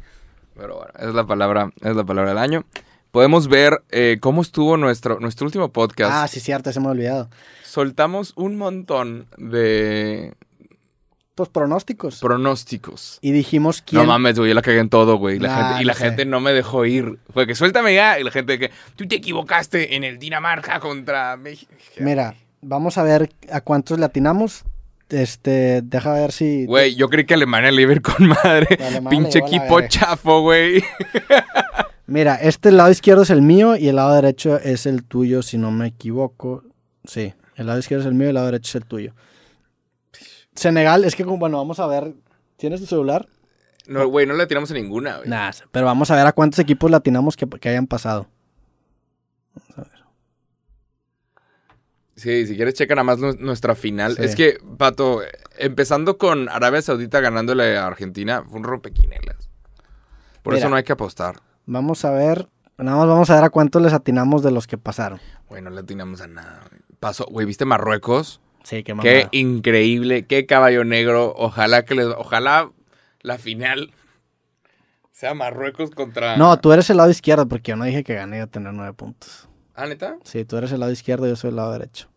[0.56, 2.64] Pero bueno, es la palabra, es la palabra del año.
[3.10, 6.12] Podemos ver eh, cómo estuvo nuestro, nuestro último podcast.
[6.14, 7.28] Ah, sí, cierto, se me ha olvidado.
[7.64, 10.34] Soltamos un montón de
[11.38, 12.20] Pues pronósticos.
[12.20, 13.18] pronósticos.
[13.22, 14.02] y dijimos quién.
[14.02, 15.38] No mames, güey, yo la cagué en todo, güey.
[15.38, 16.04] La Nah, gente, y la no sé.
[16.04, 17.18] gente no me dejó ir.
[17.32, 18.18] Fue que suéltame ya.
[18.18, 21.72] Y la gente que tú te equivocaste en el Dinamarca contra México.
[22.00, 24.64] Mira, vamos a ver a cuántos le atinamos.
[25.10, 26.66] Este, deja ver si.
[26.66, 28.66] Güey, yo creí que Alemania le iba a ir con madre.
[29.10, 30.82] Pinche equipo chafo, güey.
[32.06, 35.58] Mira, este lado izquierdo es el mío y el lado derecho es el tuyo, si
[35.58, 36.64] no me equivoco.
[37.04, 39.12] Sí, el lado izquierdo es el mío y el lado derecho es el tuyo.
[40.58, 42.14] Senegal, es que, como- bueno, vamos a ver.
[42.56, 43.28] ¿Tienes tu celular?
[43.86, 45.28] No, güey, no le tiramos a ninguna, güey.
[45.28, 48.26] Nah, pero vamos a ver a cuántos equipos latinamos que, que hayan pasado.
[52.16, 54.16] Sí, si quieres checa nada más nu- nuestra final.
[54.16, 54.22] Sí.
[54.24, 55.20] Es que, Pato,
[55.56, 59.48] empezando con Arabia Saudita ganándole a Argentina, fue un rompequinelas.
[60.42, 60.64] Por Mira.
[60.64, 61.36] eso no hay que apostar.
[61.66, 62.48] Vamos a ver.
[62.76, 65.20] Nada más vamos a ver a cuánto les atinamos de los que pasaron.
[65.48, 66.62] Güey, no le atinamos a nada.
[67.00, 68.40] Pasó, güey, ¿viste Marruecos?
[68.68, 71.32] Sí, qué Qué increíble, qué caballo negro.
[71.38, 72.70] Ojalá que les, ojalá
[73.22, 73.92] la final
[75.10, 76.36] sea Marruecos contra.
[76.36, 78.92] No, tú eres el lado izquierdo porque yo no dije que gané a tener nueve
[78.92, 79.48] puntos.
[79.74, 80.18] ¿Ah, neta?
[80.22, 82.10] Sí, tú eres el lado izquierdo y yo soy el lado derecho.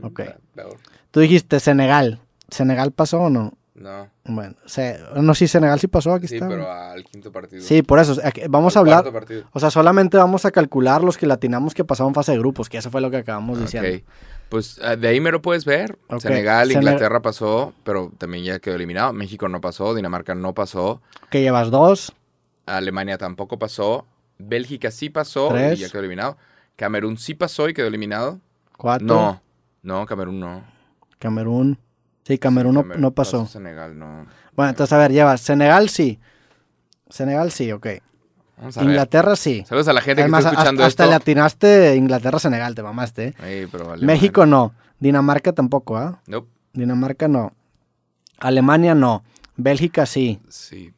[0.00, 0.20] Ok.
[0.20, 0.76] Mm, peor.
[1.10, 2.20] Tú dijiste Senegal.
[2.48, 3.52] ¿Senegal pasó o no?
[3.78, 4.08] No.
[4.24, 6.48] Bueno, se- no, sí, Senegal sí pasó, aquí Sí, está.
[6.48, 7.60] pero al quinto partido.
[7.62, 8.16] Sí, por eso.
[8.24, 9.12] aquí- Vamos a hablar.
[9.12, 9.44] partido.
[9.52, 12.78] O sea, solamente vamos a calcular los que latinamos que pasaron fase de grupos, que
[12.78, 13.88] eso fue lo que acabamos diciendo.
[13.90, 14.02] Ok.
[14.48, 15.98] Pues ah, de ahí me lo puedes ver.
[16.18, 19.12] Senegal, Sene- Inglaterra pasó, pero también ya quedó eliminado.
[19.12, 22.14] México no pasó, Dinamarca no pasó, Que llevas dos.
[22.64, 24.06] Alemania tampoco pasó,
[24.38, 25.78] Bélgica sí pasó Tres.
[25.78, 26.38] y ya quedó eliminado.
[26.76, 28.40] Camerún sí pasó y quedó eliminado.
[28.78, 29.06] Cuatro.
[29.06, 29.42] No,
[29.82, 30.64] no, Camerún no.
[31.18, 31.78] Camerún.
[32.26, 33.46] Sí, Camerún no, no pasó.
[33.46, 34.26] Senegal no.
[34.56, 36.18] Bueno, entonces a ver, llevas Senegal sí.
[37.08, 37.86] Senegal sí, ok.
[38.56, 38.88] Vamos a ver.
[38.90, 39.64] Inglaterra sí.
[39.64, 41.10] Saludos a la gente Además, que está escuchando hasta, hasta esto.
[41.10, 43.28] le atinaste Inglaterra-Senegal, te mamaste.
[43.28, 43.34] ¿eh?
[43.44, 44.74] Ey, pero vale, México no.
[44.98, 46.04] Dinamarca tampoco, ¿ah?
[46.04, 46.20] madre.
[46.26, 46.48] Nope.
[46.72, 47.52] Dinamarca no.
[48.40, 49.22] Alemania no.
[49.56, 50.40] Bélgica sí.
[50.48, 50.92] Sí.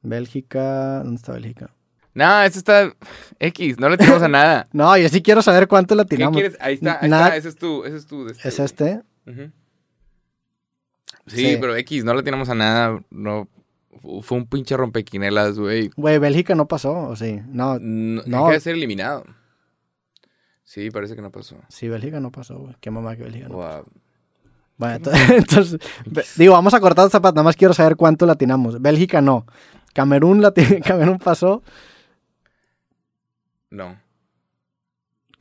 [0.00, 1.00] Bélgica.
[1.00, 1.70] ¿Dónde está Bélgica?
[2.14, 2.94] No, este está
[3.40, 4.66] X, no le tiramos a nada.
[4.72, 6.36] No, yo sí quiero saber cuánto le ¿Qué atinamos.
[6.36, 6.56] quieres?
[6.60, 8.24] Ahí está, ahí está, ese es tu, ese es tu.
[8.24, 9.02] de ¿Es este?
[11.26, 11.56] Sí, Sí.
[11.60, 13.00] pero X, no le tiramos a nada.
[13.10, 13.48] No,
[14.00, 15.90] fu- fue un pinche rompequinelas, güey.
[15.96, 17.40] Güey, Bélgica no pasó, ¿o sí?
[17.48, 18.48] No, No, No.
[18.50, 19.24] De ser eliminado.
[20.64, 21.56] Sí, parece que no pasó.
[21.68, 22.74] sí, Bélgica no pasó, güey.
[22.80, 23.84] Qué mamá que Bélgica no O a-
[24.78, 25.80] Bueno, ento- entonces,
[26.36, 28.80] digo, vamos a cortar esta parte, nada más quiero saber cuánto latinamos.
[28.80, 29.46] Bélgica no.
[29.92, 31.62] Camerún, lati- Camerún pasó.
[33.70, 33.96] No,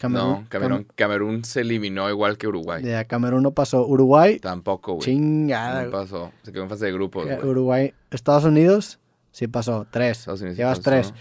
[0.02, 2.84] Camerún, no, Camerún, Camerún se eliminó igual que Uruguay.
[3.08, 3.86] Camerún no pasó.
[3.86, 5.06] Uruguay, Tampoco, güey.
[5.06, 5.84] chingada.
[5.84, 6.32] No pasó.
[6.42, 7.28] Se quedó en fase de grupos.
[7.44, 9.00] Uruguay, Estados Unidos,
[9.32, 9.86] sí pasó.
[9.92, 10.26] Tres.
[10.56, 10.82] Llevas pasó.
[10.82, 11.14] tres.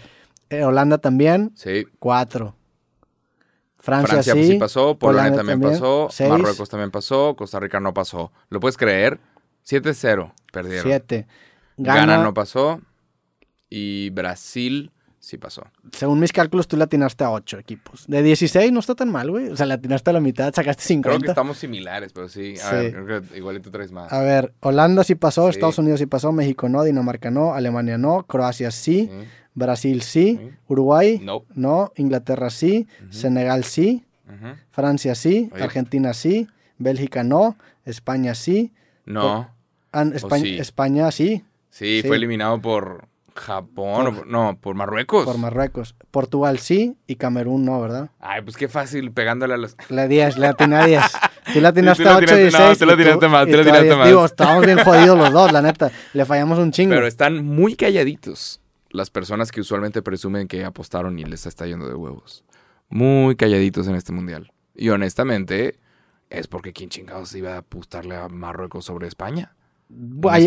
[0.49, 1.85] Eh, Holanda también, Sí.
[1.99, 2.55] cuatro.
[3.77, 4.43] Francia, Francia sí.
[4.45, 6.29] sí pasó, Polonia también, pasó, seis.
[6.29, 8.31] Marruecos también pasó, Costa Rica no pasó.
[8.49, 9.19] ¿Lo puedes creer?
[9.63, 10.85] 7-0 perdieron.
[10.87, 11.27] Siete.
[11.77, 12.81] Ghana, Ghana, no pasó
[13.69, 14.91] y Brasil
[15.23, 15.63] sí pasó.
[15.93, 18.05] según mis cálculos, tú latinaste a ocho equipos.
[18.07, 19.49] De 16 no está tan mal, güey.
[19.49, 21.19] O sea, latinaste a la mitad, sacaste Creo 50.
[21.25, 22.55] que estamos similares, pero sí.
[22.61, 22.75] A Sí.
[22.75, 24.11] ver, creo que igual tú traes más.
[24.11, 25.51] A ver, Holanda sí pasó, Sí.
[25.51, 29.27] Estados Unidos sí pasó, México no, Dinamarca no, Alemania no, Croacia sí, Sí.
[29.53, 30.39] Brasil sí.
[30.67, 31.21] Uruguay
[31.55, 34.03] no, Inglaterra sí, Senegal sí.
[34.71, 35.63] Francia sí, Oye.
[35.63, 38.71] Argentina sí, Bélgica no, España sí,
[39.05, 39.49] No.
[40.13, 40.57] España, sí?
[40.57, 42.07] España sí, Sí, Sí.
[42.07, 43.05] fue eliminado por
[43.35, 44.15] Japón.
[44.15, 45.25] por- no, por Marruecos.
[45.25, 48.09] por Marruecos, Portugal sí y Camerún no, ¿verdad?
[48.19, 49.75] Ay, pues qué fácil pegándole a los.
[49.89, 51.01] Le 10, le atiné a 10.
[51.53, 52.79] Tú le atinaste a 8 y atinaste- no, 6.
[52.79, 53.97] tú le y tú- atinaste más, y tú le tú a atinaste 10.
[53.97, 54.07] más.
[54.07, 55.91] Digo, estábamos bien jodidos los dos, la neta.
[56.13, 56.93] Le fallamos un chingo.
[56.93, 61.87] Pero están muy calladitos las personas que usualmente presumen que apostaron y les está yendo
[61.87, 62.43] de huevos.
[62.89, 64.51] Muy calladitos en este mundial.
[64.75, 65.79] Y honestamente,
[66.29, 69.55] es porque quién chingados iba a apostarle a Marruecos sobre España.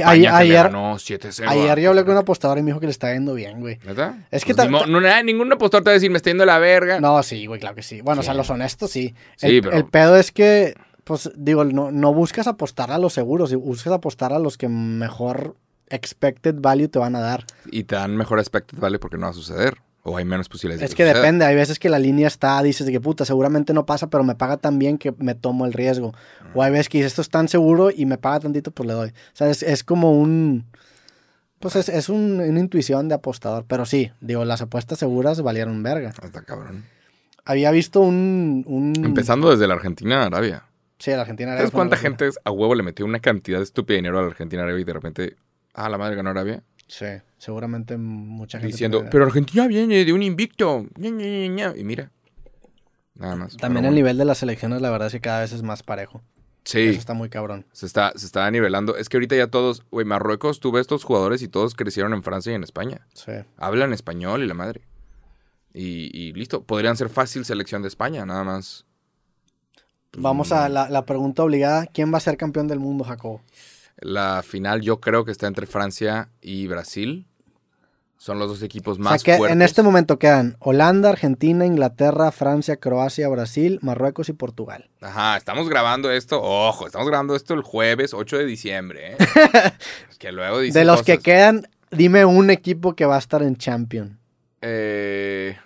[0.00, 2.80] España le ayer, ganó 7-0 a ayer yo hablé con un apostador y me dijo
[2.80, 3.78] que le está yendo bien, güey.
[3.84, 4.26] ¿Neta?
[4.30, 6.58] Es que Pues no, nada, ningún apostador te va a decir, me está yendo la
[6.58, 7.00] verga.
[7.00, 8.00] No, sí, güey, claro que sí.
[8.00, 9.14] Bueno, o sea, los honestos sí.
[9.36, 13.12] Sí, el, pero- el pedo es que, pues, digo, no, no buscas apostar a los
[13.12, 15.56] seguros, buscas apostar a los que mejor
[15.88, 17.44] expected value te van a dar.
[17.70, 19.76] Y te dan mejor expected value porque no va a suceder.
[20.06, 22.85] O hay menos posibilidades de Es que depende, hay veces que la línea está, dices
[22.86, 25.72] de que puta, seguramente no pasa, pero me paga tan bien que me tomo el
[25.72, 26.12] riesgo.
[26.55, 28.93] O hay veces que dices, esto es tan seguro y me paga tantito, pues le
[28.93, 29.09] doy.
[29.09, 30.66] O sea, es, es como un...
[31.59, 33.64] Pues es, es un- una intuición de apostador.
[33.66, 36.10] Pero sí, digo, las apuestas seguras valieron verga.
[36.22, 36.85] Está cabrón.
[37.47, 38.62] Había visto un...
[38.66, 38.93] un...
[39.02, 40.64] Empezando desde la Argentina a Arabia.
[40.98, 41.52] Sí, la Argentina.
[41.56, 44.22] ¿Sabes fue una cuánta gente a huevo le metió una cantidad estúpida de dinero a
[44.22, 45.36] la Argentina Arabia y de repente,
[45.72, 46.62] ah, la madre ganó Arabia?
[46.86, 47.06] Sí,
[47.44, 48.72] seguramente mucha gente.
[48.72, 50.86] Diciendo, pero Argentina viene de un invicto.
[50.96, 51.10] Y
[51.84, 52.10] mira,
[53.14, 53.56] nada más.
[53.58, 53.96] También el bueno.
[53.96, 56.22] nivel de las selecciones, la verdad es que cada vez es más parejo.
[56.64, 57.66] Sí, Eso está muy cabrón.
[57.72, 58.96] se está, se está nivelando.
[58.96, 62.52] Es que ahorita ya todos, güey, Marruecos, tuve estos jugadores y todos crecieron en Francia
[62.52, 63.06] y en España.
[63.12, 63.32] Sí.
[63.58, 64.80] Hablan español y la madre.
[65.74, 68.86] Y, y listo, podrían ser fácil selección de España, nada más.
[70.16, 71.84] Vamos a la, la pregunta obligada.
[71.86, 73.42] ¿Quién va a ser campeón del mundo, Jacobo?
[73.98, 77.26] La final yo creo que está entre Francia y Brasil.
[78.16, 79.55] Son los dos equipos O más sea, que fuertes.
[79.57, 84.89] en este momento quedan Holanda, Argentina, Inglaterra, Francia, Croacia, Brasil, Marruecos y Portugal.
[85.03, 89.16] Ajá, estamos grabando esto, ojo, estamos grabando esto el jueves 8 de diciembre, ¿eh?
[90.19, 93.57] que luego dicen De los que quedan, dime un equipo que va a estar en
[93.57, 94.19] Champion.
[94.62, 95.59] Eh,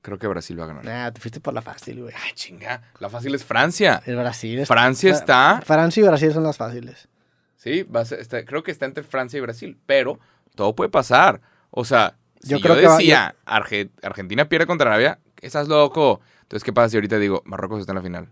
[0.00, 0.84] creo que Brasil va a ganar.
[0.86, 2.14] Nah, te fuiste por la fácil, güey.
[2.14, 2.80] Ay, chinga.
[2.98, 4.02] La fácil es Francia.
[4.06, 5.62] El Brasil es- Francia Fra- está.
[5.66, 7.08] Francia y Brasil son las fáciles.
[7.56, 9.78] Sí, va a ser- está- creo que está entre Francia y Brasil.
[9.86, 10.18] Pero
[10.54, 11.40] todo puede pasar.
[11.70, 15.68] O sea, si Yo yo, creo que va- decía Arge- Argentina pierde contra Arabia, estás
[15.68, 16.20] loco.
[16.42, 18.28] Entonces, ¿qué pasa si ahorita digo Marruecos está en la final?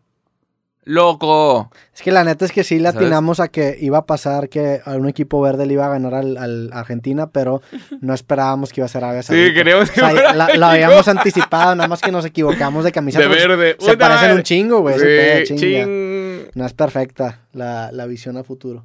[0.85, 1.71] ¡Loco!
[1.95, 2.97] Es que la neta es que sí le ¿Sabes?
[3.03, 6.13] atinamos a que iba a pasar que a un equipo verde le iba a ganar
[6.13, 7.63] al, al Argentina, pero
[8.01, 9.55] no esperábamos que iba a ser Arabia Saudita.
[9.55, 13.21] queríamos O sea, la- lo habíamos anticipado, nada más que nos equivocamos de camisa.
[13.21, 13.77] De verde.
[13.79, 14.99] Se parecen un chingo, güey.
[15.47, 16.51] Sí, ching.
[16.55, 18.85] No es perfecta la, la visión a futuro.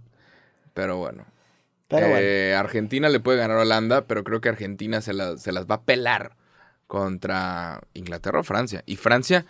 [0.76, 1.26] Pero bueno.
[1.88, 2.22] Pero bueno.
[2.22, 5.66] Eh, Argentina le puede ganar a Holanda, pero creo que Argentina se, la- se las
[5.68, 6.36] va a pelar
[6.88, 8.84] contra Inglaterra o Francia.
[8.86, 9.46] Y Francia,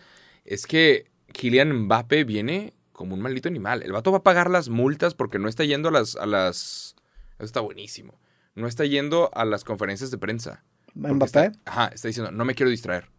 [0.45, 3.83] es que Kylian Mbappé viene como un maldito animal.
[3.83, 6.15] El vato va a pagar las multas porque no está yendo a las...
[6.15, 6.95] A las
[7.37, 8.19] eso está buenísimo.
[8.55, 10.63] No está yendo a las conferencias de prensa.
[10.95, 11.25] Mbappé.
[11.25, 13.09] está- ajá, está diciendo, no me quiero distraer.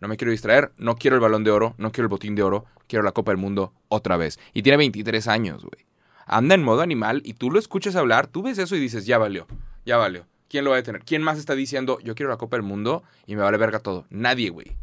[0.00, 2.42] No me quiero distraer, no quiero el balón de oro, no quiero el botín de
[2.44, 4.38] oro, quiero la Copa del Mundo otra vez.
[4.52, 5.86] Y tiene 23 años, güey.
[6.28, 9.18] Anda en modo animal y tú lo escuchas hablar, tú ves eso y dices, ya
[9.18, 9.46] valió,
[9.84, 10.26] ya valió.
[10.48, 11.02] ¿Quién lo va a detener?
[11.04, 14.06] ¿Quién más está diciendo, yo quiero la Copa del Mundo y me vale verga todo?
[14.10, 14.76] Nadie, güey.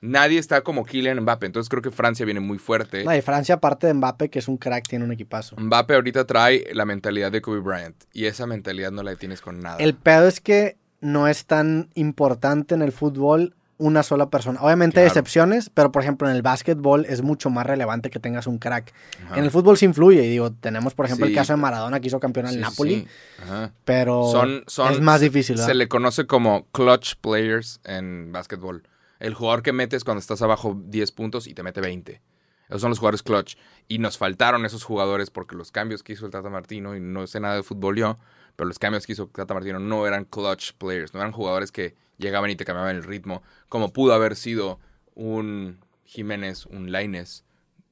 [0.00, 1.46] Nadie está como Kylian Mbappé.
[1.46, 3.04] Entonces creo que Francia viene muy fuerte.
[3.04, 5.56] No, y Francia, aparte de Mbappé, que es un crack, tiene un equipazo.
[5.58, 7.96] Mbappé ahorita trae la mentalidad de Kobe Bryant.
[8.12, 9.76] Y esa mentalidad no la tienes con nada.
[9.78, 14.60] El pedo es que no es tan importante en el fútbol una sola persona.
[14.62, 18.46] Obviamente hay excepciones, pero por ejemplo en el básquetbol es mucho más relevante que tengas
[18.46, 18.92] un crack.
[19.26, 19.38] Ajá.
[19.38, 21.32] En el fútbol sí influye, y digo, tenemos por ejemplo Sí.
[21.32, 23.08] el caso de Maradona que hizo campeón al Sí, Napoli, sí.
[23.42, 23.72] Ajá.
[23.84, 25.68] pero son, son, es más difícil, ¿verdad?
[25.68, 28.84] Se le conoce como clutch players en básquetbol.
[29.18, 32.22] El jugador que metes cuando estás abajo 10 puntos y te mete 20.
[32.68, 33.56] Esos son los jugadores clutch.
[33.88, 37.26] Y nos faltaron esos jugadores porque los cambios que hizo el Tata Martino, y no
[37.26, 38.18] sé nada de fútbol yo,
[38.56, 41.96] pero los cambios que hizo Tata Martino no eran clutch players, no eran jugadores que
[42.20, 44.78] llegaban y te cambiaban el ritmo, como pudo haber sido
[45.14, 47.44] un Jiménez, un Laines,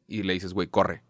[0.07, 1.03] y le dices, güey, corre,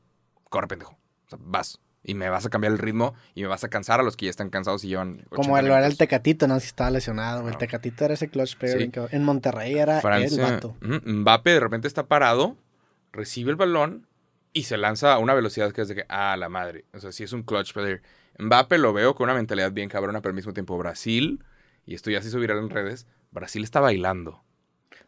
[0.48, 0.92] corre, pendejo.
[1.26, 1.80] O sea, vas.
[2.02, 4.26] Y me vas a cambiar el ritmo y me vas a cansar a los que
[4.26, 5.24] ya están cansados y llevan.
[5.28, 5.98] Como 80 lo era el.
[5.98, 7.46] Tecatito, no si estaba lesionado.
[7.48, 7.58] El.
[7.58, 8.90] Tecatito era ese clutch player.
[8.92, 9.00] Sí.
[9.10, 10.42] En Monterrey era el Francia.
[10.42, 10.76] vato.
[10.80, 12.56] Ujú, Mbappé de repente está parado,
[13.12, 14.06] recibe el balón
[14.52, 16.86] y se lanza a una velocidad que es de que, ah, la madre.
[16.94, 18.00] O sea, sí es un clutch player.
[18.38, 21.44] Mbappé lo veo con una mentalidad bien cabrona, pero al mismo tiempo Brasil,
[21.88, 24.42] y esto ya se hizo viral en redes, Brasil está bailando.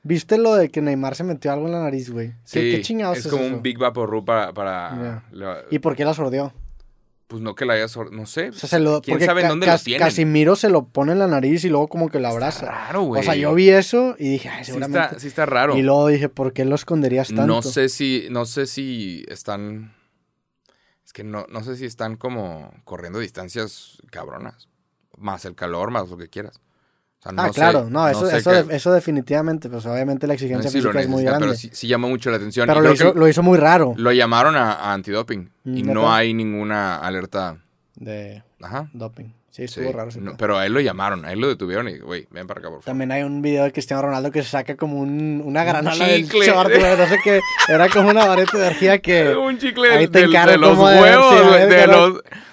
[0.02, 2.28] ¿Viste lo de que Neymar se metió algo en la nariz, güey?
[2.30, 3.54] ¿Qué, Sí, qué chingados es es como eso?
[3.56, 4.52] un Big Vaporru para...
[4.54, 6.52] para la- ¿Y por qué la sordió?
[7.26, 7.86] pues no que la haya...
[7.86, 8.48] sor- No sé.
[8.48, 10.04] O sea, se lo, ¿Quién porque sabe dónde lo tienen?
[10.04, 12.66] Casimiro se lo pone en la nariz y luego como que lo Está abraza.
[12.66, 13.20] raro, güey.
[13.20, 15.04] O sea, yo vi eso y dije, ay, Sí seguramente.
[15.06, 15.76] está, sí está raro.
[15.76, 17.46] Y luego dije, ¿por qué lo esconderías tanto?
[17.46, 19.94] No sé si, no sé si están.
[21.04, 24.68] Es que no, no sé si están como corriendo distancias cabronas.
[25.16, 26.60] Más el calor, más lo que quieras.
[27.20, 30.26] O sea, no ah, sé- claro, no, eso, sé eso, de- eso definitivamente, pues obviamente
[30.26, 31.40] la exigencia física es muy grande.
[31.48, 32.66] pero sí, sí llama mucho la atención.
[32.66, 33.92] Pero lo hizo, que lo hizo muy raro.
[33.96, 35.50] lo llamaron a, a antidoping.
[35.64, 37.58] Mm, y no hay ninguna alerta.
[37.96, 38.88] De Ajá.
[38.94, 39.26] doping.
[39.50, 39.80] Sí, Sí.
[39.80, 40.10] estuvo raro.
[40.16, 40.36] No, pedo.
[40.38, 42.76] pero a él lo llamaron, a él lo detuvieron y, güey, ven para acá, por
[42.78, 42.84] favor.
[42.84, 46.06] También hay un video de Cristiano Ronaldo que se saca como un, una Un granola
[46.06, 46.44] del chicle.
[46.44, 47.40] sé qué.
[47.68, 49.34] Era como una vareta de energía que...
[49.36, 52.12] Un chicle ahí te del- encargo de los huevos, de los...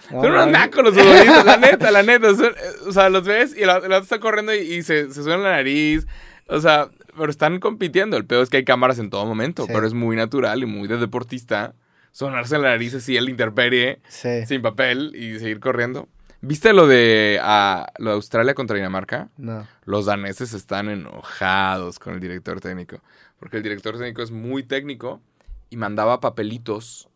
[0.09, 2.33] No, Son unos nacos los futbolistas, la neta, la neta.
[2.33, 2.55] son-
[2.87, 5.37] o sea, los ves y el el otro está corriendo y, y se, se suena
[5.43, 6.07] la nariz.
[6.47, 6.87] O sea,
[7.17, 8.15] pero están compitiendo.
[8.15, 9.71] El peor es que hay cámaras en todo momento, Sí.
[9.73, 11.73] pero es muy natural y muy de deportista
[12.13, 14.45] sonarse la nariz así al interperie, Sí.
[14.47, 16.07] sin papel y seguir corriendo.
[16.41, 19.30] ¿Viste lo de, ah, lo de Australia contra Dinamarca?
[19.38, 19.68] No.
[19.85, 23.01] Los daneses están enojados con el director técnico.
[23.39, 25.22] Porque el director técnico es muy técnico
[25.69, 27.09] y mandaba papelitos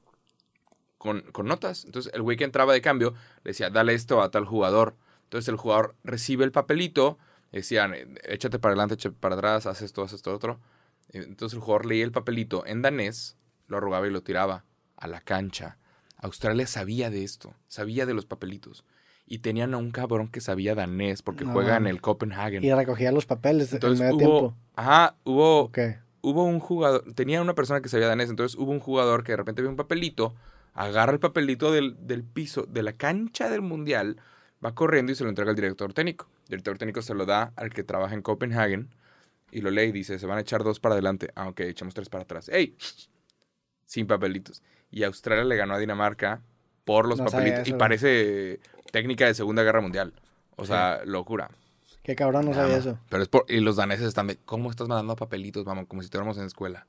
[0.97, 1.85] con, con notas.
[1.85, 4.95] Entonces el güey que entraba de cambio le decía, dale esto a tal jugador.
[5.23, 7.17] Entonces el jugador recibe el papelito,
[7.51, 7.93] le decían,
[8.23, 10.59] échate para adelante, échate para atrás, haz esto, haz esto, otro.
[11.09, 13.37] Entonces el jugador leía el papelito en danés,
[13.67, 14.65] lo arrugaba y lo tiraba
[14.97, 15.77] a la cancha.
[16.17, 18.83] Australia sabía de esto, sabía de los papelitos.
[19.33, 22.63] Y tenían a un cabrón que sabía danés porque No juega en el Copenhagen.
[22.65, 24.57] Y recogía los papeles en Entonces medio hubo, tiempo.
[24.75, 25.79] ajá, hubo, Ok.
[26.21, 29.37] hubo un jugador, tenía una persona que sabía danés, entonces hubo un jugador que de
[29.37, 30.35] repente ve un papelito,
[30.73, 34.17] agarra el papelito del, del piso, de la cancha del mundial,
[34.63, 36.27] va corriendo y se lo entrega al director técnico.
[36.43, 38.89] El director técnico se lo da al que trabaja en Copenhagen
[39.49, 42.09] y lo lee y dice, se van a echar dos para adelante, aunque echamos tres
[42.09, 42.49] para atrás.
[42.49, 42.75] ¡Ey!
[43.85, 44.61] Sin papelitos.
[44.89, 46.41] Y Australia le ganó a Dinamarca
[46.85, 47.61] por los No papelitos.
[47.61, 48.59] eso, y parece
[48.91, 50.13] técnica de Segunda Guerra Mundial.
[50.55, 51.49] O sea, locura.
[52.03, 52.97] Qué cabrón, no sabía eso.
[53.09, 55.85] Pero es por, y los daneses están de, ¿cómo estás mandando papelitos, mamá?
[55.85, 56.87] Como si estuviéramos en escuela.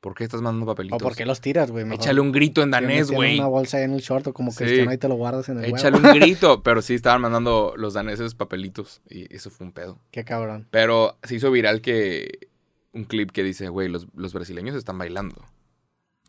[0.00, 1.02] ¿Por qué estás mandando ¿O papelitos?
[1.02, 1.90] por qué los tiras, güey?
[1.94, 3.38] Échale un grito en danés, güey.
[3.38, 4.58] una bolsa ahí en el short o como Sí.
[4.58, 6.08] cristiano ahí te lo guardas en el Échale huevo.
[6.08, 6.62] un grito.
[6.62, 9.00] Pero sí estaban mandando los daneses papelitos.
[9.08, 9.98] Y eso fue un pedo.
[10.10, 10.68] Qué cabrón.
[10.70, 12.48] Pero se hizo viral que
[12.92, 15.36] un clip que dice, güey, los, los brasileños están bailando.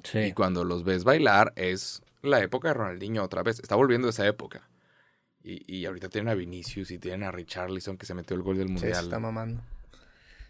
[0.03, 0.31] Y Sí.
[0.33, 3.59] cuando los ves bailar es la época de Ronaldinho otra vez.
[3.59, 4.67] Está volviendo esa época.
[5.43, 8.57] Y, y ahorita tienen a Vinicius y tienen a Richarlison que se metió el gol
[8.57, 9.03] del Sí, se Mundial.
[9.05, 9.61] está mamando.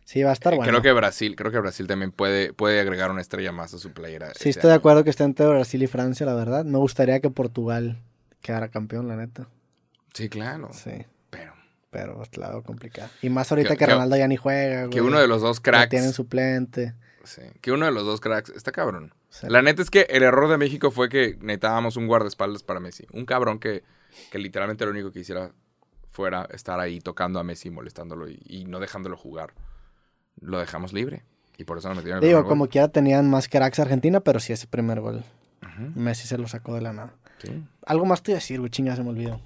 [0.06, 0.70] Sí, va a estar bueno.
[0.72, 3.92] Creo que Brasil, creo que Brasil también puede, puede agregar una estrella más a su
[3.92, 4.28] playera.
[4.28, 6.64] Sí, este estoy de acuerdo que está entre Brasil y Francia, la verdad.
[6.64, 8.00] Me gustaría que Portugal
[8.42, 9.48] quedara campeón, la neta.
[10.14, 10.70] Sí, claro.
[10.74, 10.92] Sí,
[11.32, 11.54] Pero
[11.90, 13.10] pero es la veo complicado.
[13.22, 14.90] Y más ahorita Que- que, que- Ronaldo ya ni juega, güey.
[14.92, 15.90] que uno de los dos cracks.
[15.90, 16.94] tienen suplente.
[17.24, 19.12] sí, que uno de los dos cracks está cabrón.
[19.30, 19.48] Sí.
[19.50, 23.06] La neta es que el error de México fue que necesitábamos un guardaespaldas para Messi.
[23.12, 23.84] Un cabrón que,
[24.32, 25.52] que literalmente lo único que hiciera
[26.10, 29.54] fuera estar ahí tocando a Messi, molestándolo y, y no dejándolo jugar.
[30.40, 31.24] Lo dejamos libre.
[31.58, 32.70] Y por eso nos metieron el Digo, primer como gol.
[32.70, 35.24] quiera tenían más cracks Argentina, pero sí ese primer gol.
[35.96, 37.14] Messi se lo sacó de la nada.
[37.42, 37.64] sí.
[37.86, 39.42] Algo más te iba a decir, güey, chinga, se me olvidó.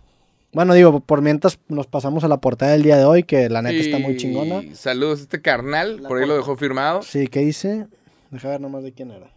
[0.51, 3.61] Bueno, digo, por mientras nos pasamos a la portada del día de hoy, que la
[3.61, 4.61] neta está muy chingona.
[4.75, 6.01] Saludos a este carnal.
[6.01, 7.01] La por ahí lo dejó firmado.
[7.03, 7.87] Sí, ¿qué dice?
[8.31, 9.27] Deja ver nomás de quién era.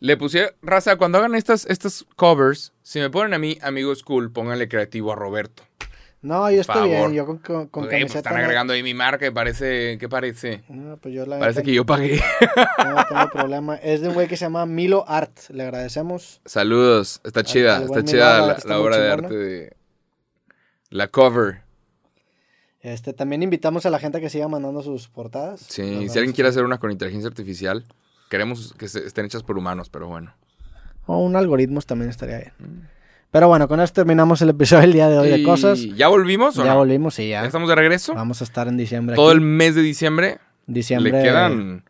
[0.00, 4.32] Le puse, raza, cuando hagan estas, estas covers, si me ponen a mí, amigos cool,
[4.32, 5.62] pónganle creativo a Roberto.
[6.22, 9.26] No, yo estoy bien, yo con, con, con Güey, pues están agregando ahí mi marca
[9.26, 10.64] y parece, ¿qué parece?
[10.68, 12.20] No, pues yo la Parece que yo pagué.
[12.78, 13.76] No tengo problema.
[13.76, 15.38] Es de un güey que se llama Milo Art.
[15.50, 16.40] Le agradecemos.
[16.44, 19.76] Saludos, está chida, al está chida la, está la muy obra de arte de
[20.90, 21.62] la cover.
[22.80, 25.60] Este, también invitamos a la gente a que siga mandando sus portadas.
[25.68, 27.84] Sí, si alguien quiere hacer una con inteligencia artificial,
[28.30, 30.32] queremos que estén hechas por humanos, pero bueno.
[31.04, 32.88] O un algoritmos también estaría bien.
[33.30, 35.40] Pero bueno, con esto terminamos el episodio del día de hoy de Mm.
[35.40, 35.80] ¿Y cosas.
[35.80, 36.78] ¿Ya volvimos o Ya no?
[36.78, 37.46] volvimos y ¿Ya ya.
[37.46, 38.14] estamos de regreso?
[38.14, 39.14] Vamos a estar en diciembre.
[39.16, 40.38] Todo el mes de diciembre.
[40.66, 41.12] diciembre.
[41.12, 41.84] Le quedan.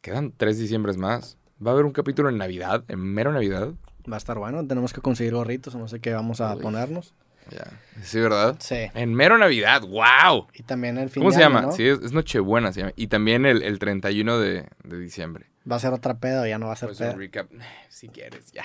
[0.00, 1.36] Quedan tres diciembres más.
[1.64, 3.72] Va a haber un capítulo en Navidad, en mero Navidad.
[4.10, 4.66] Va a estar bueno.
[4.66, 6.62] Tenemos que conseguir gorritos no sé qué vamos a Uy.
[6.62, 7.14] ponernos.
[7.50, 7.64] Ya.
[8.02, 8.56] Sí, ¿verdad?
[8.60, 8.76] Sí.
[8.94, 10.46] En mero Navidad, wow.
[10.54, 11.66] Y también el fin ¿Cómo de se año, llama?
[11.66, 11.72] ¿no?
[11.72, 12.92] Sí, es, es Nochebuena, se llama.
[12.96, 15.46] Y también el, el 31 de, de diciembre.
[15.70, 17.12] Va a ser otra peda o ya no va a ser Pues peda.
[17.12, 17.48] un recap,
[17.88, 18.64] si quieres, ya.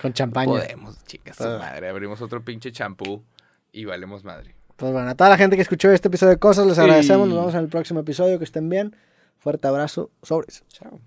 [0.00, 0.52] Con champaña.
[0.52, 1.58] Podemos, chicas, su Ah.
[1.58, 1.88] madre.
[1.88, 3.22] Abrimos otro pinche champú
[3.72, 4.54] y valemos madre.
[4.76, 6.80] Pues bueno, a toda la gente que escuchó este episodio de cosas, les Sí.
[6.80, 7.28] agradecemos.
[7.28, 8.38] Nos vemos en el próximo episodio.
[8.38, 8.96] Que estén bien.
[9.38, 10.10] Fuerte abrazo.
[10.22, 10.64] Sobres.
[10.68, 11.00] Chao.